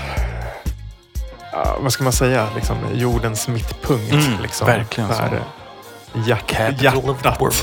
vad 1.81 1.93
ska 1.93 2.05
man 2.05 2.13
säga? 2.13 2.49
Liksom, 2.55 2.77
jordens 2.95 3.49
mittpunkt. 3.49 4.13
Mm, 4.13 4.43
liksom. 4.43 4.67
verkligen 4.67 5.15
så. 5.15 5.23
Där, 5.23 5.43
hjärt, 6.27 6.47
Capital 6.47 7.11
of 7.11 7.23
the 7.23 7.29
hjärtat. 7.29 7.41
world. 7.41 7.55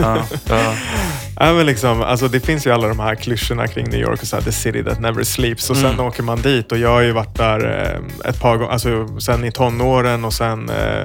Ja, 0.00 0.18
ja. 0.48 0.74
Ja, 1.42 1.52
men 1.52 1.66
liksom, 1.66 2.02
alltså 2.02 2.28
det 2.28 2.40
finns 2.40 2.66
ju 2.66 2.70
alla 2.70 2.88
de 2.88 3.00
här 3.00 3.14
klyschorna 3.14 3.66
kring 3.66 3.86
New 3.90 4.00
York 4.00 4.20
och 4.22 4.26
så 4.28 4.36
här, 4.36 4.42
the 4.42 4.52
city 4.52 4.84
that 4.84 5.00
never 5.00 5.22
sleeps. 5.24 5.70
Och 5.70 5.76
sen 5.76 5.86
Mm. 5.90 6.06
åker 6.06 6.22
man 6.22 6.42
dit 6.42 6.72
och 6.72 6.78
jag 6.78 6.88
har 6.88 7.00
ju 7.00 7.12
varit 7.12 7.36
där 7.36 7.82
eh, 8.22 8.28
ett 8.30 8.40
par 8.40 8.56
gånger, 8.56 8.72
alltså 8.72 9.18
sen 9.20 9.44
i 9.44 9.52
tonåren 9.52 10.24
och 10.24 10.32
sen 10.32 10.70
eh, 10.70 11.02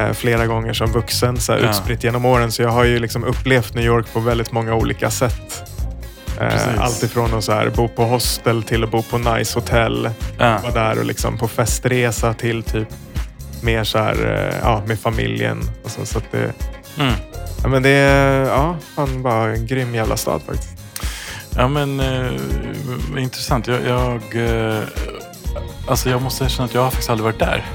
eh, 0.00 0.12
flera 0.12 0.46
gånger 0.46 0.72
som 0.72 0.92
vuxen 0.92 1.40
så 1.40 1.52
här, 1.52 1.60
Ja. 1.60 1.70
utspritt 1.70 2.04
genom 2.04 2.24
åren. 2.24 2.52
Så 2.52 2.62
jag 2.62 2.68
har 2.70 2.84
ju 2.84 2.98
liksom 2.98 3.24
upplevt 3.24 3.74
New 3.74 3.84
York 3.84 4.06
på 4.12 4.20
väldigt 4.20 4.52
många 4.52 4.74
olika 4.74 5.10
sätt. 5.10 5.62
Eh, 6.40 6.80
allt 6.80 7.02
ifrån 7.02 7.34
att 7.34 7.44
så 7.44 7.52
här, 7.52 7.70
bo 7.76 7.88
på 7.88 8.04
hostel 8.04 8.62
till 8.62 8.84
att 8.84 8.90
bo 8.90 9.02
på 9.02 9.18
nice 9.18 9.58
hotell. 9.58 10.10
Ja. 10.38 10.58
Vara 10.62 10.72
där 10.72 10.98
och 10.98 11.04
liksom 11.06 11.38
på 11.38 11.48
festresa 11.48 12.34
till 12.34 12.62
typ 12.62 12.88
mer 13.62 13.84
så 13.84 13.98
här, 13.98 14.14
eh, 14.52 14.58
ja, 14.62 14.82
med 14.86 14.98
familjen. 15.00 15.60
Och 15.84 15.90
så, 15.90 16.06
så 16.06 16.18
att 16.18 16.32
det, 16.32 16.52
Mm. 16.98 17.12
Ja, 17.62 17.68
men 17.68 17.82
det 17.82 17.90
är 17.90 18.46
ja, 18.46 18.76
fan 18.94 19.22
bara 19.22 19.52
en 19.54 19.66
grym 19.66 19.94
jävla 19.94 20.16
stad 20.16 20.42
faktiskt. 20.42 20.70
Ja 21.56 21.68
men 21.68 22.00
eh, 22.00 23.22
intressant. 23.22 23.66
Jag, 23.66 23.86
jag, 23.86 24.22
eh, 24.36 24.82
alltså 25.88 26.10
jag 26.10 26.22
måste 26.22 26.44
erkänna 26.44 26.64
att 26.64 26.74
jag 26.74 26.82
har 26.82 26.90
faktiskt 26.90 27.10
aldrig 27.10 27.24
varit 27.24 27.38
där. 27.38 27.66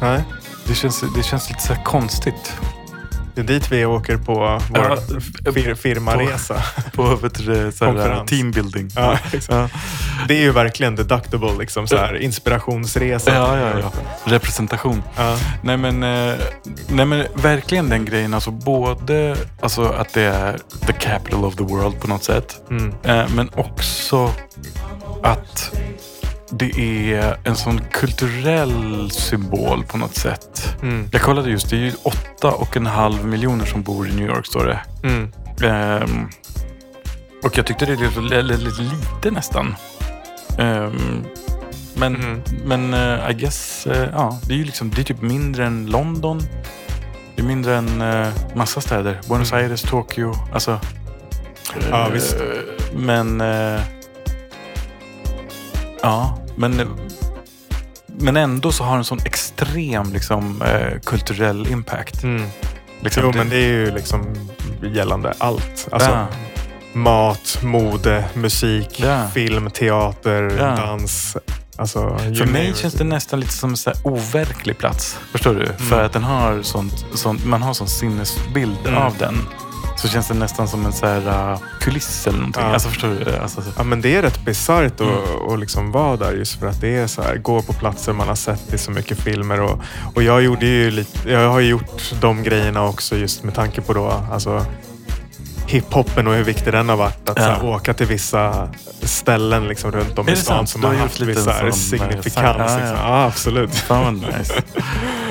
Nej. 0.00 0.22
Det 0.66 0.74
känns, 0.74 1.04
det 1.16 1.22
känns 1.22 1.48
lite 1.48 1.62
så 1.62 1.74
konstigt. 1.74 2.54
Det 3.36 3.42
är 3.42 3.44
dit 3.44 3.72
vi 3.72 3.84
åker 3.86 4.16
på 4.16 4.34
vår 4.70 4.98
Ja, 5.44 5.52
fir 5.52 5.74
firmaresa. 5.74 6.62
På 6.92 7.02
vet 7.16 7.34
du, 7.34 7.72
Konferens. 7.72 8.30
teambuilding. 8.30 8.90
Ja. 8.94 9.18
Det 10.28 10.34
är 10.34 10.40
ju 10.40 10.52
verkligen 10.52 10.96
deductible, 10.96 11.52
liksom, 11.58 11.86
så 11.86 11.96
här, 11.96 12.16
inspirationsresa. 12.22 13.34
Ja, 13.34 13.58
ja, 13.58 13.78
ja. 13.78 13.92
Representation. 14.24 15.02
Ja. 15.16 15.38
Nej 15.62 15.76
men, 15.76 16.02
eh, 16.02 16.34
nej 16.88 17.06
men 17.06 17.26
verkligen 17.34 17.88
den 17.88 18.04
grejen. 18.04 18.34
Alltså 18.34 18.50
både 18.50 19.36
alltså, 19.60 19.84
att 19.84 20.12
det 20.12 20.22
är 20.22 20.58
the 20.86 20.92
capital 20.92 21.44
of 21.44 21.56
the 21.56 21.64
world 21.64 22.00
på 22.00 22.08
något 22.08 22.24
sätt. 22.24 22.56
Mm. 22.70 22.94
Eh, 23.02 23.28
men 23.34 23.50
också 23.54 24.30
att 25.22 25.72
det 26.50 26.70
är 27.14 27.36
en 27.44 27.56
sån 27.56 27.80
kulturell 27.92 29.10
symbol 29.10 29.84
på 29.84 29.96
något 29.98 30.14
sätt. 30.16 30.76
Mm. 30.82 31.08
Jag 31.12 31.22
kollade 31.22 31.50
just, 31.50 31.70
det 31.70 31.76
är 31.76 31.80
ju 31.80 31.92
åtta 32.02 32.50
och 32.50 32.76
en 32.76 32.86
halv 32.86 33.24
miljoner 33.26 33.64
som 33.66 33.82
bor 33.82 34.08
i 34.08 34.12
New 34.12 34.26
York 34.26 34.46
står 34.46 34.64
det. 34.66 34.80
Mm. 35.08 35.32
Ehm, 35.62 36.28
och 37.44 37.58
jag 37.58 37.66
tyckte 37.66 37.86
det 37.86 37.92
är 37.92 38.42
lite, 38.42 38.82
lite 38.82 39.30
nästan. 39.30 39.76
Ehm, 40.58 41.24
men 41.94 42.16
Mm. 42.16 42.42
men 42.64 42.94
eh, 42.94 43.30
I 43.30 43.34
guess, 43.34 43.86
eh, 43.86 44.08
ja, 44.12 44.38
det 44.42 44.52
är 44.54 44.58
ju 44.58 44.64
liksom, 44.64 44.90
det 44.90 45.00
är 45.00 45.04
typ 45.04 45.22
mindre 45.22 45.66
än 45.66 45.86
London. 45.86 46.42
Det 47.36 47.42
är 47.42 47.46
mindre 47.46 47.76
än 47.76 48.00
eh, 48.02 48.28
massa 48.54 48.80
städer. 48.80 49.20
Buenos 49.28 49.52
Mm. 49.52 49.64
Aires, 49.64 49.82
Tokyo. 49.82 50.34
Alltså, 50.52 50.80
Ja, 51.90 52.08
visst. 52.12 52.36
Men, 52.94 53.40
ja, 56.02 56.38
men, 56.56 56.90
men 58.06 58.36
ändå 58.36 58.72
så 58.72 58.84
har 58.84 58.94
den 58.94 59.04
sån 59.04 59.20
extrem 59.24 60.12
liksom, 60.12 60.62
eh, 60.62 60.98
kulturell 61.04 61.66
impact. 61.66 62.22
Mm. 62.22 62.46
Liksom, 63.00 63.22
Jo, 63.26 63.32
men 63.36 63.48
det 63.48 63.56
är 63.56 63.68
ju 63.68 63.90
liksom 63.90 64.26
gällande 64.94 65.34
allt. 65.38 65.88
Alltså, 65.90 66.10
Ja. 66.10 66.26
Mat, 66.92 67.58
mode, 67.62 68.24
musik, 68.34 69.00
Ja. 69.00 69.28
film, 69.34 69.70
teater, 69.70 70.56
Ja. 70.58 70.76
dans. 70.86 71.36
Alltså, 71.78 72.18
För 72.18 72.46
mig 72.52 72.74
känns 72.76 72.94
det 72.94 73.04
nästan 73.04 73.40
lite 73.40 73.52
som 73.52 73.70
en 73.70 73.76
så 73.76 73.92
overklig 74.02 74.78
plats. 74.78 75.18
Förstår 75.32 75.54
du? 75.54 75.62
Mm. 75.64 75.76
För 75.76 76.04
att 76.04 76.12
den 76.12 76.24
har 76.24 76.62
sånt, 76.62 77.06
sånt, 77.14 77.44
man 77.44 77.62
har 77.62 77.74
sån 77.74 77.88
sinnesbild 77.88 78.78
Mm. 78.86 79.02
av 79.02 79.16
den. 79.18 79.38
Så 79.96 80.08
känns 80.08 80.28
det 80.28 80.34
nästan 80.34 80.68
som 80.68 80.86
en 80.86 80.92
så 80.92 81.06
här, 81.06 81.52
uh, 81.52 81.58
kuliss 81.80 82.26
eller 82.26 82.38
någonting. 82.38 82.62
Ja. 82.62 82.72
Alltså 82.72 82.88
förstår 82.88 83.08
du? 83.24 83.36
Alltså, 83.36 83.62
Ja, 83.76 83.82
men 83.82 84.00
det 84.00 84.16
är 84.16 84.22
rätt 84.22 84.44
bisarrt 84.44 85.00
att 85.00 85.46
Mm. 85.48 85.60
liksom 85.60 85.92
vara 85.92 86.16
där 86.16 86.32
just 86.32 86.60
för 86.60 86.66
att 86.66 86.80
det 86.80 86.96
är 86.96 87.06
så 87.06 87.22
här, 87.22 87.36
gå 87.36 87.62
på 87.62 87.72
platser 87.72 88.12
man 88.12 88.28
har 88.28 88.34
sett 88.34 88.72
i 88.72 88.78
så 88.78 88.90
mycket 88.90 89.18
filmer. 89.20 89.60
Och, 89.60 89.78
och 90.14 90.22
jag, 90.22 90.42
gjorde 90.42 90.66
ju 90.66 90.90
lite, 90.90 91.30
jag 91.30 91.50
har 91.50 91.60
gjort 91.60 92.12
de 92.20 92.42
grejerna 92.42 92.84
också 92.84 93.16
just 93.16 93.42
med 93.44 93.54
tanke 93.54 93.80
på 93.80 93.92
då, 93.92 94.22
alltså, 94.32 94.66
hiphopen 95.66 96.26
och 96.26 96.34
hur 96.34 96.44
viktig 96.44 96.72
den 96.72 96.88
har 96.88 96.96
varit. 96.96 97.28
Att 97.28 97.36
Ja. 97.38 97.44
så 97.44 97.50
här, 97.50 97.64
åka 97.64 97.94
till 97.94 98.06
vissa 98.06 98.68
ställen 99.02 99.68
liksom, 99.68 99.92
runt 99.92 100.18
om 100.18 100.28
i 100.28 100.36
stan 100.36 100.66
som 100.66 100.84
har 100.84 100.94
haft 100.94 101.20
en 101.20 101.34
sån, 101.34 101.66
eh, 101.66 101.72
signifikans. 101.72 102.34
ja, 102.36 102.54
ja. 102.58 102.76
Liksom. 102.76 102.96
ja, 102.96 103.24
absolut. 103.24 103.74
Fan 103.74 104.04
vad 104.04 104.14
nice. 104.38 104.54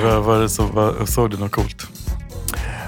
är 0.03 0.41
det 0.41 0.49
så, 0.49 0.63
vad, 0.73 1.09
såg 1.09 1.29
du 1.31 1.37
något 1.37 1.51
coolt? 1.51 1.87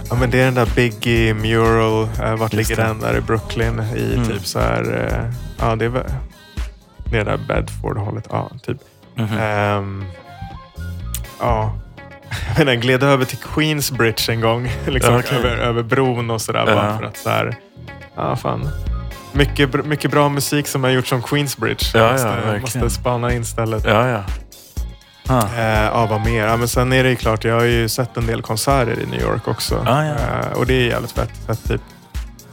Ja, 0.09 0.15
men 0.15 0.29
det 0.29 0.39
är 0.41 0.45
den 0.45 0.53
där 0.55 0.69
Biggie 0.75 1.33
Mural. 1.33 2.09
Eh, 2.23 2.35
vart 2.35 2.53
Just 2.53 2.69
ligger 2.69 2.81
det. 2.83 2.87
den? 2.87 2.99
Där 2.99 3.17
i 3.17 3.21
Brooklyn. 3.21 3.79
I 3.95 4.13
Mm. 4.13 4.27
typ 4.27 4.45
så 4.45 4.59
här... 4.59 5.07
Eh, 5.11 5.33
ja, 5.59 5.75
det 5.75 5.85
är 5.85 5.89
väl... 5.89 6.03
Det 7.11 7.17
är 7.17 7.25
där 7.25 7.37
Bedford-hållet. 7.47 8.27
Ja, 8.29 8.51
typ. 8.63 8.77
Mhm. 9.15 9.37
Ehm, 9.39 10.05
ja. 11.39 11.73
Jag 12.57 12.81
gled 12.81 13.03
över 13.03 13.25
till 13.25 13.37
Queensbridge 13.37 14.31
en 14.31 14.41
gång. 14.41 14.71
liksom, 14.87 15.15
okej. 15.15 15.37
över, 15.37 15.57
över 15.57 15.83
bron 15.83 16.29
och 16.31 16.41
sådär. 16.41 16.63
Ja. 16.67 16.75
Bara 16.75 16.97
för 16.97 17.05
att 17.05 17.17
så 17.17 17.29
här... 17.29 17.55
Ja, 18.15 18.35
fan. 18.35 18.69
Mycket, 19.33 19.85
mycket 19.85 20.11
bra 20.11 20.29
musik 20.29 20.67
som 20.67 20.83
har 20.83 20.91
gjorts 20.91 21.09
som 21.09 21.21
Queensbridge. 21.21 21.85
Ja, 21.93 21.99
ja, 21.99 22.59
måste, 22.61 22.79
måste 22.79 22.99
spana 22.99 23.33
in 23.33 23.45
stället. 23.45 23.83
Ja, 23.85 24.07
ja. 24.09 24.23
Ah. 25.29 25.43
Eh, 25.57 25.83
ja, 25.85 26.05
vad 26.09 26.21
mer? 26.21 26.45
Ja, 26.45 26.57
men 26.57 26.67
sen 26.67 26.93
är 26.93 27.03
det 27.03 27.09
ju 27.09 27.15
klart, 27.15 27.43
jag 27.43 27.55
har 27.55 27.63
ju 27.63 27.89
sett 27.89 28.17
en 28.17 28.27
del 28.27 28.41
konserter 28.41 28.99
i 28.99 29.05
New 29.05 29.21
York 29.21 29.47
också. 29.47 29.83
Ah, 29.87 30.03
ja. 30.03 30.13
eh, 30.13 30.51
och 30.57 30.65
det 30.65 30.73
är 30.73 30.87
jävligt 30.87 31.11
fett. 31.11 31.29
fett 31.47 31.63
typ, 31.67 31.81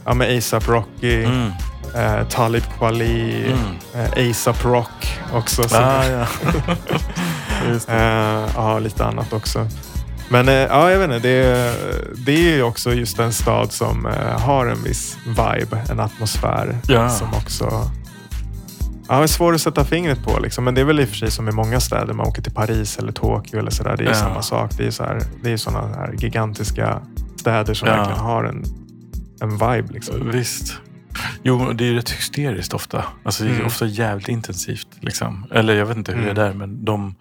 ja, 0.05 0.13
med 0.13 0.37
ASAP 0.37 0.67
Rocky, 0.67 1.23
Mm. 1.23 1.51
eh, 1.95 2.27
Talib 2.27 2.63
Kweli, 2.79 3.45
Mm. 3.45 4.13
eh, 4.15 4.29
ASAP 4.31 4.65
Rock 4.65 5.19
också. 5.33 5.69
Så, 5.69 5.77
Ah, 5.77 6.05
ja. 6.05 6.25
Eh, 7.87 8.49
ja, 8.55 8.79
lite 8.79 9.05
annat 9.05 9.33
också. 9.33 9.67
Men 10.29 10.47
eh, 10.49 10.53
ja, 10.53 10.91
jag 10.91 10.99
vet 10.99 11.11
inte, 11.11 11.27
det, 11.27 11.73
det 12.25 12.31
är 12.51 12.55
ju 12.55 12.63
också 12.63 12.93
just 12.93 13.19
en 13.19 13.33
stad 13.33 13.71
som 13.71 14.07
har 14.39 14.65
en 14.67 14.83
viss 14.83 15.17
vibe, 15.27 15.77
en 15.89 15.99
atmosfär 15.99 16.77
Ja. 16.87 17.09
som 17.09 17.33
också 17.33 17.91
Ja, 19.09 19.17
det 19.17 19.23
är 19.23 19.27
svårt 19.27 19.55
att 19.55 19.61
sätta 19.61 19.85
fingret 19.85 20.23
på. 20.23 20.39
Liksom. 20.39 20.63
Men 20.63 20.75
det 20.75 20.81
är 20.81 20.85
väl 20.85 20.99
i 20.99 21.03
och 21.03 21.07
för 21.09 21.15
sig 21.15 21.31
som 21.31 21.49
i 21.49 21.51
många 21.51 21.79
städer. 21.79 22.13
Man 22.13 22.27
åker 22.27 22.41
till 22.41 22.53
Paris 22.53 22.97
eller 22.97 23.11
Tokyo 23.11 23.59
eller 23.59 23.71
sådär. 23.71 23.97
Det 23.97 24.03
är 24.03 24.07
Ja. 24.07 24.13
samma 24.13 24.41
sak. 24.41 24.71
Det 24.77 24.87
är, 24.87 24.91
så 24.91 25.03
här, 25.03 25.21
det 25.43 25.51
är 25.51 25.57
sådana 25.57 25.87
här 25.95 26.13
gigantiska 26.17 27.01
städer 27.39 27.73
som 27.73 27.87
Ja. 27.87 27.95
verkligen 27.95 28.19
har 28.19 28.43
en, 28.43 28.63
en 29.41 29.49
vibe. 29.49 29.93
Liksom. 29.93 30.31
Visst. 30.31 30.73
Jo, 31.43 31.71
det 31.73 31.83
är 31.83 31.87
ju 31.87 31.95
rätt 31.95 32.09
hysteriskt 32.09 32.73
ofta. 32.73 33.03
Alltså 33.23 33.43
det 33.43 33.49
är 33.49 33.53
Mm. 33.53 33.65
ofta 33.65 33.85
jävligt 33.85 34.27
intensivt. 34.27 34.87
Liksom. 34.99 35.45
Eller 35.51 35.75
jag 35.75 35.85
vet 35.85 35.97
inte 35.97 36.11
hur 36.11 36.21
Mm. 36.23 36.35
det 36.35 36.41
är 36.41 36.45
där, 36.47 36.53
men 36.53 36.85
de... 36.85 37.15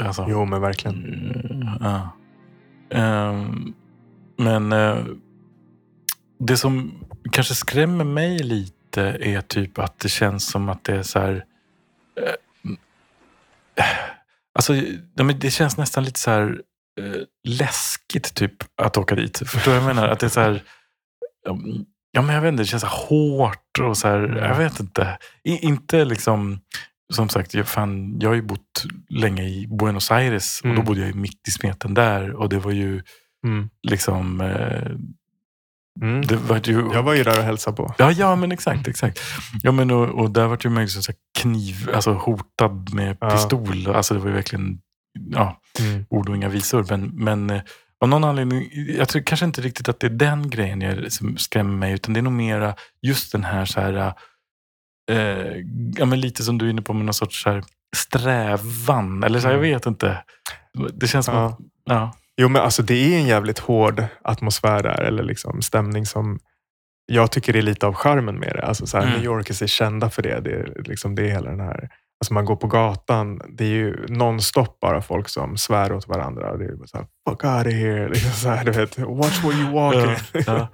Alltså, 0.00 0.26
Jo, 0.28 0.44
men 0.44 0.60
verkligen. 0.60 1.04
Eh, 1.60 1.76
Ja. 1.80 2.08
Ehm, 2.98 3.72
men 4.38 4.72
eh, 4.72 4.96
det 6.40 6.56
som 6.56 6.92
kanske 7.32 7.54
skrämmer 7.54 8.04
mig 8.04 8.38
lite 8.38 8.72
är 9.00 9.40
typ 9.40 9.78
att 9.78 9.98
det 9.98 10.08
känns 10.08 10.46
som 10.50 10.68
att 10.68 10.84
det 10.84 10.96
är 10.96 11.02
så 11.02 11.18
här... 11.18 11.44
eh, 13.76 13.84
Alltså, 14.54 14.74
ja, 15.14 15.24
men 15.24 15.38
det 15.38 15.50
känns 15.50 15.76
nästan 15.76 16.04
lite 16.04 16.20
så 16.20 16.30
här 16.30 16.60
eh, 17.00 17.22
läskigt 17.48 18.34
typ 18.34 18.52
att 18.82 18.96
åka 18.96 19.14
dit. 19.14 19.38
Förstår 19.38 19.72
du 19.72 19.78
vad 19.78 19.88
jag 19.88 19.94
menar? 19.96 20.08
Att 20.08 20.20
det 20.20 20.26
är 20.26 20.30
så 20.30 20.40
här... 20.40 20.62
Ja, 22.14 22.22
men 22.22 22.34
jag 22.34 22.42
vet 22.42 22.48
inte, 22.48 22.62
det 22.62 22.66
känns 22.66 22.82
så 22.82 22.88
hårt 22.88 23.78
och 23.80 23.96
så 23.96 24.08
här, 24.08 24.36
jag 24.36 24.56
vet 24.58 24.80
inte. 24.80 25.18
I, 25.44 25.56
inte 25.56 26.04
liksom, 26.04 26.60
som 27.14 27.28
sagt, 27.28 27.54
jag, 27.54 27.68
fan, 27.68 28.20
jag 28.20 28.30
har 28.30 28.34
ju 28.34 28.42
bott 28.42 28.84
länge 29.10 29.42
i 29.42 29.66
Buenos 29.78 30.10
Aires 30.10 30.60
och 30.60 30.68
då 30.68 30.72
Mm. 30.72 30.84
bodde 30.84 31.00
jag 31.00 31.08
ju 31.08 31.14
mitt 31.14 31.48
i 31.48 31.50
smeten 31.50 31.94
där 31.94 32.32
och 32.32 32.48
det 32.48 32.58
var 32.58 32.70
ju 32.72 33.02
Mm. 33.44 33.70
liksom, 33.82 34.40
eh, 34.40 34.90
Mm. 36.00 36.22
det 36.26 36.36
var 36.36 36.60
ju... 36.64 36.90
Jag 36.92 37.02
var 37.02 37.14
ju 37.14 37.22
där 37.22 37.38
och 37.38 37.44
hälsade 37.44 37.76
på. 37.76 37.94
Ja, 37.98 38.12
ja 38.12 38.36
men 38.36 38.52
exakt, 38.52 38.88
exakt. 38.88 39.20
Ja, 39.62 39.72
men 39.72 39.90
och, 39.90 40.08
och 40.08 40.30
där 40.30 40.46
var 40.46 40.80
ju 40.80 40.88
så 40.88 41.12
här 41.12 41.16
kniv, 41.38 41.90
alltså 41.94 42.12
hotad 42.12 42.94
med 42.94 43.16
Ja. 43.20 43.30
pistol. 43.30 43.86
Alltså 43.94 44.14
det 44.14 44.20
var 44.20 44.26
ju 44.28 44.34
verkligen, 44.34 44.78
ja, 45.30 45.58
Mm. 45.80 46.04
ord 46.10 46.28
och 46.28 46.36
inga 46.36 46.48
visor. 46.48 46.86
Men, 46.90 47.10
men 47.14 47.50
eh, 47.50 47.62
av 48.00 48.08
någon 48.08 48.24
anledning, 48.24 48.68
jag 48.98 49.08
tror 49.08 49.22
kanske 49.22 49.46
inte 49.46 49.60
riktigt 49.60 49.88
att 49.88 50.00
det 50.00 50.06
är 50.06 50.10
den 50.10 50.50
grejen 50.50 50.80
jag, 50.80 51.12
som 51.12 51.36
skrämmer 51.36 51.76
mig, 51.76 51.92
utan 51.92 52.14
det 52.14 52.20
är 52.20 52.22
nog 52.22 52.32
mera 52.32 52.74
just 53.02 53.32
den 53.32 53.44
här, 53.44 53.64
så 53.64 53.80
här 53.80 54.14
eh, 55.10 55.56
ja, 55.96 56.04
men 56.06 56.20
lite 56.20 56.42
som 56.42 56.58
du 56.58 56.66
är 56.66 56.70
inne 56.70 56.82
på 56.82 56.92
med 56.92 57.04
någon 57.04 57.14
sorts 57.14 57.42
så 57.42 57.50
här 57.50 57.64
strävan. 57.96 59.22
Eller 59.22 59.40
så 59.40 59.46
här, 59.46 59.54
jag 59.54 59.64
Mm. 59.64 59.74
vet 59.76 59.86
inte. 59.86 60.24
Det 60.94 61.08
känns 61.08 61.26
som 61.26 61.34
Ja. 61.34 61.46
att, 61.46 61.58
ja. 61.84 62.12
Jo, 62.42 62.48
men 62.48 62.62
alltså 62.62 62.82
det 62.82 63.14
är 63.14 63.18
en 63.18 63.26
jävligt 63.26 63.58
hård 63.58 64.04
atmosfär 64.22 64.82
där, 64.82 65.00
eller 65.02 65.22
liksom 65.22 65.62
stämning 65.62 66.06
som 66.06 66.38
jag 67.06 67.30
tycker 67.30 67.56
är 67.56 67.62
lite 67.62 67.86
av 67.86 67.94
charmen 67.94 68.34
med 68.38 68.52
det. 68.54 68.62
Alltså 68.66 68.86
så 68.86 68.96
här, 68.96 69.04
Mm. 69.04 69.16
New 69.16 69.24
Yorkers 69.24 69.62
är 69.62 69.66
kända 69.66 70.10
för 70.10 70.22
det. 70.22 70.40
Det 70.40 70.50
är, 70.50 70.82
liksom, 70.84 71.14
det 71.14 71.22
är 71.22 71.28
hela 71.30 71.50
den 71.50 71.60
här... 71.60 71.88
Alltså 72.20 72.34
man 72.34 72.44
går 72.44 72.56
på 72.56 72.66
gatan, 72.66 73.40
det 73.48 73.64
är 73.64 73.68
ju 73.68 74.06
nonstop 74.08 74.80
bara 74.80 75.02
folk 75.02 75.28
som 75.28 75.56
svär 75.56 75.92
åt 75.92 76.08
varandra. 76.08 76.56
Det 76.56 76.64
är 76.64 76.76
bara 76.76 76.86
så 76.86 76.96
här, 76.96 77.06
fuck 77.28 77.44
out 77.44 77.66
of 77.66 77.72
here. 77.72 78.08
Liksom 78.12 78.30
så 78.32 78.48
här, 78.48 78.64
du 78.64 78.70
vet, 78.70 78.98
watch 78.98 79.44
where 79.44 79.54
you 79.56 79.72
walking. 79.72 80.16
Ja, 80.32 80.42
ja. 80.46 80.68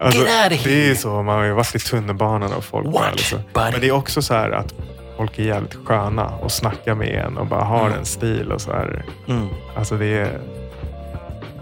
Alltså, 0.00 0.20
Get 0.20 0.28
outta 0.30 0.48
det 0.48 0.54
är 0.54 0.84
here. 0.84 0.96
så. 0.96 1.22
Man 1.22 1.38
har 1.38 1.44
ju 1.44 1.52
varit 1.52 1.74
i 1.74 1.78
tunnelbanan 1.78 2.52
och 2.52 2.64
folk 2.64 2.84
bara 2.92 3.04
Watch, 3.10 3.16
liksom. 3.16 3.38
buddy. 3.54 3.70
Men 3.72 3.80
det 3.80 3.88
är 3.88 3.92
också 3.92 4.22
så 4.22 4.34
här 4.34 4.50
att 4.50 4.74
folk 5.16 5.38
är 5.38 5.42
jävligt 5.42 5.74
sköna 5.74 6.26
och 6.28 6.52
snackar 6.52 6.94
med 6.94 7.08
en 7.08 7.36
och 7.38 7.46
bara 7.46 7.64
har 7.64 7.90
en 7.90 8.04
stil 8.04 8.52
och 8.52 8.60
så 8.60 8.72
här. 8.72 9.04
Mm. 9.28 9.46
Alltså 9.76 9.96
det 9.96 10.06
är... 10.06 10.40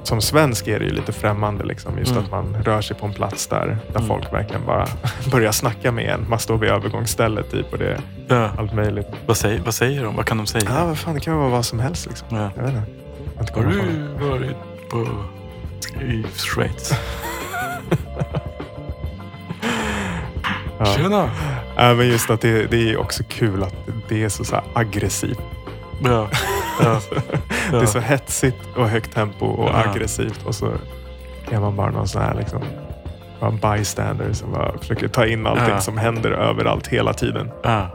Som 0.09 0.21
svensk 0.21 0.67
är 0.69 0.79
det 0.79 0.85
ju 0.85 0.91
lite 0.91 1.13
främmande 1.13 1.65
liksom. 1.65 1.99
Just 1.99 2.11
Mm. 2.11 2.25
att 2.25 2.31
man 2.31 2.57
rör 2.63 2.81
sig 2.81 2.97
på 2.97 3.07
en 3.07 3.13
plats 3.13 3.47
där, 3.47 3.67
där 3.89 3.97
Mm. 3.97 4.09
folk 4.09 4.33
verkligen 4.33 4.67
bara 4.67 4.87
börjar 5.33 5.53
snacka 5.53 5.93
med 5.93 6.05
en. 6.15 6.27
Man 6.29 6.39
står 6.39 6.57
vid 6.59 6.71
övergångsstället 6.71 7.51
typ 7.51 7.73
och 7.73 7.79
det 7.79 7.87
är 7.93 8.01
Ja. 8.29 8.51
allt 8.59 8.75
möjligt. 8.75 9.07
Vad, 9.27 9.37
säger, 9.37 9.61
vad 9.65 9.75
säger 9.75 10.05
de? 10.05 10.17
Vad 10.17 10.27
kan 10.27 10.37
de 10.37 10.47
säga? 10.47 10.65
Ja, 10.69 10.85
vad 10.87 10.99
fan, 10.99 11.15
det 11.15 11.21
kan 11.21 11.37
vara 11.37 11.49
vad 11.49 11.65
som 11.65 11.79
helst 11.81 12.07
liksom. 12.07 12.27
Ja. 12.31 12.51
Jag 12.57 12.63
vet 12.63 12.75
inte. 12.75 12.91
Jag 13.37 13.43
inte 13.43 13.53
Har 13.55 13.65
du 13.65 14.29
varit 14.31 14.57
på, 14.91 15.07
i 16.05 16.25
Schweiz? 16.37 16.93
Ja. 20.79 20.85
Tjena! 20.97 21.31
Ja, 21.77 21.95
men 21.95 22.09
just 22.09 22.31
att 22.31 22.41
det, 22.41 22.67
det 22.67 22.91
är 22.91 22.97
också 22.97 23.23
kul 23.29 23.63
att 23.63 23.75
det 24.09 24.25
är 24.25 24.29
så, 24.29 24.45
så 24.45 24.61
aggressivt. 24.75 25.39
Ja. 26.05 26.29
Ja. 26.81 27.01
Det 27.71 27.77
är 27.77 27.87
så 27.87 27.99
hetsigt 28.01 28.57
och 28.77 28.89
högt 28.89 29.13
tempo 29.15 29.47
och 29.47 29.69
Ja. 29.69 29.85
aggressivt 29.91 30.47
och 30.47 30.55
så 30.55 30.71
är 31.51 31.61
man 31.61 31.77
bara 31.77 31.91
någon 31.91 32.09
sån 32.09 32.23
här 32.23 32.35
liksom, 32.35 32.61
bara 33.41 33.51
bystander 33.77 34.33
som 34.33 34.53
bara 34.53 34.79
försöker 34.79 35.09
ta 35.09 35.27
in 35.27 35.47
allting 35.47 35.69
Ja. 35.69 35.81
som 35.81 35.99
händer 35.99 36.31
överallt 36.31 36.87
hela 36.87 37.13
tiden. 37.13 37.51
Ja. 37.63 37.87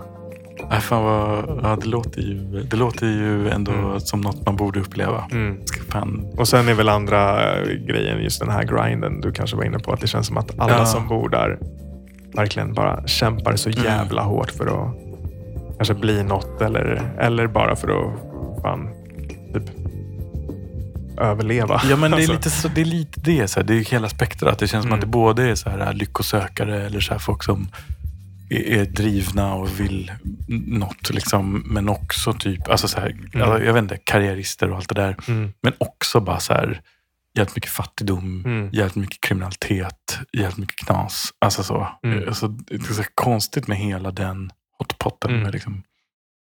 Nej, 0.69 0.81
fan 0.81 1.03
vad, 1.03 1.59
ja, 1.63 1.77
det, 1.81 1.87
låter 1.87 2.21
ju, 2.21 2.35
det 2.63 2.75
låter 2.77 3.05
ju 3.07 3.49
ändå 3.49 3.71
Mm. 3.71 3.99
som 3.99 4.21
något 4.21 4.45
man 4.45 4.55
borde 4.55 4.79
uppleva. 4.79 5.23
Ska 5.65 5.81
fan, 5.91 6.25
Och 6.37 6.47
sen 6.47 6.67
är 6.69 6.73
väl 6.73 6.89
andra 6.89 7.53
eh, 7.55 7.63
grejen 7.73 8.23
just 8.23 8.39
den 8.39 8.49
här 8.49 8.63
grinden 8.63 9.21
du 9.21 9.31
kanske 9.31 9.55
var 9.57 9.63
inne 9.63 9.79
på. 9.79 9.91
Att 9.93 10.01
det 10.01 10.07
känns 10.07 10.27
som 10.27 10.37
att 10.37 10.59
alla 10.59 10.77
Ja. 10.77 10.85
som 10.85 11.07
bor 11.07 11.29
där 11.29 11.59
verkligen 12.35 12.73
bara 12.73 13.07
kämpar 13.07 13.55
så 13.55 13.69
Mm. 13.69 13.83
jävla 13.83 14.21
hårt 14.21 14.51
för 14.51 14.65
att 14.65 14.95
kanske 15.77 15.93
bli 15.93 16.23
något 16.23 16.61
eller, 16.61 17.13
eller 17.19 17.47
bara 17.47 17.75
för 17.75 17.87
att 17.87 18.19
fan, 18.61 18.89
typ 19.53 19.63
överleva. 21.17 21.81
Ja, 21.89 21.95
men 21.95 22.11
det 22.11 22.17
är 22.17 22.19
Alltså. 22.19 22.31
lite, 22.33 22.49
så, 22.49 22.67
det, 22.67 22.81
är 22.81 22.85
lite 22.85 23.19
det. 23.19 23.47
Så 23.47 23.59
här, 23.59 23.67
det 23.67 23.73
är 23.75 23.79
hela 23.91 24.09
spektrat. 24.09 24.59
Det 24.59 24.67
känns 24.67 24.83
som 24.83 24.89
Mm. 24.89 24.95
att 24.95 25.01
det 25.01 25.07
både 25.07 25.49
är 25.49 25.55
så 25.55 25.69
här, 25.69 25.93
lyckosökare 25.93 26.85
eller 26.85 26.99
så 26.99 27.11
här, 27.13 27.19
folk 27.19 27.43
som 27.43 27.67
är, 28.49 28.85
drivna 28.85 29.53
och 29.53 29.79
vill 29.79 30.11
något. 30.67 31.09
Liksom, 31.09 31.63
men 31.65 31.89
också 31.89 32.33
typ, 32.33 32.69
alltså 32.69 32.87
så 32.87 32.99
här, 32.99 33.15
ja, 33.33 33.59
jag 33.59 33.73
vet 33.73 33.83
inte, 33.83 33.97
karriärister 33.97 34.69
och 34.71 34.77
allt 34.77 34.89
det 34.89 34.95
där. 34.95 35.15
Mm. 35.27 35.53
Men 35.61 35.73
också 35.77 36.19
bara 36.19 36.39
så 36.39 36.53
här, 36.53 36.81
jävligt 37.37 37.55
mycket 37.55 37.71
fattigdom, 37.71 38.43
Mm. 38.45 38.69
jävligt 38.73 38.95
mycket 38.95 39.21
kriminalitet, 39.21 40.19
jävligt 40.37 40.57
mycket 40.57 40.85
knas. 40.87 41.29
Alltså 41.39 41.63
så. 41.63 41.87
Mm. 42.03 42.27
Alltså, 42.27 42.47
det 42.47 42.75
är 42.75 42.93
så 42.93 43.03
konstigt 43.15 43.67
med 43.67 43.77
hela 43.77 44.11
den 44.11 44.51
hotpotten. 44.87 45.35
Mm. 45.35 45.51
Liksom, 45.51 45.83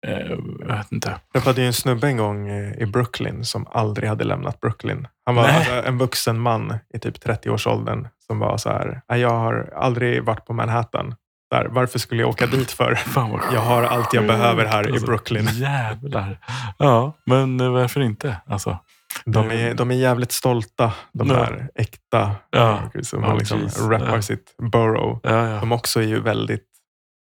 eh, 0.07 0.19
jag 0.61 0.77
vet 0.77 0.93
inte. 0.93 1.17
Jag 1.33 1.41
hade 1.41 1.61
ju 1.61 1.67
en 1.67 1.73
snubbe 1.73 2.07
en 2.07 2.17
gång 2.17 2.49
eh, 2.49 2.73
i 2.83 2.87
Brooklyn 2.87 3.45
som 3.45 3.67
aldrig 3.71 4.09
hade 4.09 4.25
lämnat 4.25 4.61
Brooklyn. 4.61 5.09
Han 5.27 5.35
var 5.35 5.43
Nej. 5.43 5.57
alltså, 5.57 5.73
en 5.89 5.99
vuxen 5.99 6.41
man 6.41 6.75
i 6.95 6.99
typ 6.99 7.25
30-årsåldern 7.25 8.09
som 8.27 8.39
var 8.39 8.57
så 8.59 8.69
här, 8.71 9.01
"Nej, 9.09 9.21
jag 9.21 9.31
har 9.31 9.73
aldrig 9.77 10.25
varit 10.25 10.47
på 10.47 10.53
Manhattan. 10.53 11.15
Där, 11.51 11.69
varför 11.71 11.99
skulle 11.99 12.23
jag 12.23 12.29
åka 12.31 12.47
dit 12.47 12.71
för? 12.71 12.95
Fan 13.15 13.31
vad 13.31 13.41
Jag 13.53 13.61
har 13.61 13.83
allt 13.83 14.15
jag 14.15 14.27
behöver 14.27 14.65
här 14.65 14.89
i 14.89 14.91
Alltså, 14.93 15.07
Brooklyn. 15.07 15.47
Jävlar. 15.53 16.39
Ja, 16.79 17.13
men 17.27 17.73
varför 17.73 18.01
inte? 18.01 18.37
Alltså, 18.47 18.79
De 19.25 19.51
är, 19.51 19.75
de 19.75 19.91
är 19.91 19.95
jävligt 19.95 20.33
stolta, 20.33 20.93
de 21.13 21.29
Ja. 21.29 21.35
där 21.35 21.69
äkta 21.75 22.31
Ja. 22.51 22.81
som 23.03 23.23
Ja, 23.23 23.35
liksom 23.35 23.61
precis. 23.61 23.83
rappar 23.87 24.15
Ja. 24.17 24.23
sitt 24.23 24.55
borough. 24.73 25.19
ja, 25.23 25.49
ja. 25.49 25.61
De 25.61 25.73
också 25.73 26.01
är 26.03 26.07
ju 26.07 26.21
väldigt 26.21 26.67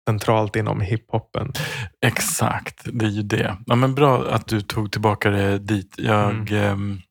centralt 0.09 0.55
inom 0.55 0.81
hiphopen. 0.81 1.53
Exakt, 2.05 2.81
det 2.93 3.05
är 3.05 3.09
ju 3.09 3.21
det. 3.23 3.57
Ja, 3.65 3.75
men 3.75 3.95
bra 3.95 4.29
att 4.29 4.47
du 4.47 4.61
tog 4.61 4.91
tillbaka 4.91 5.29
det 5.29 5.59
dit. 5.59 5.95
Jag, 5.97 6.51
ehm, 6.51 7.01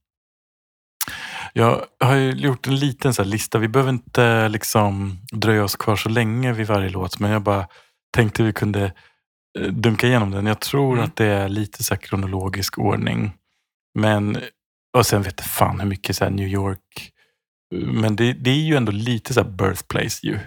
jag 1.53 1.83
har 2.01 2.15
ju 2.17 2.31
gjort 2.33 2.67
en 2.67 2.77
liten 2.77 3.15
så 3.15 3.25
lista. 3.25 3.59
Vi 3.59 3.69
behöver 3.69 3.91
inte 3.93 4.49
liksom 4.49 5.19
dröja 5.33 5.65
oss 5.65 5.77
kvar 5.77 5.97
så 5.97 6.09
länge 6.09 6.53
vid 6.53 6.67
varje 6.67 6.89
låt, 6.89 7.19
men 7.21 7.31
jag 7.31 7.43
bara 7.43 7.67
tänkte 8.17 8.43
vi 8.43 8.53
kunde 8.53 8.93
eh, 9.59 9.73
dunka 9.73 10.07
igenom 10.07 10.31
den. 10.31 10.47
Jag 10.47 10.61
tror 10.61 10.93
Mm. 10.93 11.05
att 11.05 11.17
det 11.17 11.27
är 11.27 11.49
lite 11.49 11.85
så 11.85 11.97
kronologisk 11.97 12.79
ordning. 12.79 13.33
Men, 13.99 14.39
och 14.97 15.07
sen 15.07 15.23
vet 15.23 15.41
fan 15.41 15.81
hur 15.81 15.87
mycket 15.89 16.17
så 16.17 16.29
New 16.29 16.49
York 16.49 17.13
men 17.75 18.17
det, 18.17 18.33
det 18.33 18.51
är 18.51 18.55
ju 18.65 18.77
ändå 18.77 18.93
lite 18.93 19.35
så 19.35 19.45
birthplace 19.45 20.27
ju. 20.27 20.39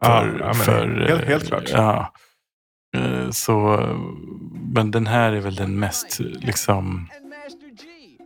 Ja, 0.00 0.26
ja, 0.40 0.54
för, 0.54 0.86
helt- 1.08 1.22
eh, 1.22 1.28
helt 1.28 1.46
klart. 1.48 1.70
Ja. 1.72 2.12
Eh, 2.96 3.30
Så, 3.30 3.80
men 4.74 4.90
den 4.90 5.06
här 5.06 5.32
är 5.32 5.40
väl 5.40 5.54
den 5.54 5.78
mest 5.78 6.20
liksom 6.20 7.08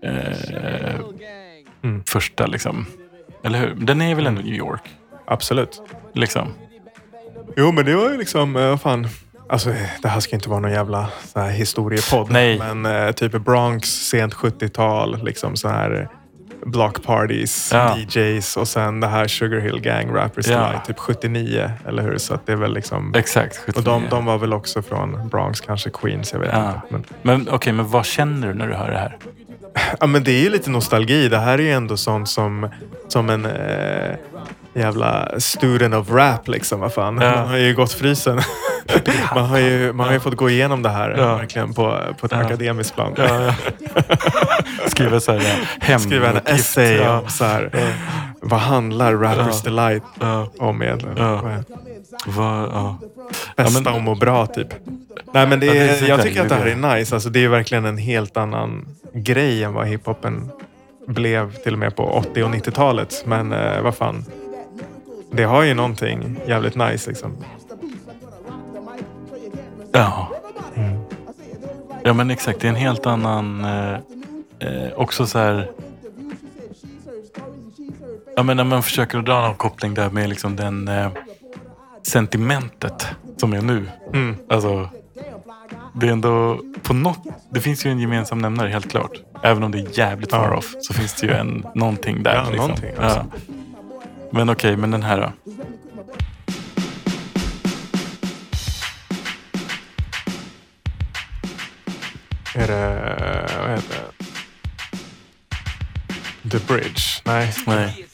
eh, 0.02 1.00
Mm. 1.84 2.04
första 2.08 2.46
liksom. 2.46 2.86
Eller 3.44 3.58
hur? 3.58 3.74
Den 3.74 4.00
är 4.02 4.14
väl 4.14 4.26
ändå 4.26 4.42
New 4.42 4.54
York? 4.54 4.82
Absolut. 5.26 5.82
Liksom. 6.14 6.48
Jo, 7.56 7.72
men 7.72 7.84
det 7.84 7.96
var 7.96 8.10
ju 8.10 8.16
liksom, 8.16 8.56
eh, 8.56 8.68
vad 8.68 8.80
fan. 8.80 9.08
Alltså, 9.48 9.74
det 10.02 10.08
här 10.08 10.20
ska 10.20 10.36
inte 10.36 10.48
vara 10.48 10.60
någon 10.60 10.70
jävla 10.70 11.08
så 11.24 11.40
här 11.40 11.50
historiepodd. 11.50 12.30
Nej. 12.30 12.58
Men 12.58 12.86
eh, 12.86 13.12
typ 13.12 13.32
Bronx, 13.32 13.88
sent 13.88 14.34
70-tal, 14.34 15.24
liksom 15.24 15.56
så 15.56 15.68
här 15.68 16.08
block 16.66 17.02
parties, 17.02 17.70
Ja. 17.72 17.96
DJs 17.98 18.56
och 18.56 18.68
sen 18.68 19.00
det 19.00 19.06
här 19.06 19.28
Sugar 19.28 19.60
Hill 19.60 19.80
Gang 19.80 20.14
Rappers 20.14 20.46
Ja. 20.46 20.58
Delight, 20.58 20.84
typ 20.84 20.98
79, 20.98 21.70
eller 21.88 22.02
hur? 22.02 22.18
Så 22.18 22.34
att 22.34 22.46
det 22.46 22.52
är 22.52 22.56
väl 22.56 22.74
liksom... 22.74 23.14
Exakt. 23.16 23.56
Och 23.58 23.64
79. 23.74 23.84
de, 23.84 24.08
de 24.10 24.24
var 24.24 24.38
väl 24.38 24.52
också 24.52 24.82
från 24.82 25.28
Bronx, 25.28 25.60
kanske 25.60 25.90
Queens, 25.90 26.32
jag 26.32 26.40
vet 26.40 26.50
Ja. 26.52 26.68
inte. 26.68 26.82
Men, 26.88 27.04
Men 27.22 27.48
okej, 27.54 27.72
men 27.72 27.88
vad 27.88 28.06
känner 28.06 28.48
du 28.48 28.54
när 28.54 28.66
du 28.68 28.74
hör 28.74 28.90
det 28.90 28.98
här? 28.98 29.16
ja, 30.00 30.06
men 30.06 30.24
det 30.24 30.30
är 30.32 30.42
ju 30.42 30.50
lite 30.50 30.70
nostalgi. 30.70 31.28
Det 31.28 31.38
här 31.38 31.54
är 31.58 31.62
ju 31.62 31.72
ändå 31.72 31.96
sånt 31.96 32.28
som, 32.28 32.68
som 33.08 33.30
en 33.30 33.44
eh, 33.46 34.16
jävla 34.74 35.28
student 35.40 35.94
of 35.94 36.10
rap 36.10 36.48
liksom. 36.48 36.80
Vad 36.80 36.94
fan. 36.94 37.18
Ja. 37.20 37.30
Man 37.36 37.48
har 37.48 37.56
ju 37.56 37.74
gått 37.74 37.92
frysen. 37.92 38.40
man, 39.34 39.44
har 39.44 39.58
ju, 39.58 39.92
man 39.92 40.06
har 40.06 40.12
ju 40.14 40.20
fått 40.20 40.34
gå 40.36 40.50
igenom 40.50 40.82
det 40.82 40.88
här 40.88 41.14
Ja. 41.18 41.36
verkligen 41.36 41.74
på, 41.74 41.98
på 42.20 42.26
ett 42.26 42.32
Ja. 42.32 42.38
akademiskt 42.38 42.94
plan. 42.94 43.14
Ja. 43.16 43.54
Skriva 44.86 45.20
så 45.20 45.32
här 45.32 45.40
hem. 45.80 46.00
Skriva 46.00 46.28
en 46.30 46.36
essay 46.44 46.96
Ja. 46.96 47.18
om 47.20 47.28
så 47.28 47.44
här, 47.44 47.70
vad 48.40 48.60
handlar 48.60 49.14
Rappers. 49.14 49.62
Delight 49.62 50.02
om 50.58 50.82
egentligen? 50.82 51.16
Ja. 51.16 51.42
Vad 52.26 52.64
är. 52.64 52.94
Bästa 53.56 53.80
men- 53.80 53.94
och 53.94 54.02
må 54.02 54.14
bra 54.14 54.46
typ. 54.46 54.68
Nej 55.34 55.46
men 55.46 55.60
det 55.60 55.66
Ja, 55.66 55.72
det 55.72 55.78
är 55.78 56.02
är, 56.04 56.08
jag 56.08 56.22
tycker 56.22 56.42
att 56.42 56.48
det 56.48 56.54
här 56.54 56.66
är 56.66 56.70
är 56.90 56.96
nice. 56.98 57.14
Alltså, 57.14 57.28
det 57.30 57.44
är 57.44 57.48
verkligen 57.48 57.84
en 57.84 57.98
helt 57.98 58.36
annan 58.36 58.88
grej 59.14 59.64
än 59.64 59.72
vad 59.74 59.86
hiphopen 59.86 60.50
blev 61.06 61.52
till 61.52 61.72
och 61.72 61.78
med 61.78 61.96
på 61.96 62.04
80 62.04 62.42
och 62.44 62.50
90-talet. 62.50 63.22
Men 63.26 63.52
eh, 63.52 63.80
vad 63.82 63.94
fan. 63.94 64.24
Det 65.32 65.44
har 65.44 65.62
ju 65.62 65.74
någonting 65.74 66.40
jävligt 66.46 66.74
nice 66.76 67.10
liksom. 67.10 67.36
Ja. 69.92 70.28
Ja 72.04 72.12
men 72.12 72.30
exakt, 72.30 72.60
det 72.60 72.66
är 72.66 72.68
en 72.68 72.74
helt 72.76 73.06
annan... 73.06 73.64
Eh, 73.64 73.94
eh, 74.58 74.92
också 74.96 75.26
så 75.26 75.38
här... 75.38 75.70
Ja 78.36 78.42
men 78.42 78.56
när 78.56 78.64
man 78.64 78.82
försöker 78.82 79.18
att 79.18 79.24
dra 79.24 79.40
någon 79.40 79.54
koppling 79.54 79.94
där 79.94 80.10
med 80.10 80.28
liksom 80.28 80.56
den 80.56 80.88
eh, 80.88 81.10
sentimentet 82.02 83.06
som 83.36 83.52
är 83.52 83.62
nu. 83.62 83.86
Mm. 84.12 84.36
Alltså, 84.48 84.88
det 85.94 86.06
är 86.08 86.12
ändå 86.12 86.60
på 86.82 86.94
något... 86.94 87.18
Det 87.50 87.60
finns 87.60 87.86
ju 87.86 87.90
en 87.90 87.98
gemensam 87.98 88.38
nämnare 88.38 88.68
helt 88.68 88.90
klart. 88.90 89.12
Även 89.42 89.62
om 89.62 89.72
det 89.72 89.78
är 89.78 89.98
jävligt 89.98 90.30
far 90.30 90.48
Ja. 90.50 90.56
off 90.56 90.74
så 90.80 90.94
finns 90.94 91.14
det 91.20 91.26
ju 91.26 91.32
en, 91.32 91.66
någonting 91.74 92.22
där. 92.22 92.34
Ja, 92.34 92.40
liksom. 92.42 92.56
någonting, 92.56 92.90
alltså. 92.98 93.26
Men 94.30 94.50
okej, 94.50 94.76
men 94.76 94.90
den 94.90 95.02
här 95.02 95.20
då? 95.20 95.52
Är 102.54 102.66
det, 102.66 103.58
vad 103.58 103.70
heter 103.70 103.96
det? 103.96 104.12
The 106.50 106.58
Bridge? 106.58 107.02
Nej. 107.24 107.54
Nej. 107.66 108.06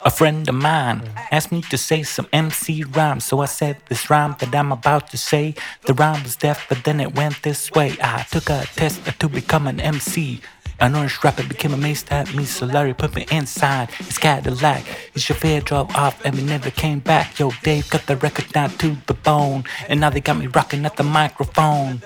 A 0.00 0.10
friend 0.10 0.48
of 0.48 0.54
mine 0.54 1.02
asked 1.30 1.52
me 1.52 1.62
to 1.70 1.76
say 1.76 2.04
some 2.04 2.28
MC 2.32 2.84
rhyme, 2.84 3.20
so 3.20 3.42
I 3.42 3.46
said 3.46 3.76
this 3.88 4.08
rhyme 4.10 4.36
that 4.38 4.54
I'm 4.54 4.72
about 4.72 5.10
to 5.10 5.18
say. 5.18 5.54
The 5.86 5.92
rhyme 5.92 6.22
was 6.22 6.36
deaf, 6.36 6.66
but 6.68 6.84
then 6.84 7.00
it 7.00 7.14
went 7.14 7.42
this 7.42 7.70
way. 7.72 7.96
I 8.00 8.24
took 8.30 8.48
a 8.48 8.64
test 8.74 9.00
to 9.18 9.28
become 9.28 9.66
an 9.66 9.80
MC. 9.80 10.40
An 10.80 10.94
orange 10.94 11.18
rapper 11.22 11.42
became 11.42 11.74
amazed 11.74 12.06
at 12.10 12.32
me, 12.34 12.44
so 12.44 12.64
Larry 12.64 12.94
put 12.94 13.14
me 13.16 13.26
inside 13.30 13.90
his 13.90 14.16
Cadillac. 14.16 14.84
His 15.12 15.24
chauffeur 15.24 15.60
drove 15.60 15.94
off 15.96 16.24
and 16.24 16.36
we 16.36 16.42
never 16.42 16.70
came 16.70 17.00
back. 17.00 17.38
Yo, 17.38 17.50
Dave 17.64 17.90
cut 17.90 18.06
the 18.06 18.16
record 18.16 18.48
down 18.50 18.70
to 18.78 18.96
the 19.06 19.14
bone, 19.14 19.64
and 19.88 20.00
now 20.00 20.10
they 20.10 20.20
got 20.20 20.38
me 20.38 20.46
rocking 20.46 20.86
at 20.86 20.96
the 20.96 21.02
microphone. 21.02 22.00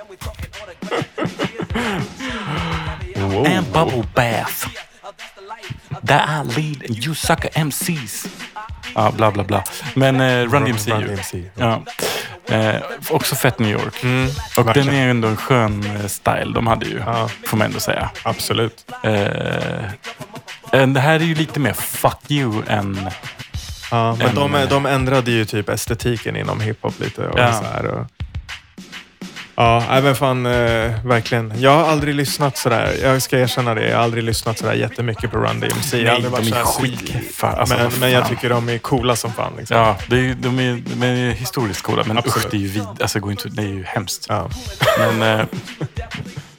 and 3.46 3.66
bubble 3.72 4.04
bath 4.14 4.66
that 6.06 6.28
I 6.28 6.42
lead 6.60 6.82
and 6.88 7.04
you 7.04 7.14
sucker 7.14 7.50
MCs. 7.54 8.26
Ja, 8.94 9.10
bla 9.16 9.30
bla 9.30 9.44
bla. 9.44 9.64
Men 9.94 10.20
eh, 10.20 10.50
Run 10.50 10.64
DMC 10.64 10.90
Run 10.90 11.00
ju. 11.00 11.06
DMC, 11.06 11.44
Ja. 11.54 11.82
Eh, 12.48 12.82
också 13.10 13.34
fett 13.34 13.58
New 13.58 13.70
York. 13.70 14.02
Mm, 14.04 14.28
Och 14.56 14.66
verkligen. 14.66 14.86
den 14.88 14.96
är 14.96 15.04
ju 15.04 15.10
ändå 15.10 15.28
en 15.28 15.36
skön 15.36 15.96
eh, 15.96 16.06
style 16.06 16.52
de 16.54 16.66
hade 16.66 16.86
ju. 16.86 16.98
Ja. 17.06 17.28
Får 17.46 17.56
man 17.56 17.64
ändå 17.66 17.80
säga. 17.80 18.10
Absolut. 18.22 18.90
Eh, 19.04 19.12
eh, 20.72 20.86
det 20.86 21.00
här 21.00 21.14
är 21.14 21.24
ju 21.24 21.34
lite 21.34 21.60
mer 21.60 21.72
fuck 21.72 22.30
you 22.30 22.62
än... 22.68 23.10
Ja, 23.90 24.14
men 24.18 24.28
En- 24.28 24.34
de, 24.34 24.66
de 24.70 24.86
ändrade 24.86 25.30
ju 25.30 25.44
typ 25.44 25.68
estetiken 25.68 26.36
inom 26.36 26.60
hiphop 26.60 26.98
lite. 27.00 27.26
Och 27.26 27.38
Ja. 27.38 27.52
så 27.52 27.64
här 27.64 27.86
och, 27.86 28.06
ja, 29.55 29.84
nej, 29.88 30.03
men 30.03 30.16
fan 30.16 30.46
eh, 30.46 30.53
verkligen. 31.07 31.53
Jag 31.57 31.70
har 31.70 31.88
aldrig 31.90 32.14
lyssnat 32.14 32.57
sådär. 32.59 32.94
Jag 33.03 33.22
ska 33.22 33.38
erkänna 33.38 33.74
det. 33.74 33.88
Jag 33.88 33.96
har 33.96 34.05
aldrig 34.05 34.24
lyssnat 34.24 34.59
sådär 34.59 34.72
jättemycket 34.72 35.30
på 35.30 35.38
Run 35.38 35.61
DMC. 35.61 35.98
Jag 36.03 36.12
har 36.12 36.18
Nej, 36.20 36.26
aldrig 36.26 36.32
varit 36.32 36.44
de 36.53 36.59
är 36.59 36.64
skitfeta. 36.64 37.46
Alltså, 37.48 37.74
men, 37.76 37.84
vad 37.90 37.98
men 38.00 38.11
jag 38.11 38.22
fan. 38.22 38.30
tycker 38.36 38.48
de 38.48 38.68
är 38.68 38.78
coola 38.78 39.16
som 39.16 39.32
fan. 39.32 39.53
Liksom. 39.59 39.76
Ja, 39.76 39.96
det 40.09 40.16
är, 40.16 40.20
ju- 40.20 40.34
de, 40.34 40.59
är, 40.59 40.82
de 40.86 41.03
är 41.07 41.30
historiskt 41.30 41.82
coola. 41.82 42.05
Men 42.07 42.18
Absolut. 42.18 42.36
usch, 42.44 42.50
det 42.50 42.57
är 42.57 42.61
ju 42.61 42.68
vid, 42.68 42.82
alltså, 42.82 43.18
det 43.18 43.20
går 43.20 43.30
inte, 43.30 43.48
det 43.48 43.62
är 43.62 43.66
ju 43.66 43.84
hemskt. 43.84 44.26
Ja. 44.28 44.48
Men 44.98 45.22
eh, 45.40 45.46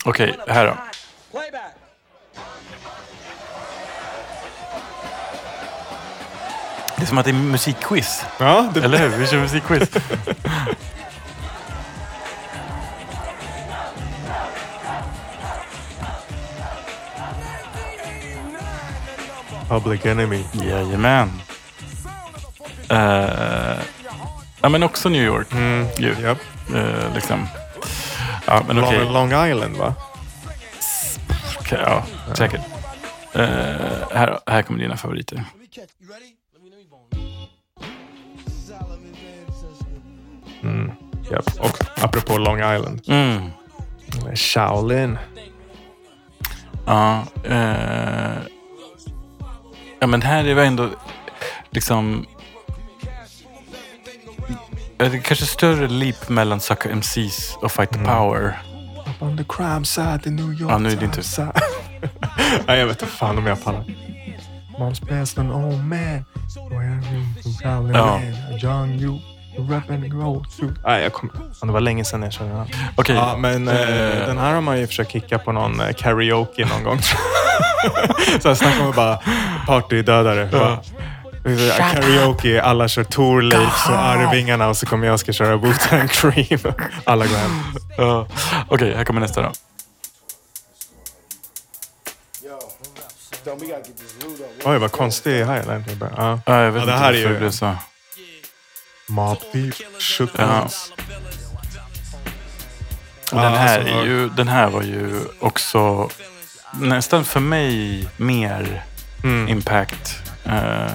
okej, 0.06 0.36
här 0.48 0.66
då. 0.66 0.74
Det 6.98 7.02
är 7.04 7.06
som 7.08 7.18
att 7.18 7.26
det 7.26 7.32
är 7.32 7.34
musikquiz. 7.34 8.26
Ja, 8.39 8.70
det, 8.74 8.84
Eller 8.84 8.98
hur? 8.98 9.10
Vi 9.18 9.28
kör 9.28 9.38
musikquiz. 9.39 9.89
Public 19.74 20.05
Enemy. 20.05 20.43
Jajamän. 20.53 21.32
Uh, 22.91 23.80
ja, 24.61 24.69
men 24.69 24.84
också 24.84 25.09
New 25.09 25.24
York. 25.24 25.51
Mm, 25.51 25.88
Ju. 25.97 26.15
japp. 26.21 26.38
Eh, 26.76 27.13
liksom. 27.15 27.47
Ja, 28.47 28.63
men 28.67 28.76
Long, 28.76 28.86
okej. 28.86 29.05
Long 29.05 29.47
Island 29.49 29.76
va? 29.78 29.93
Okej, 31.59 31.80
ja, 31.86 32.03
säkert. 32.34 32.61
Eh, 33.34 33.43
här, 34.13 34.39
här 34.45 34.61
kommer 34.61 34.80
dina 34.80 34.97
favoriter. 34.97 35.43
Mm, 40.63 40.91
japp. 41.32 41.59
Och 41.59 42.03
apropå 42.03 42.38
Long 42.38 42.59
Island. 42.59 43.01
Mm. 43.07 43.49
Shaolin. 44.36 45.17
Ja, 46.86 47.24
eh, 47.43 48.53
ja, 50.04 50.08
men 50.08 50.22
här 50.22 50.43
är 50.45 50.56
det 50.56 50.66
ändå 50.66 50.89
liksom... 51.70 52.26
Det 54.97 55.06
är 55.06 55.18
kanske 55.22 55.45
större 55.45 55.88
leap 55.88 56.30
mellan 56.30 56.60
Sucker 56.60 56.89
MCs 56.95 57.58
och 57.62 57.72
Fight 57.72 57.91
the 57.93 57.99
Power. 57.99 58.60
On 59.20 59.38
the 59.38 59.43
crime 59.49 59.86
side 59.86 60.28
in 60.28 60.36
New 60.36 60.62
York. 60.62 60.72
Ja, 60.72 60.78
nu 60.78 60.89
är 60.91 60.95
det 60.95 61.06
inte- 61.06 61.24
side. 61.24 61.51
Nej, 62.68 62.80
jag 62.80 62.88
vet 62.88 63.01
inte 63.01 63.14
fan 63.14 63.38
om 63.38 63.45
jag 63.45 63.64
pallar. 63.64 63.84
Mom's 64.78 65.06
best 65.10 65.38
an 65.38 65.51
old 65.51 65.84
man. 65.84 66.26
Ja. 67.64 67.91
Ja. 67.93 68.22
John 68.58 68.89
you. 68.89 69.20
Rapping 69.58 70.04
and 70.04 70.14
roll 70.24 70.45
to. 70.60 70.66
Nej, 70.86 71.04
jag 71.04 71.14
kommer... 71.14 71.34
Det 71.62 71.72
var 71.72 71.80
länge 71.82 72.06
sedan 72.06 72.24
jag 72.24 72.34
körde 72.34 72.49
den. 72.49 72.68
Okej. 72.95 73.16
Ja, 73.16 73.38
men 73.38 73.68
eh, 73.68 73.76
Eh. 73.82 74.28
den 74.28 74.38
här 74.38 74.54
har 74.54 74.62
man 74.62 74.80
ju 74.80 74.88
försökt 74.88 75.12
kicka 75.12 75.39
på 75.39 75.51
någon 75.51 75.80
eh, 75.82 75.93
karaoke 75.93 76.66
någon 76.66 76.84
gång. 76.84 76.99
så 78.41 78.47
jag 78.47 78.58
snackar 78.58 78.86
om 78.86 78.91
bara 78.95 79.20
partydödare. 79.68 80.45
Bara, 80.51 80.80
Karaoke, 81.78 82.62
alla 82.62 82.88
kör 82.88 83.04
Thorleifs 83.04 83.89
och 83.89 83.95
Arvingarna 83.95 84.68
och 84.70 84.78
så 84.78 84.86
kommer 84.86 85.06
jag 85.08 85.14
och 85.14 85.20
ska 85.20 85.34
köra 85.34 85.56
Wu-Tang 85.58 86.08
Cream. 86.08 86.74
Alla 87.04 87.26
går 87.28 87.36
hem. 87.36 87.51
Ja. 87.97 88.28
Okej, 88.70 88.95
här 88.95 89.04
kommer 89.06 89.22
nästa 89.22 89.41
då. 89.41 89.51
Oj, 94.66 94.78
vad 94.78 94.91
konstig 94.91 95.32
highline. 95.38 95.84
Ja. 96.18 96.39
Ja, 96.45 96.62
jag 96.64 96.72
vet 96.72 96.82
Ja, 96.82 96.86
det 96.86 96.91
inte 96.91 97.04
här 97.04 97.14
är 97.14 97.14
varför 97.14 97.20
ju- 97.20 97.34
det 97.34 97.39
blev 97.39 97.51
så. 97.51 97.76
Mob 99.08 99.38
Deep, 99.54 99.74
Shook 99.99 100.30
Ja. 100.38 100.45
Hands. 100.45 100.91
Den 103.30 103.39
här, 103.39 103.80
alltså- 103.80 103.93
är 103.95 104.04
ju, 104.06 104.30
den 104.30 104.47
här 104.47 104.70
var 104.70 104.82
ju 104.84 105.22
också 105.39 106.10
nästan 106.80 107.26
för 107.26 107.39
mig 107.39 108.08
mer 108.18 108.84
Mm. 109.24 109.47
impact. 109.47 110.16
Eh, 110.45 110.91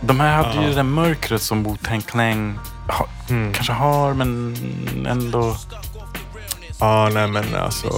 de 0.00 0.20
här 0.20 0.36
hade 0.36 0.54
ju 0.54 0.62
Ja. 0.62 0.68
det 0.68 0.74
där 0.74 0.82
mörkret 0.82 1.42
som 1.42 1.66
Wu-Tang 1.66 2.00
Clan 2.02 2.58
ha, 2.88 3.08
Mm. 3.30 3.52
kanske 3.52 3.72
har, 3.72 4.14
men 4.14 5.06
ändå... 5.10 5.56
Ja, 6.80 7.08
nej 7.12 7.28
men 7.28 7.54
alltså 7.54 7.88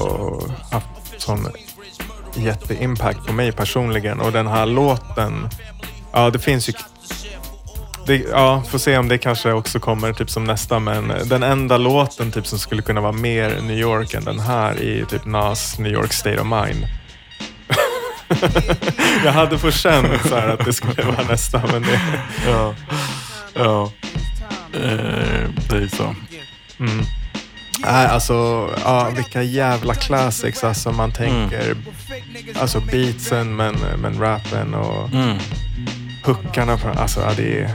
haft 0.73 0.87
sån 1.19 1.49
jätteimpact 2.35 3.27
på 3.27 3.33
mig 3.33 3.53
personligen 3.53 4.21
och 4.21 4.33
den 4.33 4.47
här 4.47 4.67
låten. 4.67 5.49
Ja, 6.13 6.31
det 6.31 6.39
finns 6.39 6.69
ju. 6.69 6.73
Det, 8.07 8.17
ja, 8.31 8.63
får 8.71 8.79
se 8.79 8.99
om 8.99 9.09
det 9.09 9.19
kanske 9.19 9.53
också 9.53 9.81
kommer 9.81 10.13
typ 10.13 10.31
som 10.31 10.45
nästa, 10.45 10.79
men 10.79 11.13
den 11.25 11.43
enda 11.43 11.77
låten 11.79 12.33
typ 12.33 12.47
som 12.47 12.59
skulle 12.59 12.83
kunna 12.83 13.01
vara 13.01 13.13
mer 13.13 13.61
New 13.63 13.79
York 13.79 14.15
än 14.15 14.25
den 14.25 14.41
här 14.41 14.83
är 14.83 15.05
typ 15.05 15.25
Nas 15.25 15.79
New 15.79 15.93
York 15.93 16.13
State 16.13 16.41
of 16.41 16.47
Mind. 16.47 16.87
Jag 19.25 19.33
hade 19.33 19.59
på 19.59 19.71
känn 19.71 20.07
så 20.29 20.37
här 20.37 20.49
att 20.49 20.65
det 20.65 20.73
skulle 20.73 21.03
vara 21.03 21.27
nästa, 21.29 21.63
men 21.73 21.83
det... 21.83 22.01
Ja. 22.47 22.75
ja. 23.55 23.91
Eh, 24.75 25.49
det 25.71 25.77
är 25.77 25.97
så. 25.97 26.15
Mm. 26.81 27.05
Nej, 27.79 28.07
alltså 28.07 28.69
ja, 28.85 29.11
vilka 29.17 29.43
jävla 29.43 29.95
classics. 29.95 30.65
Alltså 30.65 30.93
man 30.93 31.13
tänker, 31.13 31.77
alltså 32.61 32.81
beatsen 32.81 33.57
men, 33.57 33.75
men 33.99 34.19
rappen 34.21 34.75
och 34.75 35.09
Mm. 35.15 35.39
hookarna. 36.25 36.79
Alltså 36.97 37.21
ja, 37.21 37.33
det 37.37 37.61
är, 37.61 37.71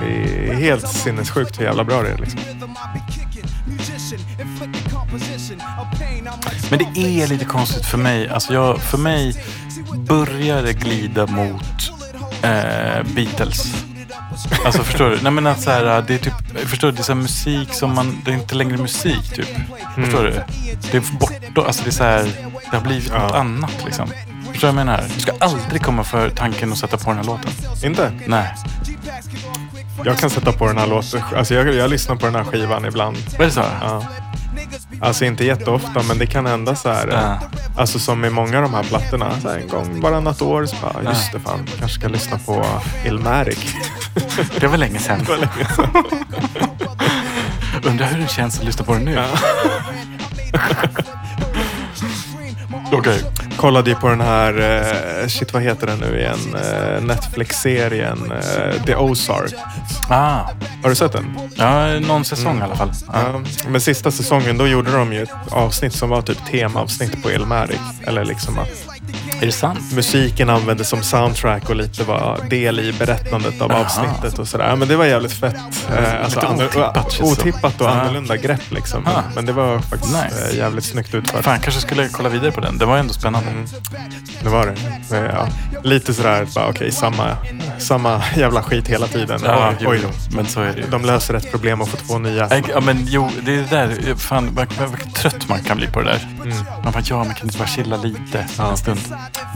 det 0.00 0.48
är 0.48 0.54
helt 0.54 0.88
sinnessjukt 0.88 1.60
hur 1.60 1.64
jävla 1.64 1.84
bra 1.84 2.02
det 2.02 2.08
är. 2.08 2.18
Liksom. 2.18 2.40
Men 6.70 6.78
det 6.78 7.22
är 7.22 7.26
lite 7.26 7.44
konstigt 7.44 7.86
för 7.86 7.98
mig. 7.98 8.28
Alltså 8.28 8.54
jag, 8.54 8.80
för 8.80 8.98
mig 8.98 9.44
börjar 9.94 10.62
det 10.62 10.72
glida 10.72 11.26
mot 11.26 11.92
eh, 12.42 13.02
Beatles. 13.14 13.84
Alltså 14.64 14.82
förstår 14.82 15.10
du? 15.10 15.18
Nej 15.22 15.32
men 15.32 15.46
att 15.46 15.60
så 15.60 15.70
här, 15.70 16.04
det 16.06 16.14
är 16.14 16.18
typ, 16.18 16.58
förstår 16.68 16.88
du? 16.88 16.92
Det 16.92 17.00
är 17.00 17.02
så 17.02 17.14
musik 17.14 17.74
som 17.74 17.94
man, 17.94 18.22
det 18.24 18.30
är 18.30 18.34
inte 18.34 18.54
längre 18.54 18.76
musik 18.76 19.34
typ. 19.34 19.48
Förstår 19.94 20.22
du? 20.22 20.42
Det 20.90 20.96
är 20.96 21.18
bortom, 21.18 21.66
alltså 21.66 21.82
det 21.82 21.90
är 21.90 21.92
så 21.92 22.04
här, 22.04 22.22
det 22.70 22.76
har 22.76 22.84
blivit 22.84 23.12
något 23.12 23.32
annat 23.32 23.84
liksom. 23.84 24.08
Förstår 24.52 24.68
du 24.68 24.74
vad 24.74 24.80
jag 24.80 24.86
menar? 24.86 25.04
Du 25.14 25.20
ska 25.20 25.32
aldrig 25.40 25.82
komma 25.82 26.04
för 26.04 26.30
tanken 26.30 26.72
att 26.72 26.78
sätta 26.78 26.96
på 26.96 27.10
den 27.10 27.16
här 27.16 27.24
låten. 27.24 27.50
Inte? 27.84 28.12
Nej. 28.26 28.54
Jag 30.04 30.18
kan 30.18 30.30
sätta 30.30 30.52
på 30.52 30.66
den 30.66 30.78
här 30.78 30.86
låten. 30.86 31.22
Alltså 31.36 31.54
jag, 31.54 31.74
jag 31.74 31.90
lyssnar 31.90 32.16
på 32.16 32.26
den 32.26 32.34
här 32.34 32.44
skivan 32.44 32.84
ibland. 32.84 33.16
Är 33.38 33.44
det 33.44 33.50
så? 33.50 33.64
Ja. 33.80 34.04
Alltså 35.00 35.24
inte 35.24 35.44
jätteofta, 35.44 36.02
men 36.08 36.18
det 36.18 36.26
kan 36.26 36.46
hända 36.46 36.74
så 36.76 36.88
här. 36.88 37.08
Ja. 37.08 37.38
Alltså 37.76 37.98
som 37.98 38.20
med 38.20 38.32
många 38.32 38.56
av 38.56 38.62
de 38.62 38.74
här 38.74 38.82
plattorna. 38.82 39.40
Så 39.42 39.48
här, 39.48 39.58
en 39.58 39.68
gång 39.68 40.00
varannat 40.00 40.42
år 40.42 40.66
så 40.66 40.76
bara, 40.82 41.02
just 41.02 41.32
det 41.32 41.40
fan, 41.40 41.66
kanske 41.78 41.98
ska 42.00 42.08
lyssna 42.08 42.38
på 42.38 42.66
Ilmatic. 43.04 43.74
Det 44.60 44.66
var 44.66 44.76
länge 44.76 44.98
sedan. 44.98 45.18
Det 45.24 45.30
var 45.30 45.36
länge 45.38 45.68
sedan. 45.76 46.04
Undrar 47.84 48.06
hur 48.06 48.18
det 48.18 48.28
känns 48.30 48.58
att 48.58 48.64
lyssna 48.64 48.84
på 48.84 48.92
den 48.92 49.04
nu. 49.04 49.18
Okej. 52.92 53.20
Kollade 53.56 53.90
ju 53.90 53.96
på 53.96 54.08
den 54.08 54.20
här, 54.20 54.80
eh, 55.22 55.28
shit 55.28 55.52
vad 55.52 55.62
heter 55.62 55.86
den 55.86 55.98
nu 55.98 56.18
igen, 56.20 56.38
eh, 56.54 57.02
Netflix-serien 57.04 58.32
eh, 58.32 58.82
The 58.82 58.96
Ozark. 58.96 59.54
Ah. 60.08 60.40
Har 60.82 60.88
du 60.88 60.94
sett 60.94 61.12
den? 61.12 61.38
Ja, 61.54 62.00
någon 62.00 62.24
säsong 62.24 62.58
i 62.58 62.62
alla 62.62 62.76
fall. 62.76 62.90
Ja. 63.12 63.20
Ja, 63.32 63.40
men 63.70 63.80
sista 63.80 64.10
säsongen 64.10 64.58
då 64.58 64.66
gjorde 64.66 64.92
de 64.92 65.12
ju 65.12 65.22
ett 65.22 65.30
avsnitt 65.50 65.92
som 65.92 66.08
var 66.08 66.22
typ 66.22 66.46
temaavsnitt 66.50 67.22
på 67.22 67.30
Ilmatic. 67.30 67.80
Eller 68.06 68.24
liksom 68.24 68.58
att 68.58 68.97
Är 69.40 69.46
det 69.46 69.52
sant? 69.52 69.92
musiken 69.92 70.50
användes 70.50 70.88
som 70.88 71.02
soundtrack 71.02 71.68
och 71.70 71.76
lite 71.76 72.04
var 72.04 72.40
del 72.50 72.80
i 72.80 72.92
berättandet 72.92 73.60
av 73.60 73.72
Aha. 73.72 73.80
avsnittet 73.84 74.38
och 74.38 74.48
sådär. 74.48 74.68
Ja, 74.68 74.76
men 74.76 74.88
det 74.88 74.96
var 74.96 75.04
jävligt 75.04 75.32
fett. 75.32 75.54
Eh, 75.98 76.24
alltså, 76.24 76.40
otippat, 76.40 77.20
otippat 77.20 77.80
och 77.80 77.86
Ja. 77.86 77.90
annorlunda 77.90 78.36
grepp 78.36 78.70
liksom. 78.70 79.02
Men, 79.02 79.12
Ah. 79.16 79.22
men 79.34 79.46
det 79.46 79.52
var 79.52 79.78
faktiskt 79.78 80.14
Nice. 80.24 80.48
eh, 80.50 80.56
jävligt 80.58 80.84
snyggt 80.84 81.14
utfört. 81.14 81.44
Fan, 81.44 81.60
kanske 81.60 81.80
skulle 81.80 82.02
jag 82.02 82.12
kolla 82.12 82.28
vidare 82.28 82.52
på 82.52 82.60
den. 82.60 82.78
Det 82.78 82.84
var 82.86 82.98
ändå 82.98 83.12
spännande. 83.14 83.50
Det 84.42 84.48
var 84.48 84.66
det. 84.66 84.74
Men, 85.10 85.24
ja, 85.24 85.48
lite 85.82 86.14
sådär, 86.14 86.46
bara 86.54 86.68
okej, 86.68 86.92
samma, 86.92 87.36
samma 87.78 88.22
jävla 88.36 88.62
skit 88.62 88.88
hela 88.88 89.06
tiden. 89.06 89.40
Ja, 89.44 89.72
oj, 89.80 89.86
oj, 89.88 90.00
jo. 90.02 90.08
Men 90.36 90.46
så 90.46 90.60
är 90.60 90.72
det 90.72 90.80
ju. 90.80 90.86
de 90.90 91.04
löser 91.04 91.34
ett 91.34 91.50
problem 91.50 91.80
och 91.80 91.88
får 91.88 91.98
två 91.98 92.18
nya. 92.18 92.48
Ja, 92.68 92.80
men 92.80 93.06
jo, 93.08 93.30
det 93.42 93.54
är 93.54 93.64
där. 93.70 94.14
Fan, 94.16 94.48
vad, 94.54 94.66
vad, 94.78 94.88
vad 94.88 95.14
trött 95.14 95.48
man 95.48 95.60
kan 95.62 95.76
bli 95.76 95.86
på 95.86 96.00
det 96.00 96.06
där. 96.10 96.28
Mm. 96.44 96.56
Man 96.84 96.92
bara, 96.92 97.02
ja, 97.06 97.16
man 97.24 97.34
kan 97.34 97.46
inte 97.46 97.58
bara 97.58 97.68
chilla 97.68 97.96
lite 97.96 98.46
en 98.58 98.76
stund. 98.76 99.00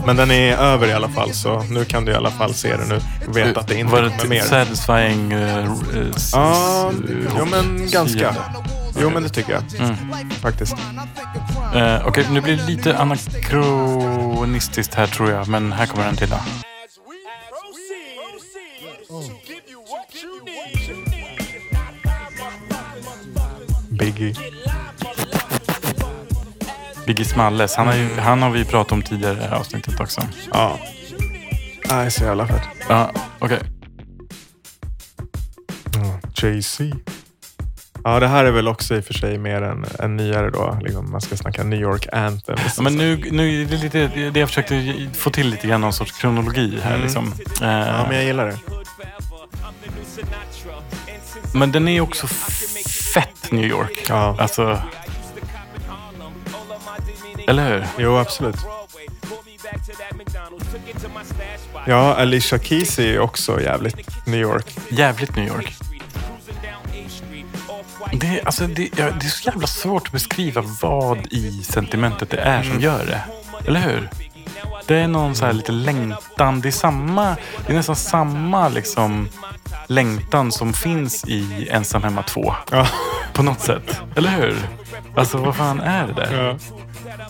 Men 0.05 0.15
den 0.15 0.31
är 0.31 0.57
över 0.57 0.87
i 0.87 0.93
alla 0.93 1.09
fall, 1.09 1.33
så 1.33 1.63
nu 1.69 1.85
kan 1.85 2.05
du 2.05 2.11
i 2.11 2.15
alla 2.15 2.31
fall 2.31 2.53
se 2.53 2.77
den 2.77 2.87
nu 2.89 2.99
och 3.27 3.37
veta 3.37 3.59
att 3.59 3.67
det 3.67 3.75
inte 3.79 3.91
Var 3.93 4.01
det 4.01 4.09
kommer 4.09 4.27
mer. 4.29 4.39
ett 4.41 4.47
satisfying... 4.47 5.31
eh, 5.33 5.57
eh, 5.57 5.69
s- 6.15 6.31
Ja, 6.33 6.91
jo 7.37 7.45
men 7.45 7.89
ganska. 7.91 8.35
Jo 9.01 9.09
men 9.09 9.23
det 9.23 9.29
tycker 9.29 9.51
jag. 9.53 9.63
Mm. 9.79 9.95
Faktiskt. 10.41 10.75
Eh, 11.75 12.07
Okej, 12.07 12.25
nu 12.31 12.41
blir 12.41 12.57
det 12.57 12.63
lite 12.65 12.97
anakronistiskt 12.97 14.93
här 14.93 15.07
tror 15.07 15.31
jag, 15.31 15.47
men 15.47 15.71
här 15.71 15.85
kommer 15.85 16.07
en 16.07 16.15
till. 16.15 16.29
Då. 16.29 16.37
Biggie. 23.89 24.33
Biggie 27.05 27.25
Smalles, 27.25 27.75
han 27.75 27.87
har, 27.87 27.95
ju, 27.95 28.19
han 28.19 28.41
har 28.41 28.49
vi 28.49 28.65
pratat 28.65 28.91
om 28.91 29.01
tidigare 29.01 29.33
i 29.33 29.35
det 29.35 29.43
här 29.47 29.55
avsnittet 29.55 29.99
också. 29.99 30.21
Ja. 30.53 30.79
Nej, 31.89 32.11
så 32.11 32.23
jävla 32.23 32.47
fett. 32.47 32.67
Ja, 32.89 33.11
okej. 33.39 33.59
Mm. 35.95 36.17
Jay-Z. 36.35 36.83
Ja, 38.03 38.19
det 38.19 38.27
här 38.27 38.45
är 38.45 38.51
väl 38.51 38.67
också 38.67 38.95
i 38.95 38.99
och 38.99 39.05
för 39.05 39.13
sig 39.13 39.37
mer 39.37 39.61
en, 39.61 39.85
en 39.99 40.15
nyare 40.15 40.49
då. 40.49 40.77
Liksom, 40.81 41.11
man 41.11 41.21
ska 41.21 41.35
snacka 41.37 41.63
New 41.63 41.79
York 41.81 42.07
Anthem. 42.13 42.57
Ja, 42.77 42.81
men 42.81 42.97
nu, 42.97 43.23
nu 43.31 43.61
är 43.61 43.65
det 43.65 43.77
lite 43.77 44.07
det 44.33 44.39
jag 44.39 44.49
försökte 44.49 44.95
få 45.13 45.29
till 45.29 45.49
lite 45.49 45.67
grann 45.67 45.81
någon 45.81 45.93
sorts 45.93 46.11
kronologi 46.11 46.79
här. 46.83 46.91
Mm. 46.91 47.01
Liksom. 47.03 47.33
Eh, 47.61 47.69
Ja, 47.69 48.05
men 48.07 48.15
jag 48.15 48.25
gillar 48.25 48.45
det. 48.47 48.57
Men 51.53 51.71
den 51.71 51.87
är 51.87 52.01
också 52.01 52.27
fett 53.13 53.51
New 53.51 53.65
York. 53.65 54.05
Ja. 54.09 54.35
Alltså... 54.39 54.81
Eller 57.47 57.69
hur? 57.69 57.85
Jo, 57.97 58.17
absolut. 58.17 58.55
Ja, 61.87 62.15
Alicia 62.15 62.59
Keys 62.59 62.99
är 62.99 63.19
också 63.19 63.61
jävligt 63.61 64.25
New 64.27 64.39
York. 64.39 64.75
Jävligt 64.89 65.35
New 65.35 65.47
York. 65.47 65.73
Det, 68.13 68.27
är- 68.27 68.45
alltså, 68.45 68.67
det, 68.67 68.83
ja, 68.97 69.05
det 69.19 69.25
är 69.25 69.29
så 69.29 69.49
jävla 69.49 69.67
svårt 69.67 70.07
att 70.07 70.11
beskriva 70.13 70.61
vad 70.81 71.27
i 71.33 71.63
sentimentet 71.63 72.29
det 72.29 72.37
är 72.37 72.63
som 72.63 72.79
gör 72.79 73.05
det. 73.05 73.21
Eller 73.67 73.79
hur? 73.79 74.09
Det 74.87 74.95
är 74.95 75.07
någon 75.07 75.35
så 75.35 75.45
här 75.45 75.53
lite 75.53 75.71
längtan. 75.71 76.61
Det 76.61 76.69
är 76.69 76.71
samma, 76.71 77.35
det 77.65 77.73
är 77.73 77.77
nästan 77.77 77.95
samma 77.95 78.69
liksom 78.69 79.29
längtan 79.87 80.51
som 80.51 80.73
finns 80.73 81.25
i 81.27 81.67
Ensam 81.71 82.03
hemma 82.03 82.23
2. 82.23 82.55
Ja. 82.71 82.87
På 83.33 83.43
något 83.43 83.59
sätt. 83.59 84.01
Eller 84.15 84.29
hur? 84.29 84.57
Alltså 85.15 85.37
vad 85.37 85.55
fan 85.55 85.79
är 85.79 86.07
det 86.07 86.13
där? 86.13 86.43
Ja. 86.47 86.57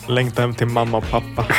Längta 0.06 0.42
hem 0.42 0.54
till 0.54 0.66
mamma 0.66 0.96
och 0.98 1.10
pappa. 1.10 1.44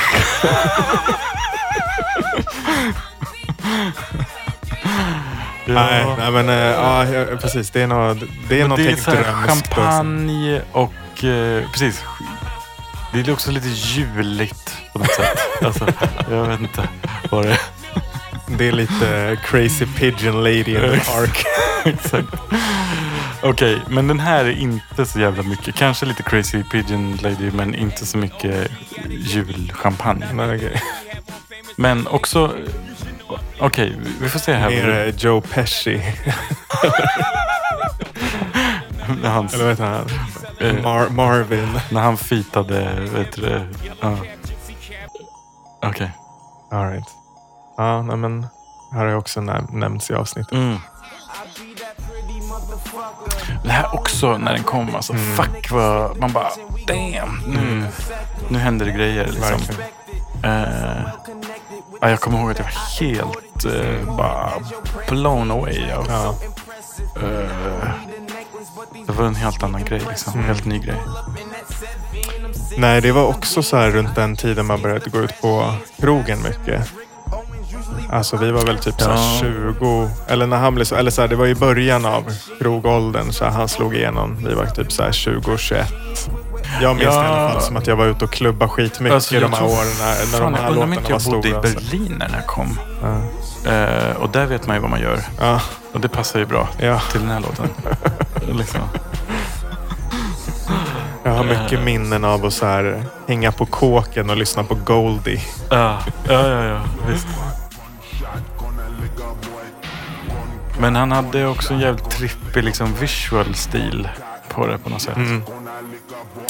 Nej, 5.67 6.05
nej, 6.17 6.31
men 6.31 6.49
äh, 6.49 6.55
ja, 6.55 7.05
ja, 7.05 7.25
precis. 7.41 7.69
Det 7.71 7.81
är, 7.81 7.87
något, 7.87 8.17
det 8.49 8.55
är 8.55 8.59
Men 8.59 8.69
någonting 8.69 8.95
det 9.05 9.11
är 9.11 9.23
drömskt. 9.23 9.73
champagne 9.73 10.61
och... 10.71 11.23
Eh, 11.23 11.63
precis. 11.71 12.03
Det 13.15 13.27
är 13.29 13.33
också 13.33 13.51
lite 13.51 13.67
juligt 13.67 14.77
på 14.93 14.99
något 14.99 15.11
sätt. 15.11 15.37
Alltså, 15.61 15.87
jag 16.29 16.47
vet 16.47 16.59
inte 16.59 16.89
vad 17.31 17.45
det 17.45 17.51
är. 17.51 17.59
Det 18.57 18.67
är 18.67 18.71
lite 18.71 19.37
crazy 19.45 19.85
pigeon 19.85 20.43
lady 20.43 20.57
in 20.59 20.81
the 20.81 20.99
park. 20.99 21.43
Exakt. 21.85 22.27
Okej, 23.41 23.81
men 23.89 24.07
den 24.07 24.19
här 24.19 24.45
är 24.45 24.51
inte 24.51 25.05
så 25.05 25.19
jävla 25.19 25.43
mycket. 25.43 25.75
Kanske 25.75 26.05
lite 26.05 26.23
crazy 26.23 26.63
pigeon 26.63 27.19
lady, 27.21 27.51
men 27.51 27.75
inte 27.75 28.05
så 28.05 28.17
mycket 28.17 28.71
julchampagne. 29.09 30.33
Nej, 30.33 30.55
okej. 30.55 30.81
Men 31.75 32.07
också... 32.07 32.55
Okej, 33.59 33.97
vi 34.21 34.29
får 34.29 34.39
se 34.39 34.53
här. 34.53 34.69
Mer 34.69 35.07
eh, 35.07 35.15
Joe 35.15 35.41
Pesci. 35.41 36.01
När 39.21 39.29
han, 39.29 39.47
Eller 39.47 39.63
vad 39.63 39.69
heter 39.69 39.83
han? 39.83 40.09
Eh. 40.69 40.83
Mar- 40.83 41.09
Marvin. 41.09 41.79
när 41.91 42.01
han 42.01 42.17
fitade, 42.17 42.99
vet 43.13 43.31
du 43.35 43.41
det? 43.41 43.67
Ja. 44.01 44.17
Okej. 45.83 46.11
All 46.71 46.89
right. 46.91 47.07
Ja, 47.77 48.01
nej, 48.01 48.17
men 48.17 48.47
här 48.93 49.05
har 49.05 49.15
också 49.15 49.39
näm- 49.39 49.71
nämnts 49.73 50.11
i 50.11 50.13
avsnittet. 50.13 50.51
Mm. 50.53 50.77
Det 53.63 53.71
här 53.71 53.95
också 53.95 54.37
när 54.37 54.53
den 54.53 54.63
kom, 54.63 54.95
alltså 54.95 55.13
fuck 55.13 55.71
vad 55.71 56.17
man 56.17 56.31
bara 56.33 56.49
damn. 56.87 57.43
Nu, 57.47 57.85
nu 58.49 58.59
händer 58.59 58.85
det 58.85 58.91
grejer 58.91 59.25
liksom. 59.25 59.59
Eh, 60.43 61.07
ja, 62.01 62.09
jag 62.09 62.19
kommer 62.19 62.39
ihåg 62.39 62.51
att 62.51 62.59
jag 62.59 62.65
var 62.65 62.99
helt 62.99 63.65
eh, 63.65 64.15
bara 64.17 64.51
blown 65.09 65.51
away 65.51 65.91
av. 65.91 66.05
Ja. 66.09 66.35
eh, 67.21 67.89
det 69.05 69.11
var 69.11 69.25
en 69.25 69.35
helt 69.35 69.63
annan 69.63 69.83
grej 69.85 70.01
liksom. 70.09 70.43
Helt 70.43 70.65
ny 70.65 70.79
grej. 70.79 71.01
Nej, 72.77 73.01
det 73.01 73.11
var 73.11 73.25
också 73.25 73.63
så 73.63 73.77
här 73.77 73.91
runt 73.91 74.15
den 74.15 74.35
tiden 74.35 74.65
man 74.65 74.81
började 74.81 75.09
gå 75.09 75.19
ut 75.21 75.41
på 75.41 75.73
krogen 75.99 76.37
mycket. 76.43 76.91
Alltså 78.11 78.37
vi 78.37 78.51
var 78.51 78.61
väl 78.65 78.77
typ 78.77 79.01
så 79.01 79.09
Ja. 79.09 79.37
20, 79.41 80.09
eller 80.27 80.47
när 80.47 80.57
han 80.57 80.75
blev 80.75 80.85
så, 80.85 80.95
eller 80.95 81.11
så 81.11 81.21
här, 81.21 81.27
det 81.27 81.35
var 81.35 81.47
i 81.47 81.55
början 81.55 82.05
av 82.05 82.23
krogåldern 82.59 83.31
så 83.31 83.45
här, 83.45 83.51
han 83.51 83.67
slog 83.67 83.95
igenom. 83.95 84.45
Vi 84.47 84.53
var 84.53 84.65
typ 84.65 84.91
så 84.91 85.03
här 85.03 85.11
20 85.11 85.57
21. 85.57 85.87
Jag 86.81 86.95
minns 86.95 87.07
det 87.09 87.13
i 87.15 87.17
alla 87.17 87.41
Ja. 87.41 87.49
fall 87.49 87.61
som 87.61 87.77
att 87.77 87.87
jag 87.87 87.95
var 87.95 88.05
ute 88.05 88.25
och 88.25 88.31
klubbade 88.31 88.71
skitmycket 88.71 89.13
Alltså, 89.15 89.33
jag 89.33 89.43
de 89.43 89.51
här 89.53 89.59
tror- 89.59 89.69
åren 89.69 89.87
när, 89.99 90.07
när 90.07 90.39
Fan, 90.39 90.51
de 90.51 90.53
jag 90.53 90.61
här 90.61 90.69
undrar 90.69 90.83
om 90.83 90.93
inte 90.93 91.11
jag 91.11 91.21
bodde 91.21 91.47
i 91.47 91.51
stora. 91.51 91.57
alltså. 91.57 91.79
Berlin 91.79 92.15
när 92.19 92.25
den 92.25 92.35
här 92.35 92.41
kom. 92.47 92.79
Ja. 93.01 93.71
Eh, 93.71 94.15
och 94.15 94.29
där 94.29 94.45
vet 94.45 94.67
man 94.67 94.75
ju 94.75 94.81
vad 94.81 94.89
man 94.89 95.01
gör. 95.01 95.19
Ja, 95.39 95.61
Och 95.93 95.99
det 96.01 96.07
passar 96.09 96.39
ju 96.39 96.45
bra 96.45 96.69
ja. 96.79 96.99
till 97.11 97.21
den 97.21 97.29
här 97.29 97.39
låten. 97.39 97.69
liksom. 98.53 98.81
Jag 101.23 101.31
har 101.31 101.43
mycket 101.43 101.81
minnen 101.83 102.25
av 102.25 102.45
att 102.45 102.53
så 102.53 102.65
här, 102.65 103.03
hänga 103.27 103.51
på 103.51 103.65
kåken 103.65 104.29
och 104.29 104.37
lyssna 104.37 104.63
på 104.63 104.75
Goldie. 104.75 105.41
Ja, 105.69 105.99
ja, 106.27 106.47
ja, 106.49 106.63
ja 106.65 106.81
visst. 107.07 107.27
Men 110.79 110.95
han 110.95 111.11
hade 111.11 111.47
också 111.47 111.73
en 111.73 111.79
jävligt 111.79 112.09
trippig 112.09 112.63
liksom, 112.63 112.93
visual 112.99 113.55
stil 113.55 114.09
på 114.49 114.67
det 114.67 114.77
på 114.77 114.89
något 114.89 115.01
sätt. 115.01 115.15
Mm. 115.15 115.43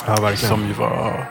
Ja, 0.07 0.15
verkligen. 0.15 0.49
Som 0.49 0.67
ju 0.67 0.73
var 0.73 1.29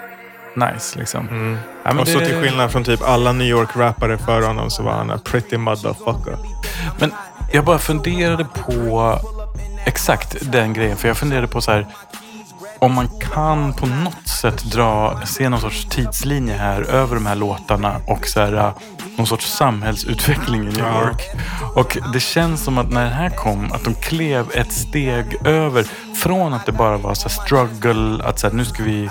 nice 0.56 0.98
liksom. 0.98 1.28
Mm. 1.28 1.58
Ja, 1.82 1.90
men 1.92 1.98
och 1.98 2.08
så 2.08 2.18
det- 2.18 2.26
till 2.26 2.40
skillnad 2.42 2.70
från 2.72 2.84
typ 2.84 3.02
alla 3.08 3.32
New 3.32 3.46
York-rappare 3.48 4.18
före 4.18 4.44
honom 4.44 4.70
så 4.70 4.82
var 4.82 4.92
han 4.92 5.10
en 5.10 5.18
pretty 5.18 5.58
motherfucker. 5.58 6.36
Men 6.98 7.12
jag 7.52 7.64
bara 7.64 7.78
funderade 7.78 8.44
på 8.44 9.18
exakt 9.84 10.36
den 10.52 10.72
grejen. 10.72 10.96
För 10.96 11.08
jag 11.08 11.16
funderade 11.16 11.48
på 11.48 11.60
så 11.60 11.70
här. 11.70 11.86
Om 12.78 12.94
man 12.94 13.08
kan 13.20 13.72
på 13.72 13.86
något 13.86 14.28
sätt 14.28 14.64
dra, 14.64 15.20
se 15.24 15.48
någon 15.48 15.60
sorts 15.60 15.84
tidslinje 15.84 16.54
här 16.54 16.82
över 16.82 17.14
de 17.14 17.26
här 17.26 17.34
låtarna 17.34 18.00
och 18.06 18.26
så 18.26 18.40
här, 18.40 18.52
äh, 18.52 18.72
någon 19.16 19.26
sorts 19.26 19.52
samhällsutveckling 19.52 20.62
i 20.62 20.64
New. 20.64 20.78
York. 20.78 21.22
Och 21.74 21.98
det 22.12 22.20
känns 22.20 22.64
som 22.64 22.78
att 22.78 22.90
när 22.90 23.04
den 23.04 23.12
här 23.12 23.30
kom, 23.30 23.72
att 23.72 23.84
de 23.84 23.94
klev 23.94 24.50
ett 24.54 24.72
steg 24.72 25.46
över. 25.46 25.86
Från 26.14 26.54
att 26.54 26.66
det 26.66 26.72
bara 26.72 26.96
var 26.96 27.14
så 27.14 27.28
här 27.28 27.44
struggle, 27.44 28.24
att 28.24 28.38
så 28.38 28.48
här, 28.48 28.54
nu 28.54 28.64
ska 28.64 28.82
vi, 28.82 29.10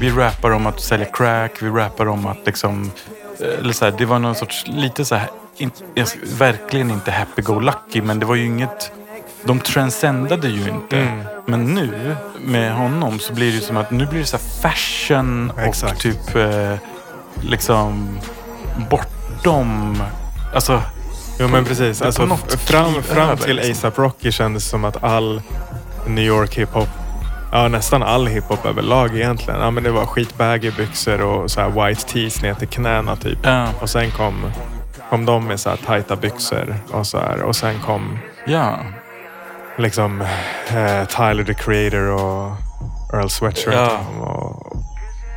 vi 0.00 0.10
rappar 0.10 0.50
om 0.50 0.66
att 0.66 0.80
sälja 0.80 1.06
crack, 1.06 1.62
vi 1.62 1.68
rappar 1.68 2.08
om 2.08 2.26
att 2.26 2.46
liksom, 2.46 2.90
eh, 3.40 3.58
eller 3.58 3.72
så 3.72 3.84
här, 3.84 3.94
det 3.98 4.04
var 4.04 4.18
någon 4.18 4.34
sorts, 4.34 4.64
lite 4.66 5.04
så 5.04 5.14
här, 5.14 5.30
in, 5.56 5.70
verkligen 6.38 6.90
inte 6.90 7.10
happy-go-lucky, 7.10 8.02
men 8.02 8.20
det 8.20 8.26
var 8.26 8.34
ju 8.34 8.44
inget, 8.44 8.92
de 9.44 9.60
transcendade 9.60 10.48
ju 10.48 10.68
inte. 10.68 10.96
Mm. 10.96 11.24
Men 11.46 11.74
nu 11.74 12.16
med 12.40 12.74
honom 12.74 13.18
så 13.18 13.32
blir 13.32 13.52
det 13.52 13.60
som 13.60 13.76
att 13.76 13.90
nu 13.90 14.06
blir 14.06 14.20
det 14.20 14.26
så 14.26 14.38
fashion 14.38 15.50
och 15.50 15.60
Exakt. 15.60 16.00
typ 16.00 16.36
eh, 16.36 16.74
liksom 17.40 18.18
bortom, 18.90 20.02
alltså 20.54 20.82
Jo 21.38 21.48
men 21.48 21.64
precis. 21.64 22.02
Alltså, 22.02 22.26
fram, 22.56 23.02
fram 23.02 23.28
över, 23.28 23.44
till 23.44 23.56
liksom. 23.56 23.72
ASAP 23.72 23.98
Rocky 23.98 24.32
kändes 24.32 24.68
som 24.68 24.84
att 24.84 25.04
all 25.04 25.42
New 26.06 26.24
York 26.24 26.58
hiphop, 26.58 26.88
ja 27.52 27.68
nästan 27.68 28.02
all 28.02 28.26
hiphop 28.26 28.66
överlag 28.66 29.16
egentligen. 29.16 29.60
Ja 29.60 29.70
men 29.70 29.82
det 29.82 29.90
var 29.90 30.06
skitbaggy 30.06 30.70
byxor 30.70 31.20
och 31.20 31.50
så 31.50 31.60
här 31.60 31.86
white 31.88 32.08
tees 32.08 32.42
ner 32.42 32.54
till 32.54 32.68
knäna 32.68 33.16
typ. 33.16 33.38
ja, 33.42 33.68
Och 33.80 33.90
sen 33.90 34.10
kom, 34.10 34.34
kom 35.10 35.24
de 35.24 35.44
med 35.46 35.60
så 35.60 35.70
här 35.70 35.76
tajta 35.76 36.16
byxor 36.16 36.76
och 36.90 37.06
så 37.06 37.18
här. 37.18 37.42
Och 37.42 37.56
sen 37.56 37.80
kom 37.80 38.18
ja. 38.46 38.78
Liksom 39.78 40.20
eh, 40.20 41.04
Tyler 41.06 41.44
the 41.44 41.54
Creator 41.54 42.08
och 42.10 42.52
Earl 43.14 43.28
Sweatshirt. 43.28 43.74
Ja. 43.74 43.98
Och, 44.20 44.76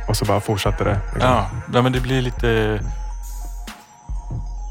och 0.08 0.16
så 0.16 0.24
bara 0.24 0.40
fortsatte 0.40 0.84
det. 0.84 1.00
Liksom. 1.12 1.30
Ja, 1.30 1.46
ja, 1.72 1.82
men 1.82 1.92
det 1.92 2.00
blir 2.00 2.22
lite 2.22 2.80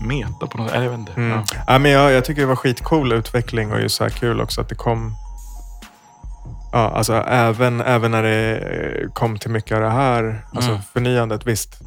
meta 0.01 0.47
på 0.47 0.57
något 0.57 0.69
sätt. 0.71 0.83
Jag 0.83 0.89
vet 0.89 0.99
inte. 0.99 1.11
Mm. 1.13 1.31
Ja. 1.31 1.43
Ja, 1.67 1.79
men 1.79 1.91
jag, 1.91 2.11
jag 2.11 2.25
tycker 2.25 2.41
det 2.41 2.47
var 2.47 2.55
skitcool 2.55 3.11
utveckling 3.13 3.71
och 3.71 3.81
just 3.81 3.95
så 3.95 4.03
här 4.03 4.11
kul 4.11 4.41
också 4.41 4.61
att 4.61 4.69
det 4.69 4.75
kom. 4.75 5.15
Ja, 6.71 6.91
alltså 6.95 7.13
även, 7.13 7.81
även 7.81 8.11
när 8.11 8.23
det 8.23 8.57
eh, 8.57 9.11
kom 9.13 9.37
till 9.37 9.51
mycket 9.51 9.75
av 9.75 9.81
det 9.81 9.89
här, 9.89 10.45
alltså 10.53 10.69
Mm. 10.71 10.81
förnyandet, 10.93 11.47
visst. 11.47 11.79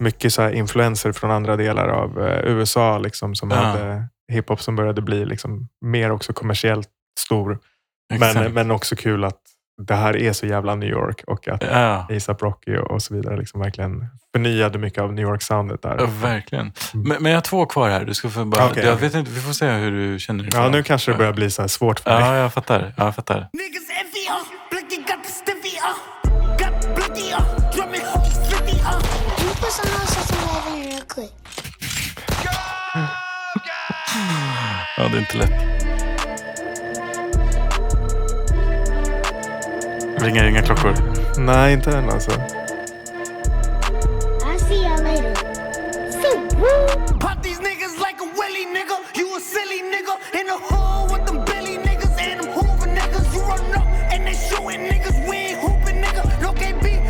mycket 0.00 0.32
så 0.32 0.42
här 0.42 0.50
influenser 0.52 1.12
från 1.12 1.30
andra 1.30 1.56
delar 1.56 1.88
av 1.88 2.20
eh, 2.28 2.40
USA 2.44 2.98
liksom, 2.98 3.34
som 3.34 3.50
Ja. 3.50 3.56
hade 3.56 4.04
hiphop 4.32 4.62
som 4.62 4.76
började 4.76 5.02
bli 5.02 5.24
liksom, 5.24 5.68
mer 5.84 6.10
också 6.12 6.32
kommersiellt 6.32 6.88
stor. 7.20 7.58
Men, 8.10 8.22
Exakt. 8.22 8.52
men 8.52 8.70
också 8.70 8.96
kul 8.96 9.24
att 9.24 9.38
det 9.82 9.94
här 9.94 10.16
är 10.16 10.32
så 10.32 10.46
jävla 10.46 10.74
New 10.74 10.88
York 10.88 11.22
och 11.26 11.48
att 11.48 11.62
Ja. 11.62 12.06
ASAP 12.16 12.42
Rocky 12.42 12.76
och, 12.76 12.90
och 12.90 13.02
så 13.02 13.14
vidare 13.14 13.36
liksom 13.36 13.60
verkligen 13.60 14.06
förnyade 14.34 14.78
mycket 14.78 15.02
av 15.02 15.12
New 15.12 15.24
York-soundet 15.24 15.82
där. 15.82 15.96
Ja, 15.98 16.06
verkligen. 16.22 16.72
Men, 16.92 17.22
men 17.22 17.32
jag 17.32 17.36
har 17.36 17.42
två 17.42 17.66
kvar 17.66 17.88
här. 17.90 18.04
Du 18.04 18.14
ska 18.14 18.28
få 18.30 18.44
bara, 18.44 18.60
Mm. 18.62 18.72
Okej. 18.72 18.84
jag 18.84 18.96
vet 18.96 19.14
inte, 19.14 19.30
vi 19.30 19.40
får 19.40 19.52
se 19.52 19.70
hur 19.70 19.90
du 20.12 20.18
känner 20.18 20.44
inför 20.44 20.58
Ja, 20.58 20.68
nu 20.68 20.82
kanske 20.82 21.12
det 21.12 21.18
börjar 21.18 21.32
bli 21.32 21.50
så 21.50 21.62
här 21.62 21.68
svårt 21.68 22.00
för 22.00 22.10
mig. 22.10 22.20
Ja, 22.20 22.36
jag 22.36 22.52
fattar. 22.52 22.94
Ja, 22.96 23.04
jag 23.04 23.14
fattar. 23.14 23.48
Niggas 23.52 23.82
envy, 24.00 24.26
uh. 24.28 24.44
Blicky 24.70 25.02
got 25.02 25.20
Ringer 40.20 40.44
inga 40.44 40.62
klockor. 40.62 40.94
Nej, 41.38 41.72
inte 41.72 41.90
än 41.96 42.10
alltså. 42.10 42.30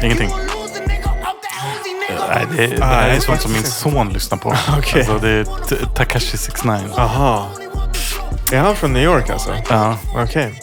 Ingenting. 0.02 0.30
Nej, 2.28 2.46
det, 2.56 2.66
det 2.76 2.84
här 2.84 3.08
är 3.08 3.20
sånt 3.20 3.40
som 3.42 3.52
min 3.52 3.62
son 3.64 4.08
lyssnar 4.08 4.38
på. 4.38 4.48
Okej. 4.78 5.00
Alltså, 5.00 5.18
det 5.18 5.28
är 5.30 5.44
T- 5.44 5.76
Takashi 5.96 6.36
69. 6.36 6.78
Aha. 6.96 7.48
Är 8.52 8.58
han 8.58 8.76
från 8.76 8.92
New 8.92 9.02
York 9.02 9.30
alltså? 9.30 9.50
Ja. 9.68 9.96
Okej. 10.16 10.54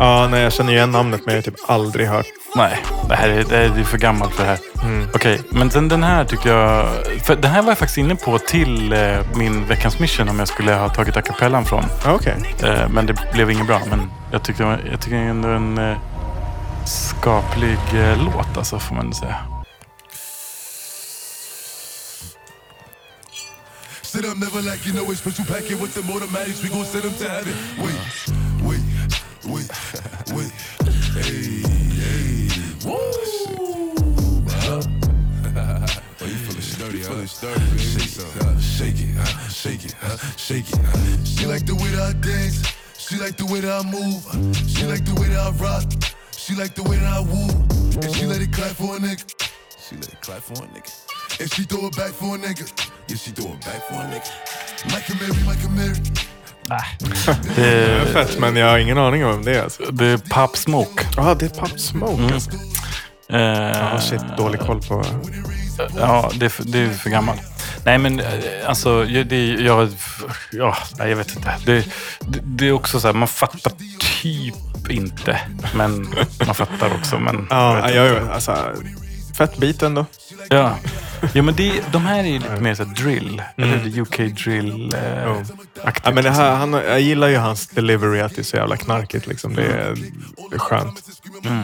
Ja, 0.00 0.28
nej, 0.28 0.42
jag 0.42 0.52
känner 0.52 0.72
igen 0.72 0.90
namnet 0.90 1.20
men 1.26 1.34
jag 1.34 1.42
har 1.42 1.50
typ 1.50 1.70
aldrig 1.70 2.06
hört. 2.06 2.26
Nej, 2.56 2.82
det 3.08 3.14
här 3.14 3.28
är, 3.28 3.44
det 3.44 3.56
är, 3.56 3.84
för 3.84 3.98
gammalt 3.98 4.34
för 4.34 4.42
det 4.42 4.48
här. 4.48 4.58
Mm. 4.82 5.08
Okej, 5.14 5.40
men 5.50 5.70
sen 5.70 5.88
den 5.88 6.02
här 6.02 6.24
tycker 6.24 6.50
jag... 6.50 6.86
För 7.24 7.36
den 7.36 7.50
här 7.50 7.62
var 7.62 7.68
jag 7.68 7.78
faktiskt 7.78 7.98
inne 7.98 8.16
på 8.16 8.38
till 8.38 8.92
eh, 8.92 9.18
min 9.34 9.66
veckans 9.66 9.98
mission 9.98 10.28
om 10.28 10.38
jag 10.38 10.48
skulle 10.48 10.72
ha 10.72 10.88
tagit 10.88 11.16
a 11.16 11.22
cappellan 11.22 11.64
från. 11.64 11.84
Okej. 12.06 12.56
Eh, 12.62 12.88
men 12.88 13.06
det 13.06 13.32
blev 13.32 13.50
inget 13.50 13.66
bra. 13.66 13.80
Men 13.90 14.10
jag 14.32 14.42
tyckte, 14.42 14.78
jag 14.90 15.00
tycker 15.00 15.16
ändå 15.16 15.48
en 15.48 15.78
eh, 15.78 15.98
skaplig 16.86 17.78
eh, 17.94 18.24
låt 18.24 18.56
alltså, 18.56 18.78
får 18.78 18.94
man 18.94 19.14
säga. 19.14 19.36
Sit 24.02 24.24
up, 24.24 24.38
never 24.38 24.62
like 24.62 24.88
you 24.88 24.96
know 24.96 25.12
it's 25.12 25.18
special 25.18 25.46
packet 25.46 25.82
with 25.82 25.94
the 25.94 26.12
automatics. 26.12 26.64
We 26.64 26.68
gon' 26.68 26.84
send 26.84 27.04
them 27.04 27.12
to 27.12 27.24
heaven. 27.28 27.54
Wait, 27.78 28.39
wait, 29.44 29.68
wait. 30.34 30.52
Hey, 31.14 31.62
hey. 32.00 32.48
Woo! 32.84 32.96
Huh? 34.48 34.82
Oh, 36.22 36.26
you 36.26 36.34
feeling 36.36 36.60
sturdy? 36.60 36.98
Feeling 37.02 37.26
sturdy. 37.26 37.78
Shake, 37.78 38.24
uh, 38.40 38.58
shake 38.58 39.00
it, 39.00 39.16
uh, 39.18 39.24
shake 39.48 39.84
it, 39.84 39.94
uh, 40.02 40.16
shake 40.36 40.68
it. 40.68 40.78
uh. 40.78 41.24
She 41.24 41.46
like 41.46 41.66
the 41.66 41.74
way 41.74 41.88
that 41.90 42.02
I 42.02 42.12
dance. 42.20 42.62
She 42.98 43.16
like 43.18 43.36
the 43.36 43.46
way 43.46 43.60
that 43.60 43.72
I 43.72 43.90
move. 43.90 44.22
She 44.68 44.84
like 44.86 45.04
the 45.04 45.14
way 45.20 45.28
that 45.28 45.38
I 45.38 45.50
rock. 45.52 45.84
She 46.36 46.54
like 46.54 46.74
the 46.74 46.82
way 46.84 46.96
that 46.96 47.06
I 47.06 47.20
woo. 47.20 47.48
And 48.02 48.14
she 48.14 48.26
let 48.26 48.40
it 48.40 48.52
clap 48.52 48.72
for 48.72 48.96
a 48.96 48.98
nigga. 48.98 49.24
She 49.78 49.96
let 49.96 50.08
it 50.08 50.20
clap 50.20 50.42
for 50.42 50.62
a 50.64 50.66
nigga. 50.68 51.40
And 51.40 51.50
she 51.52 51.62
throw 51.64 51.86
it 51.86 51.96
back 51.96 52.10
for 52.12 52.34
a 52.36 52.38
nigga. 52.38 52.70
Yeah, 53.08 53.16
she 53.16 53.30
throw 53.30 53.52
it 53.52 53.60
back 53.64 53.82
for 53.88 53.94
a 53.94 54.06
nigga. 54.06 54.92
Michael 54.92 55.16
Mary, 55.16 55.44
Michael 55.44 55.70
Mary. 55.70 55.96
Det 57.56 57.66
är 57.66 58.04
fett, 58.04 58.38
men 58.38 58.56
jag 58.56 58.70
har 58.70 58.78
ingen 58.78 58.98
aning 58.98 59.26
om 59.26 59.44
det 59.44 59.56
är. 59.58 59.62
Alltså. 59.62 59.82
det 59.92 60.06
är 60.06 60.16
Pop 60.18 60.56
Smoke. 60.56 61.04
Ja, 61.16 61.34
det 61.34 61.44
är 61.44 61.60
Pop 61.60 61.80
Smoke 61.80 62.12
Mm. 62.22 62.32
alltså. 62.34 62.50
Eh, 63.30 63.38
Ja, 63.40 64.00
shit, 64.00 64.20
dålig 64.36 64.60
koll 64.60 64.82
på... 64.82 65.04
Ja, 65.98 66.30
det 66.34 66.44
är 66.44 66.48
för, 66.50 66.64
det 66.64 66.78
är 66.78 66.88
för 66.90 67.10
gammalt. 67.10 67.40
Nej, 67.84 67.98
men 67.98 68.20
eh, 68.20 68.26
alltså, 68.66 69.04
jag- 69.08 69.26
det, 69.26 69.46
jag, 69.46 69.88
ja, 70.52 70.76
jag 70.98 71.16
vet 71.16 71.36
inte. 71.36 71.54
Det, 71.66 71.84
det, 72.20 72.40
det 72.42 72.68
är 72.68 72.72
också 72.72 73.00
så 73.00 73.06
här, 73.06 73.14
man 73.14 73.28
fattar 73.28 73.72
typ 74.22 74.90
inte. 74.90 75.40
Men 75.74 76.14
man 76.46 76.54
fattar 76.54 76.94
också. 77.00 77.18
Men, 77.18 77.46
Ja, 77.50 77.76
jag 77.76 77.82
vet 77.86 77.94
jag, 77.94 78.08
inte. 78.08 78.20
jag, 78.24 78.32
alltså, 78.34 78.56
fett 79.40 79.56
beat 79.58 79.82
ändå. 79.82 80.06
ja. 80.48 80.76
ja, 81.32 81.42
men 81.42 81.54
det, 81.56 81.72
de 81.92 82.06
här 82.06 82.18
är 82.18 82.28
ju 82.28 82.38
lite 82.38 82.60
mer 82.60 82.74
så 82.74 82.84
här 82.84 82.94
drill. 82.94 83.42
Mm. 83.56 83.70
Eller 83.72 84.00
UK 84.00 84.16
drill 84.44 84.94
eh, 84.94 85.22
Ja. 85.22 85.42
Ja, 86.04 86.10
men 86.12 86.24
det 86.24 86.30
här, 86.30 86.54
han, 86.56 86.72
jag 86.72 87.00
gillar 87.00 87.28
ju 87.28 87.36
hans 87.36 87.66
delivery, 87.66 88.20
att 88.20 88.34
det 88.34 88.40
är 88.40 88.44
så 88.44 88.56
jävla 88.56 88.76
knarkigt. 88.76 89.26
Liksom. 89.26 89.54
Det, 89.54 89.62
är, 89.64 89.94
det 90.50 90.54
är 90.54 90.58
skönt. 90.58 91.02
Mm. 91.44 91.58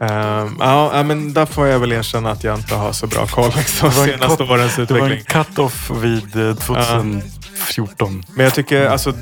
Ehm, 0.00 0.56
ja, 0.60 0.90
ja, 0.96 1.02
men 1.02 1.32
där 1.32 1.46
får 1.46 1.66
jag 1.66 1.78
väl 1.78 1.92
erkänna 1.92 2.30
att 2.30 2.44
jag 2.44 2.58
inte 2.58 2.74
har 2.74 2.92
så 2.92 3.06
bra 3.06 3.26
koll 3.26 3.52
liksom, 3.56 3.88
Det 3.88 3.94
senaste 3.94 4.42
årens 4.42 4.76
Det 4.76 4.90
var 4.90 4.98
en 4.98 5.12
utveckling. 5.12 5.44
cut-off 5.44 5.90
vid 5.90 6.36
eh, 6.48 6.54
2014. 6.54 8.22
Men 8.34 8.44
jag 8.44 8.54
tycker 8.54 8.86
alltså, 8.86 9.12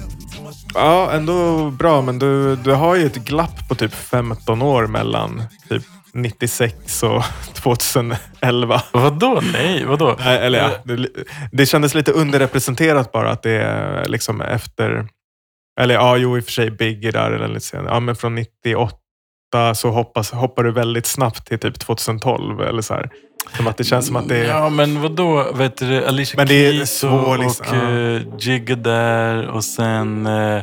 ja 0.74 1.12
ändå 1.12 1.70
bra. 1.70 2.02
Men 2.02 2.18
du, 2.18 2.56
du 2.56 2.72
har 2.72 2.94
ju 2.96 3.06
ett 3.06 3.16
glapp 3.16 3.68
på 3.68 3.74
typ 3.74 3.94
15 3.94 4.62
år 4.62 4.86
mellan 4.86 5.42
typ 5.68 5.82
96 6.12 7.02
och 7.02 7.24
2011. 7.54 8.82
Vadå? 8.92 9.40
Nej, 9.52 9.84
vadå? 9.84 10.16
Nej, 10.24 10.38
Eller 10.38 10.58
ja, 10.58 10.70
det, 10.84 11.08
det 11.52 11.66
kändes 11.66 11.94
lite 11.94 12.12
underrepresenterat 12.12 13.12
bara 13.12 13.30
att 13.30 13.42
det 13.42 13.50
är 13.62 14.08
liksom 14.08 14.40
efter... 14.40 15.08
Eller 15.80 15.94
ja, 15.94 16.16
jo 16.16 16.38
i 16.38 16.40
och 16.40 16.44
för 16.44 16.52
sig 16.52 16.70
Biggie 16.70 17.10
där 17.10 17.30
eller 17.30 17.48
lite 17.48 17.66
senare. 17.66 17.94
Ja, 17.94 18.00
men 18.00 18.16
från 18.16 18.34
98 18.34 18.94
så 19.74 19.90
hoppas, 19.90 20.30
hoppar 20.30 20.64
du 20.64 20.72
väldigt 20.72 21.06
snabbt 21.06 21.46
till 21.46 21.58
typ 21.58 21.78
2012 21.78 22.60
eller 22.60 22.82
så 22.82 22.94
här. 22.94 23.10
Som 23.56 23.66
att 23.66 23.76
det 23.76 23.84
känns 23.84 24.06
som 24.06 24.16
att 24.16 24.28
det 24.28 24.38
är... 24.38 24.48
Ja, 24.48 24.68
men 24.68 25.02
vadå? 25.02 25.52
Vet 25.54 25.76
du, 25.76 26.06
Alicia 26.06 26.36
Men 26.36 26.46
det 26.46 26.66
är 26.66 26.72
Keys 26.72 27.04
och, 27.04 27.38
liksom, 27.38 27.66
och 27.78 27.84
uh, 27.84 28.22
Jigga 28.38 28.76
där 28.76 29.48
och 29.48 29.64
sen... 29.64 30.26
eh, 30.26 30.62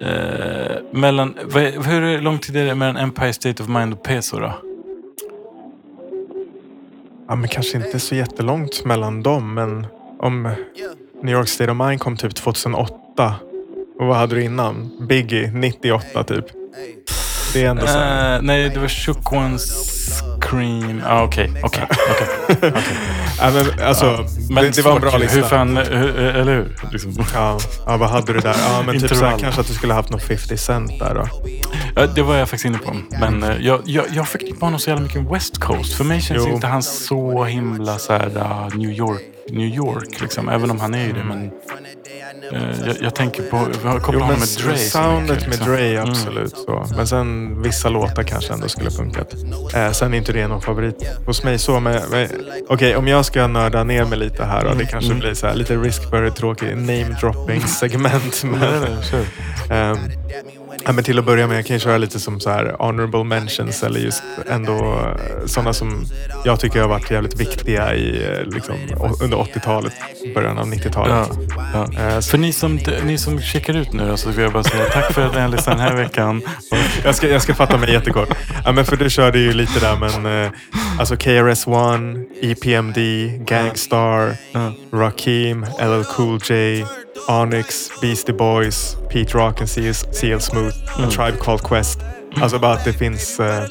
eh, 0.00 0.76
mellan, 0.90 1.34
vad, 1.44 1.62
hur 1.62 2.20
lång 2.20 2.38
tid 2.38 2.56
är 2.56 2.64
det 2.64 2.74
mellan 2.74 2.96
Empire 2.96 3.32
State 3.32 3.62
of 3.62 3.68
Mind 3.68 3.92
och 3.92 4.02
Peso 4.02 4.38
då? 4.38 4.52
Ja, 7.28 7.36
men 7.36 7.48
kanske 7.48 7.76
inte 7.76 8.00
så 8.00 8.14
jättelångt 8.14 8.84
mellan 8.84 9.22
dem, 9.22 9.54
men 9.54 9.86
om 10.18 10.42
New 11.22 11.34
York 11.34 11.48
State 11.48 11.70
of 11.70 11.76
Mind 11.76 12.00
kom 12.00 12.16
typ 12.16 12.34
2008. 12.34 13.34
Och 13.98 14.06
vad 14.06 14.16
hade 14.16 14.34
du 14.34 14.42
innan? 14.42 15.06
Biggie, 15.08 15.50
98 15.54 16.24
typ. 16.24 16.44
Det 17.56 17.64
är 17.64 17.70
ändå 17.70 17.86
så. 17.86 17.98
Eh, 17.98 18.42
nej, 18.42 18.70
det 18.70 18.80
var 18.80 18.88
Shook 18.88 19.32
Ones 19.32 20.22
Cream. 20.40 21.02
Ah, 21.06 21.22
Okej, 21.22 21.52
okej. 21.62 21.84
okej. 22.50 22.72
Alltså, 23.40 24.26
Men 24.50 24.64
det, 24.64 24.70
det 24.76 24.82
var 24.82 24.94
en 24.94 25.00
bra 25.00 25.16
lista. 25.18 25.36
Hur 25.36 25.42
fan, 25.42 25.76
hur, 25.76 26.18
eller 26.18 26.54
hur? 26.54 26.76
Liksom. 26.92 27.24
Ja, 27.34 27.58
ja, 27.86 27.96
vad 27.96 28.10
hade 28.10 28.32
du 28.32 28.40
där? 28.40 28.56
Ja, 28.68 28.82
men 28.86 29.00
typ 29.00 29.14
så 29.14 29.24
här, 29.24 29.38
kanske 29.38 29.60
att 29.60 29.66
du 29.66 29.74
skulle 29.74 29.94
haft 29.94 30.10
någon 30.10 30.20
50 30.20 30.56
cent 30.56 30.98
där 30.98 31.14
då. 31.14 31.28
Ja, 31.96 32.06
det 32.06 32.22
var 32.22 32.36
jag 32.36 32.48
faktiskt 32.48 32.64
inne 32.64 32.78
på. 32.78 32.96
Men 33.20 33.42
eh, 33.42 33.56
jag, 33.60 33.80
jag, 33.84 34.04
jag 34.12 34.28
förknippar 34.28 34.66
honom 34.66 34.80
så 34.80 34.90
jävla 34.90 35.02
mycket 35.02 35.22
med 35.22 35.32
West 35.32 35.58
Coast. 35.58 35.96
För 35.96 36.04
mig 36.04 36.20
känns 36.20 36.42
Jo. 36.46 36.54
inte 36.54 36.66
han 36.66 36.82
så 36.82 37.44
himla 37.44 37.98
så 37.98 38.12
här, 38.12 38.38
ah, 38.38 38.68
New 38.74 38.90
York. 38.90 39.20
New 39.50 39.74
York 39.74 40.20
liksom. 40.20 40.48
Även 40.48 40.70
om 40.70 40.80
han 40.80 40.94
är 40.94 41.06
ju 41.06 41.12
det. 41.12 41.24
Men 41.24 41.44
eh, 41.44 41.50
jag, 42.86 42.96
jag 43.00 43.14
tänker 43.14 43.42
på, 43.42 43.56
jag 43.84 44.02
kopplar 44.02 44.14
Jo, 44.14 44.20
honom 44.20 44.38
med 44.38 44.48
Dre. 44.64 44.76
soundet 44.78 45.40
med 45.40 45.48
liksom. 45.48 45.66
Dre, 45.72 46.02
absolut. 46.02 46.56
Så. 46.58 46.86
Men 46.96 47.06
sen 47.06 47.62
vissa 47.62 47.88
låtar 47.88 48.22
kanske 48.22 48.52
ändå 48.52 48.68
skulle 48.68 48.90
funkat. 48.90 49.34
Eh, 49.74 49.90
sen 49.90 50.14
är 50.14 50.18
inte 50.18 50.32
det 50.32 50.46
någon 50.48 50.62
favorit 50.62 51.08
hos 51.26 51.42
mig. 51.44 51.58
så. 51.58 51.80
Men, 51.80 52.02
men, 52.10 52.28
Okej, 52.68 52.96
om 52.96 53.08
jag 53.08 53.24
ska 53.24 53.46
nörda 53.46 53.84
ner 53.84 54.04
mig 54.04 54.18
lite 54.18 54.44
här 54.44 54.58
och 54.64 54.76
det 54.76 54.82
Mm, 54.82 54.86
kanske 54.86 55.14
blir 55.14 55.34
så 55.34 55.46
här, 55.46 55.54
lite 55.54 55.76
risk 55.76 56.10
för 56.10 56.22
ett 56.22 56.36
tråkigt 56.36 56.76
name-dropping-segment. 56.78 58.42
Nej, 58.44 58.80
Men, 59.68 59.78
ehm, 59.78 59.98
ja, 60.86 60.92
men 60.92 61.04
till 61.04 61.18
att 61.18 61.24
börja 61.24 61.46
med, 61.46 61.58
jag 61.58 61.66
kan 61.66 61.76
ju 61.76 61.80
köra 61.80 61.98
lite 61.98 62.20
som 62.20 62.40
så 62.40 62.50
här 62.50 62.76
honorable 62.78 63.24
mentions 63.24 63.82
eller 63.82 64.00
just 64.00 64.22
ändå 64.50 65.08
sådana 65.46 65.72
som 65.72 66.06
jag 66.44 66.60
tycker 66.60 66.80
har 66.80 66.88
varit 66.88 67.10
jävligt 67.10 67.40
viktiga 67.40 67.94
i, 67.94 68.24
eh, 68.32 68.54
liksom, 68.54 68.74
under 69.22 69.36
80-talet, 69.36 69.92
början 70.34 70.58
av 70.58 70.66
90-talet. 70.66 71.28
Ja, 71.56 71.86
ja. 71.94 72.02
Eh, 72.14 72.20
För 72.20 72.38
ni 72.38 72.52
som, 72.52 72.78
ni 73.04 73.18
som 73.18 73.40
checkar 73.40 73.76
ut 73.76 73.92
nu 73.92 74.16
så 74.16 74.30
vill 74.30 74.42
jag 74.44 74.52
bara 74.52 74.62
säga 74.64 74.84
tack 74.84 75.12
för 75.12 75.26
att 75.26 75.34
ni 75.34 75.40
har 75.40 75.48
lyssnat 75.48 75.76
den 75.78 75.88
här 75.88 75.96
veckan. 75.96 76.42
Jag 77.04 77.14
ska, 77.14 77.28
jag 77.28 77.42
ska 77.42 77.54
fatta 77.54 77.76
mig 77.76 77.92
jättekort. 77.92 78.28
Ja, 78.64 78.72
men 78.72 78.84
för 78.84 78.96
du 78.96 79.10
körde 79.10 79.38
ju 79.38 79.52
lite 79.52 79.80
där, 79.80 79.96
men 79.96 80.44
eh, 80.44 80.50
alltså 80.98 81.14
KRS-One, 81.14 82.24
EPMD, 82.42 82.96
Gangstar, 83.46 84.36
Rakim, 84.96 85.62
LL 85.62 86.04
Cool 86.16 86.40
J, 86.50 86.84
Onyx, 87.28 87.90
Beastie 88.00 88.32
Boys, 88.34 88.96
Pete 89.10 89.34
Rock 89.38 89.60
and 89.60 89.68
CL, 90.20 90.38
Smooth, 90.40 90.74
A 90.98 91.10
Tribe 91.10 91.36
Called 91.38 91.62
Quest. 91.62 92.00
Alltså 92.40 92.58
bara 92.58 92.72
att 92.72 92.84
det 92.84 92.92
finns... 92.92 93.40
Eh, 93.40 93.64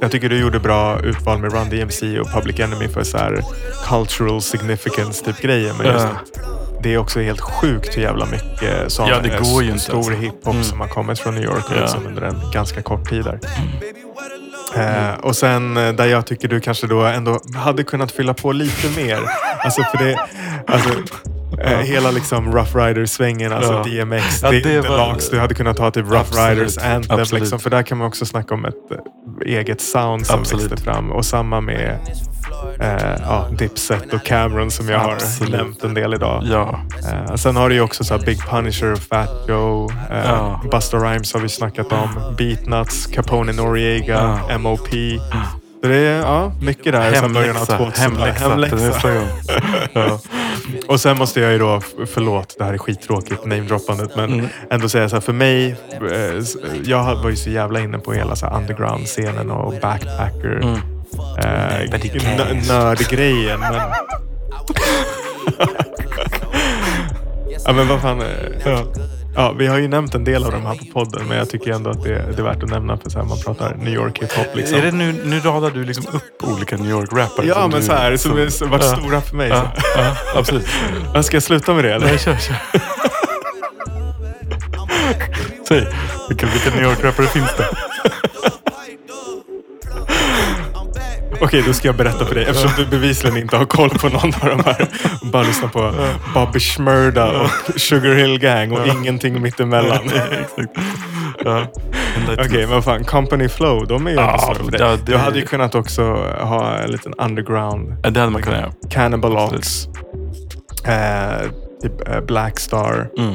Jag 0.00 0.10
tycker 0.10 0.28
du 0.28 0.38
gjorde 0.40 0.60
bra 0.60 1.00
utval 1.00 1.38
med 1.38 1.52
Run 1.52 1.70
DMC 1.70 2.20
och 2.20 2.30
Public 2.32 2.60
Enemy 2.60 2.88
för 2.88 3.02
så 3.04 3.18
här 3.18 3.42
cultural 3.88 4.42
significance 4.42 5.24
typ 5.24 5.40
grejer. 5.40 5.72
Men 5.78 5.86
just 5.86 6.04
att 6.04 6.40
det 6.82 6.94
är 6.94 6.98
också 6.98 7.20
helt 7.20 7.40
sjukt 7.40 7.96
hur 7.96 8.02
jävla 8.02 8.26
mycket 8.26 8.92
sån 8.92 9.08
Ja, 9.08 9.18
det 9.22 9.28
går 9.50 9.62
ju 9.62 9.68
inte, 9.70 9.82
stor 9.82 9.96
alltså. 9.98 10.12
hiphop 10.12 10.46
Mm. 10.46 10.64
som 10.64 10.80
har 10.80 10.88
kommit 10.88 11.18
från 11.18 11.34
New 11.34 11.44
York 11.44 11.64
Ja. 11.76 11.80
liksom, 11.80 12.06
under 12.06 12.22
en 12.22 12.40
ganska 12.52 12.82
kort 12.82 13.08
tid 13.08 13.24
där. 13.24 13.38
Eh, 14.76 15.14
och 15.20 15.36
sen 15.36 15.76
eh, 15.76 15.92
där 15.92 16.06
jag 16.06 16.26
tycker 16.26 16.48
du 16.48 16.60
kanske 16.60 16.86
då 16.86 17.00
ändå 17.02 17.40
hade 17.56 17.84
kunnat 17.84 18.12
fylla 18.12 18.34
på 18.34 18.52
lite 18.52 19.00
mer. 19.00 19.20
Alltså 19.64 19.82
för 19.82 19.98
det, 20.04 20.18
alltså, 20.66 20.88
hela 21.82 22.10
liksom 22.10 22.52
Rough 22.52 22.76
Riders-svängen, 22.76 23.52
alltså 23.52 23.72
Ja. 23.72 24.04
DMX, 24.04 24.42
Ja, 24.42 24.50
det, 24.50 24.60
det 24.60 24.80
var- 24.88 25.06
Deluxe, 25.08 25.30
du 25.34 25.40
hade 25.40 25.54
kunnat 25.54 25.76
ta 25.76 25.90
typ 25.90 26.04
Rough 26.06 26.20
Absolut. 26.20 26.58
Riders 26.58 26.78
Anthem. 26.78 27.20
Absolut. 27.20 27.40
Liksom, 27.42 27.58
för 27.60 27.70
där 27.70 27.82
kan 27.82 27.98
man 27.98 28.06
också 28.06 28.26
snacka 28.26 28.54
om 28.54 28.64
ett 28.64 28.74
eh, 28.90 29.52
eget 29.58 29.80
sound 29.80 30.26
som 30.26 30.40
Absolut. 30.40 30.72
växte 30.72 30.84
fram. 30.84 31.12
Och 31.12 31.24
samma 31.24 31.60
med 31.60 31.98
eh, 32.80 33.16
ja, 33.22 33.46
Dipset 33.58 34.14
och 34.14 34.24
Cameron 34.24 34.70
som 34.70 34.88
jag 34.88 35.10
Absolut. 35.10 35.52
har 35.54 35.58
nämnt 35.58 35.84
en 35.84 35.94
del 35.94 36.14
idag. 36.14 36.42
Ja. 36.46 36.80
Eh, 37.28 37.34
sen 37.34 37.56
har 37.56 37.68
du 37.68 37.74
ju 37.74 37.80
också 37.80 38.04
så 38.04 38.18
Big 38.18 38.38
Punisher, 38.50 38.96
Fat 38.96 39.44
Joe, 39.48 39.90
eh, 40.10 40.18
Ja. 40.24 40.60
Busta 40.70 40.96
Rhymes 40.96 41.32
har 41.34 41.40
vi 41.40 41.48
snackat 41.48 41.92
om, 41.92 42.34
Beatnuts, 42.38 43.06
Capone 43.06 43.52
Noriega. 43.52 44.40
MOP. 44.58 44.88
Så 45.84 45.88
det 45.90 45.96
är 45.96 46.18
ja, 46.20 46.52
mycket 46.60 46.92
där 46.92 47.12
Hemläxa. 47.12 47.76
2000 47.76 48.16
Hemläxa. 48.16 48.56
nästa 48.76 49.10
gång. 49.14 49.28
Ja. 49.92 50.18
Och 50.88 51.00
sen 51.00 51.18
måste 51.18 51.40
jag 51.40 51.52
ju 51.52 51.58
då, 51.58 51.80
förlåt 52.06 52.54
det 52.58 52.64
här 52.64 52.72
är 52.72 52.78
skittråkigt 52.78 53.44
namedroppandet, 53.44 54.16
men 54.16 54.32
Mm. 54.32 54.46
ändå 54.70 54.88
säga 54.88 55.08
så 55.08 55.16
här 55.16 55.20
för 55.20 55.32
mig, 55.32 55.76
eh, 55.92 56.44
jag 56.84 57.14
var 57.22 57.30
ju 57.30 57.36
så 57.36 57.50
jävla 57.50 57.80
inne 57.80 57.98
på 57.98 58.12
hela 58.12 58.36
så 58.36 58.46
underground-scenen 58.46 59.50
och 59.50 59.74
backpacker. 59.82 60.60
Mm. 60.62 60.74
Eh, 61.38 61.90
nördgrejen. 62.68 63.60
Men... 63.60 63.74
ja 67.66 67.72
men 67.72 67.88
vad 67.88 68.00
fan. 68.00 68.20
eh, 68.20 68.26
Ja. 68.64 68.84
Ja, 69.36 69.52
vi 69.58 69.66
har 69.66 69.78
ju 69.78 69.88
nämnt 69.88 70.14
en 70.14 70.24
del 70.24 70.44
av 70.44 70.52
de 70.52 70.66
här 70.66 70.74
på 70.74 70.84
podden, 70.92 71.26
men 71.28 71.38
jag 71.38 71.50
tycker 71.50 71.72
ändå 71.72 71.90
att 71.90 72.02
det, 72.02 72.08
det 72.32 72.38
är 72.38 72.42
värt 72.42 72.62
att 72.62 72.70
nämna 72.70 72.96
för 72.96 73.10
så 73.10 73.18
här, 73.18 73.26
man 73.26 73.38
pratar 73.38 73.74
New 73.74 73.94
York 73.94 74.22
hiphop. 74.22 74.46
Liksom. 74.56 74.78
Är 74.78 74.82
det 74.82 74.92
nu, 74.92 75.12
nu 75.24 75.40
radar 75.40 75.70
du 75.70 75.84
liksom 75.84 76.04
upp 76.12 76.42
olika 76.42 76.76
New 76.76 76.90
York-rappare? 76.90 77.46
Ja, 77.46 77.54
som 77.54 77.70
men 77.70 77.80
du- 77.80 77.86
så 77.86 77.92
här, 77.92 78.16
som 78.16 78.38
är- 78.38 78.48
som 78.48 78.70
varit 78.70 78.84
Ja. 78.84 78.96
stora 78.96 79.20
för 79.20 79.36
mig. 79.36 79.48
Ja, 79.48 79.72
ja, 79.96 80.16
absolut. 80.34 80.66
Ja, 81.14 81.22
Ska 81.22 81.36
jag 81.36 81.42
sluta 81.42 81.74
med 81.74 81.84
det 81.84 81.94
eller? 81.94 82.06
Nej, 82.06 82.18
kör, 82.18 82.36
kör. 82.36 82.56
Säg, 85.68 85.86
vilka, 86.28 86.46
vilka 86.46 86.70
New 86.70 86.82
York-rappare 86.82 87.26
finns 87.26 87.54
det? 87.56 87.68
Okej, 91.40 91.62
då 91.66 91.72
ska 91.72 91.88
jag 91.88 91.96
berätta 91.96 92.24
för 92.26 92.34
dig. 92.34 92.44
Eftersom 92.44 92.70
du 92.76 92.86
bevisligen 92.86 93.36
inte 93.36 93.56
har 93.56 93.64
koll 93.64 93.90
på 93.90 94.08
någon 94.08 94.34
av 94.42 94.48
de 94.48 94.62
här. 94.64 94.88
Bara 95.32 95.42
lyssna 95.42 95.68
på 95.68 95.92
Bobby 96.34 96.60
Shmurda 96.60 97.40
och 97.42 97.80
Sugar 97.80 98.14
Hill 98.14 98.38
Gang 98.38 98.72
och 98.72 98.86
ingenting 98.86 99.42
mittemellan. 99.42 100.10
Ja. 101.44 101.66
Okej, 102.38 102.66
men 102.66 102.82
fan. 102.82 103.04
Company 103.04 103.48
Flow, 103.48 103.86
de 103.86 104.06
är 104.06 104.10
ju 104.10 104.16
Ja, 104.16 104.38
stora 104.38 104.54
för 104.54 104.70
dig. 104.70 104.98
Du 105.06 105.16
hade 105.16 105.38
ju 105.38 105.46
kunnat 105.46 105.74
också 105.74 106.02
ha 106.40 106.76
en 106.76 106.90
liten 106.90 107.14
underground. 107.18 107.96
Ja, 108.02 108.10
det 108.10 108.20
hade 108.20 108.32
man 108.32 108.42
kunnat 108.42 108.60
göra. 108.60 108.72
Cannibal. 108.90 109.36
Ox. 109.36 109.86
Eh, 110.84 111.50
typ 111.82 112.08
eh, 112.08 112.20
Black 112.20 112.58
Star. 112.60 113.08
Mm. 113.18 113.34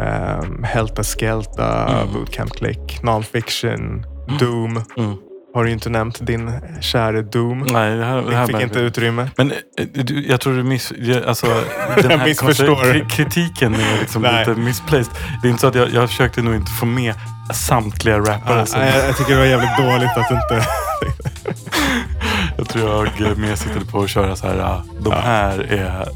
Um, 0.00 0.62
Helta 0.64 1.02
Skelta, 1.04 1.88
Mm. 1.88 2.12
Bootcamp 2.12 2.50
Click, 2.52 3.02
Nonfiction, 3.02 4.04
Doom. 4.40 4.82
Mm. 4.96 5.14
Har 5.54 5.64
du 5.64 5.70
inte 5.70 5.90
nämnt 5.90 6.26
din 6.26 6.50
käre 6.80 7.22
Doom. 7.22 7.66
Nej, 7.72 7.96
det 7.96 8.04
här, 8.04 8.22
det 8.22 8.36
här 8.36 8.46
Fick 8.46 8.60
inte 8.60 8.78
utrymme. 8.78 9.30
Men 9.36 9.50
eh, 9.50 9.86
du, 9.92 10.26
jag 10.26 10.40
tror 10.40 10.56
du 10.56 10.62
miss... 10.62 10.92
Alltså, 11.26 11.46
den 12.02 12.10
här 12.20 12.26
missförstår. 12.26 12.76
kri- 12.92 13.08
kritiken 13.10 13.74
är 13.74 14.00
liksom 14.00 14.22
lite 14.22 14.54
misplaced. 14.60 15.12
Det 15.42 15.48
är 15.48 15.50
inte 15.50 15.60
så 15.60 15.66
att 15.66 15.74
jag, 15.74 15.90
jag 15.90 16.08
försökte 16.10 16.42
nog 16.42 16.54
inte 16.54 16.70
få 16.72 16.86
med 16.86 17.14
samtliga 17.54 18.18
rappare. 18.18 18.66
Som, 18.66 18.80
jag, 18.80 19.08
jag 19.08 19.16
tycker 19.16 19.32
det 19.32 19.38
var 19.38 19.46
jävligt 19.46 19.76
dåligt 19.78 20.16
att 20.16 20.30
inte... 20.30 20.66
jag 22.56 22.68
tror 22.68 23.10
jag 23.18 23.38
mer 23.38 23.54
siktade 23.54 23.84
på 23.84 24.02
att 24.02 24.10
köra 24.10 24.36
så 24.36 24.46
här. 24.46 24.58
ah, 24.58 24.82
De 25.00 25.12
här 25.12 25.58
är... 25.58 26.08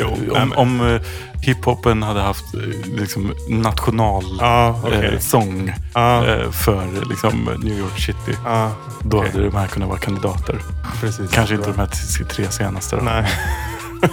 Jo, 0.00 0.16
om 0.42 0.52
om 0.52 0.80
eh, 0.94 1.00
hiphopen 1.42 2.02
hade 2.02 2.20
haft 2.20 2.54
eh, 2.54 2.60
liksom, 3.00 3.32
national 3.48 4.24
Ja, 4.40 4.80
okej. 4.84 5.10
eh, 5.14 5.18
sång 5.18 5.72
Ja. 5.94 6.26
eh, 6.26 6.50
för 6.50 6.86
liksom, 7.08 7.50
New 7.58 7.78
York 7.78 7.98
City. 8.00 8.38
Ja, 8.44 8.72
Då 9.02 9.18
okej. 9.18 9.30
hade 9.32 9.44
de 9.44 9.56
här 9.56 9.66
kunnat 9.66 9.88
vara 9.88 9.98
kandidater. 9.98 10.58
precis. 11.00 11.30
Kanske 11.30 11.54
inte 11.54 11.70
de 11.70 11.78
här 11.78 12.24
tre 12.24 12.50
senaste. 12.50 12.96
Då. 12.96 13.02
Nej. 13.02 13.24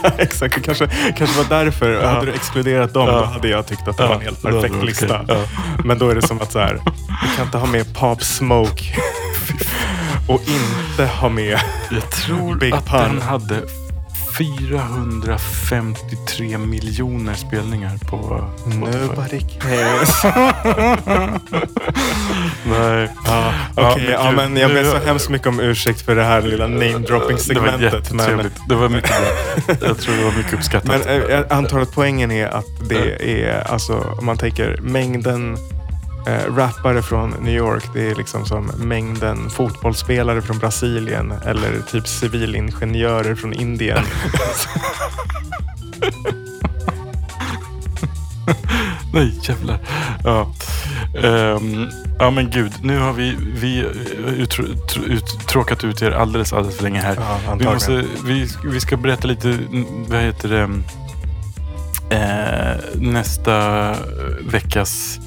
Exakt, 0.18 0.66
kanske, 0.66 0.88
kanske 1.18 1.38
var 1.38 1.50
därför. 1.64 2.04
Hade 2.04 2.26
du 2.26 2.34
exkluderat 2.34 2.94
dem, 2.94 3.08
Ja. 3.08 3.20
då 3.20 3.24
hade 3.26 3.48
jag 3.48 3.68
tyckt 3.68 3.88
att 3.88 3.98
det 3.98 4.04
Ja, 4.04 4.10
var 4.10 4.16
en 4.16 4.22
helt 4.22 4.42
perfekt 4.42 4.74
varit 4.76 4.86
lista. 4.86 5.22
Ja. 5.28 5.36
Men 5.86 5.98
då 6.00 6.10
är 6.10 6.16
det 6.16 6.22
som 6.28 6.42
att 6.42 6.52
så 6.52 6.60
här, 6.60 6.80
du 7.22 7.36
kan 7.36 7.46
inte 7.46 7.58
ha 7.58 7.66
med 7.68 7.94
Pop 7.96 8.24
Smoke 8.24 8.84
och 10.28 10.42
inte 10.48 11.06
ha 11.12 11.30
med... 11.30 11.60
Jag 11.92 12.12
tror 12.12 12.56
Big 12.56 12.74
att 12.74 12.86
Pun. 12.86 13.00
den 13.02 13.22
hade 13.22 13.56
453 14.40 16.58
miljoner 16.58 17.34
spelningar 17.34 17.98
på 18.10 18.44
Spotify. 18.58 18.80
Nobody 19.08 19.40
cares. 19.60 20.24
Nej. 22.66 23.10
Ja, 23.26 23.54
Okej, 23.76 24.04
men 24.06 24.12
ja, 24.12 24.32
men 24.32 24.58
jag 24.58 24.74
ber 24.74 24.84
så 24.84 24.98
hemskt 24.98 25.30
mycket 25.30 25.48
om 25.48 25.60
ursäkt 25.60 26.02
för 26.02 26.16
det 26.16 26.24
här 26.24 26.42
lilla 26.42 26.68
Det 26.68 26.76
var 26.76 26.86
namedropping-segmentet. 26.86 27.72
Men, 27.82 27.92
jättetrevligt. 27.94 28.56
Det 28.70 28.76
var 28.76 28.90
mycket 28.90 29.10
bra. 29.10 29.18
Jag 29.88 29.98
tror 30.00 30.16
det 30.16 30.24
var 30.24 30.32
mycket 30.38 30.54
uppskattat. 30.58 30.88
men 30.90 31.02
eh, 31.02 31.16
jag 31.30 31.52
antar 31.52 31.80
att 31.80 31.92
poängen 31.92 32.32
är 32.32 32.48
att 32.48 32.90
det 32.90 33.32
är, 33.44 33.72
alltså 33.72 34.16
om 34.20 34.26
man 34.26 34.38
tänker 34.38 34.78
mängden 34.82 35.58
eh, 36.28 36.56
rappare 36.56 37.02
från 37.02 37.30
New 37.30 37.56
York, 37.56 37.84
det 37.94 38.12
är 38.12 38.16
liksom 38.16 38.46
som 38.46 38.66
mängden 38.78 39.50
fotbollsspelare 39.50 40.42
från 40.42 40.58
Brasilien 40.60 41.34
eller 41.46 41.82
typ 41.92 42.08
civilingenjörer 42.08 43.36
från 43.36 43.54
Indien. 43.54 44.04
Nej, 49.14 49.40
jävlar. 49.44 49.80
Ja. 50.24 50.54
Ehm, 51.24 51.88
ja, 52.20 52.30
men 52.30 52.50
gud. 52.50 52.72
Nu 52.82 53.00
har 53.00 53.14
vi, 53.14 53.36
vi 53.56 53.86
uttr 54.38 54.62
tr- 54.64 55.06
uttråkat 55.06 55.84
ut 55.84 56.02
er 56.02 56.12
alldeles, 56.12 56.54
alldeles 56.54 56.78
för 56.78 56.84
länge 56.84 57.02
här. 57.02 57.18
Ja, 57.46 57.56
vi, 57.56 57.66
måste, 57.66 58.06
vi, 58.26 58.48
vi 58.64 58.80
ska 58.80 58.98
berätta 58.98 59.28
lite, 59.28 59.58
vad 60.08 60.22
heter 60.22 60.50
det, 60.50 60.70
eh, 62.16 63.02
nästa 63.02 63.96
veckas 64.42 65.20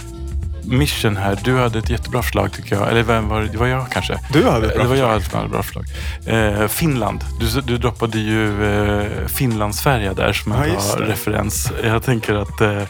mission 0.64 1.16
här. 1.16 1.38
Du 1.44 1.58
hade 1.58 1.78
ett 1.78 1.90
jättebra 1.90 2.22
förslag 2.22 2.52
tycker 2.52 2.76
jag. 2.76 2.90
Eller 2.90 3.02
vem 3.02 3.28
var 3.28 3.42
det? 3.42 3.58
Var 3.58 3.66
jag 3.66 3.90
kanske. 3.90 4.18
Du 4.32 4.44
hade 4.44 4.66
ett 4.66 4.74
bra 4.74 4.82
Det 4.82 4.88
var 4.88 4.96
jag 4.96 5.08
hade 5.08 5.44
ett 5.44 5.50
bra 5.50 5.62
förslag. 5.62 5.84
Eh, 6.26 6.68
Finland. 6.68 7.24
Du, 7.40 7.60
du 7.60 7.78
droppade 7.78 8.18
ju 8.18 8.64
eh, 8.64 9.26
Finlandsfärja 9.26 10.14
där 10.14 10.32
som 10.32 10.52
en 10.52 10.58
Ja, 10.58 10.64
bra 10.96 11.06
referens. 11.06 11.72
Jag 11.84 12.02
tänker 12.02 12.34
att 12.34 12.60
eh, 12.60 12.82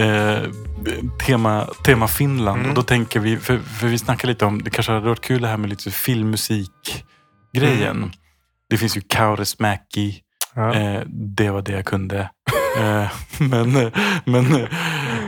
eh, 0.00 0.38
tema, 1.26 1.66
tema 1.84 2.08
Finland. 2.08 2.58
Mm. 2.58 2.70
Och 2.70 2.74
då 2.74 2.82
tänker 2.82 3.20
vi, 3.20 3.36
för, 3.36 3.58
för 3.58 3.86
vi 3.86 3.98
snackar 3.98 4.28
lite 4.28 4.44
om, 4.44 4.62
det 4.62 4.70
kanske 4.70 4.92
hade 4.92 5.08
varit 5.08 5.20
kul 5.20 5.42
det 5.42 5.48
här 5.48 5.56
med 5.56 5.70
lite 5.70 5.90
filmmusik-grejen. 5.90 7.96
Mm. 7.96 8.10
Det 8.70 8.78
finns 8.78 8.96
ju 8.96 9.00
Kaurismäki. 9.00 10.20
Ja. 10.54 10.74
Eh, 10.74 11.00
det 11.36 11.50
var 11.50 11.62
det 11.62 11.72
jag 11.72 11.84
kunde. 11.84 12.30
Eh, 12.76 13.10
men 13.40 13.90
men, 14.24 14.66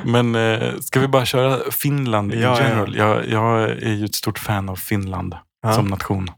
men 0.05 0.35
eh, 0.35 0.75
ska 0.81 1.01
vi 1.01 1.09
bara 1.09 1.25
köra 1.27 1.59
Finland 1.71 2.35
in 2.35 2.41
Ja, 2.41 2.49
ja, 2.49 2.63
ja. 2.63 2.69
general? 2.69 2.97
Jag, 2.97 3.29
jag 3.29 3.63
är 3.71 3.93
ju 3.95 4.05
ett 4.05 4.15
stort 4.15 4.39
fan 4.39 4.69
av 4.69 4.77
Finland 4.77 5.35
Ja. 5.63 5.73
som 5.73 5.87
nation. 5.87 6.29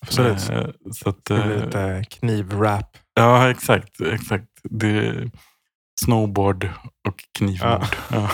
Absolut. 0.00 0.50
Eh, 0.50 0.66
så 0.92 1.08
att, 1.08 1.24
Det 1.24 1.34
blir 1.34 1.64
lite 1.64 2.04
knivrap. 2.10 2.96
ja, 3.14 3.50
exakt. 3.50 4.00
exakt. 4.00 4.44
Det 4.70 4.88
är 4.88 5.30
snowboard 6.04 6.68
och 7.08 7.14
knivmord. 7.38 7.86
Ja. 8.12 8.30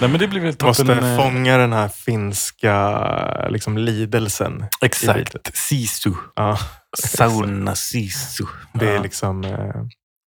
Nej, 0.00 0.10
men 0.10 0.18
det 0.18 0.28
blir 0.28 0.40
väl 0.40 0.54
toppen. 0.54 0.86
Måste 0.86 1.16
fånga 1.22 1.56
den 1.56 1.72
här 1.72 1.88
finska 1.88 3.48
liksom, 3.48 3.78
lidelsen. 3.78 4.64
i 4.82 4.86
Exakt. 4.86 5.56
Sisu. 5.56 6.12
Ja, 6.36 6.58
Sauna 6.98 7.74
Sisu. 7.74 8.44
det 8.72 8.88
är 8.90 8.98
liksom, 9.00 9.40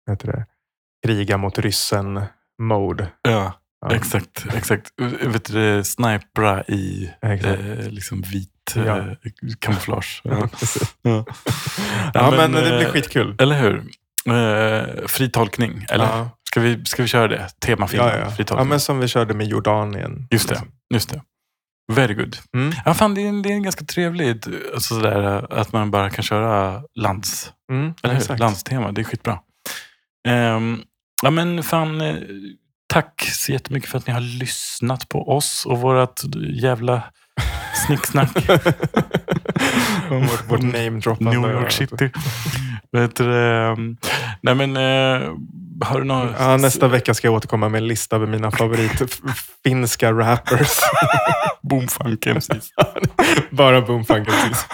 vad 0.06 0.10
heter 0.16 0.26
det, 0.32 0.46
kriga 1.06 1.36
mot 1.36 1.58
ryssen-mode. 1.58 3.08
Ja, 3.22 3.52
Ja. 3.80 3.94
exakt. 3.94 4.46
exakt. 4.54 4.86
Vet 5.22 5.44
du, 5.52 5.84
snipra 5.84 6.62
i 6.64 7.10
eh, 7.22 7.88
liksom 7.88 8.22
vit 8.22 8.50
Ja. 8.74 8.96
eh, 8.98 9.14
kamouflage. 9.60 10.20
Ja. 10.24 10.48
Ja. 11.02 11.24
Ja, 12.14 12.30
men, 12.30 12.52
det 12.52 12.70
eh, 12.72 12.78
blir 12.78 12.88
skitkul. 12.90 13.34
Eller 13.38 13.60
hur? 13.60 13.76
Eh, 14.34 15.06
fri 15.06 15.30
tolkning, 15.30 15.86
eller? 15.90 16.28
Ska, 16.50 16.60
vi, 16.60 16.84
ska 16.84 17.02
vi 17.02 17.08
köra 17.08 17.28
det? 17.28 17.48
Tema 17.60 17.86
Finland, 17.88 18.10
Ja, 18.12 18.18
ja. 18.18 18.30
fri 18.30 18.44
ja, 18.48 18.64
men 18.64 18.80
som 18.80 18.98
vi 18.98 19.08
körde 19.08 19.34
med 19.34 19.46
Jordanien. 19.46 20.28
Just 20.30 20.48
det. 20.48 20.54
liksom. 20.54 20.68
Just 20.94 21.10
det. 21.10 21.22
Very 21.92 22.14
good. 22.14 22.36
Mm. 22.54 22.72
Ja, 22.84 22.94
fan, 22.94 23.14
det, 23.14 23.20
är, 23.26 23.42
det 23.42 23.52
är 23.52 23.58
ganska 23.60 23.84
trevligt 23.84 24.46
alltså, 24.74 24.94
sådär, 24.94 25.46
att 25.52 25.72
man 25.72 25.90
bara 25.90 26.10
kan 26.10 26.24
köra 26.24 26.82
lands, 26.94 27.52
Mm, 27.72 27.94
eller 28.02 28.14
hur? 28.14 28.36
landstema. 28.38 28.92
Det 28.92 29.00
är 29.00 29.04
skitbra. 29.04 29.38
Ehm, 30.28 30.82
ja, 31.22 31.30
men 31.30 31.62
fan, 31.62 32.00
eh, 32.00 32.14
tack 32.86 33.22
så 33.32 33.52
jättemycket 33.52 33.90
för 33.90 33.98
att 33.98 34.06
ni 34.06 34.12
har 34.12 34.20
lyssnat 34.20 35.08
på 35.08 35.28
oss 35.36 35.66
och 35.66 35.78
vårat 35.80 36.22
jävla 36.62 37.02
snicksnack. 37.86 38.30
vårt, 40.10 40.50
vårt 40.50 40.62
namedroppande. 40.62 41.38
New 41.38 41.50
York 41.50 41.72
City. 41.72 42.10
Vet 42.92 43.18
nej 44.42 44.54
men, 44.54 44.76
eh, 44.76 45.28
har 45.80 45.98
du 46.00 46.04
något? 46.04 46.30
Ja, 46.38 46.56
nästa 46.56 46.88
vecka 46.88 47.14
ska 47.14 47.26
jag 47.26 47.34
återkomma 47.34 47.68
med 47.68 47.78
en 47.78 47.88
lista 47.88 48.18
med 48.18 48.28
mina 48.28 48.50
favorit 48.50 49.00
f- 49.00 49.20
finska 49.64 50.12
rappers. 50.12 50.70
Boomfunk 51.62 52.26
MCs. 52.26 52.70
Bara 53.50 53.80
Boomfunk 53.80 54.28
MCs. 54.28 54.66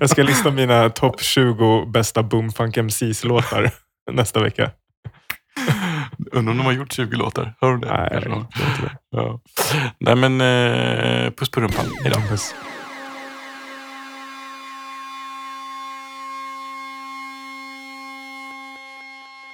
Jag 0.00 0.10
ska 0.10 0.22
lista 0.22 0.50
mina 0.50 0.90
topp 0.90 1.20
20 1.22 1.86
bästa 1.86 2.22
Boomfunk 2.22 2.76
MCs-låtar 2.76 3.70
nästa 4.12 4.42
vecka. 4.42 4.70
Undrar 6.32 6.50
om 6.52 6.58
de 6.58 6.64
har 6.66 6.72
gjort 6.72 6.92
20 6.92 7.16
låtar? 7.16 7.54
Har 7.60 7.70
de 7.70 7.80
det? 7.80 7.86
Nej, 7.96 8.08
jag 8.12 8.22
tror 8.22 8.36
inte 8.38 8.82
det. 8.82 8.98
Ja. 9.10 9.40
Nej 10.00 10.16
men, 10.16 10.40
eh, 10.40 11.30
puss 11.30 11.50
på 11.50 11.60
rumpan. 11.60 11.84
Hejdå. 12.02 12.20
Puss. 12.20 12.54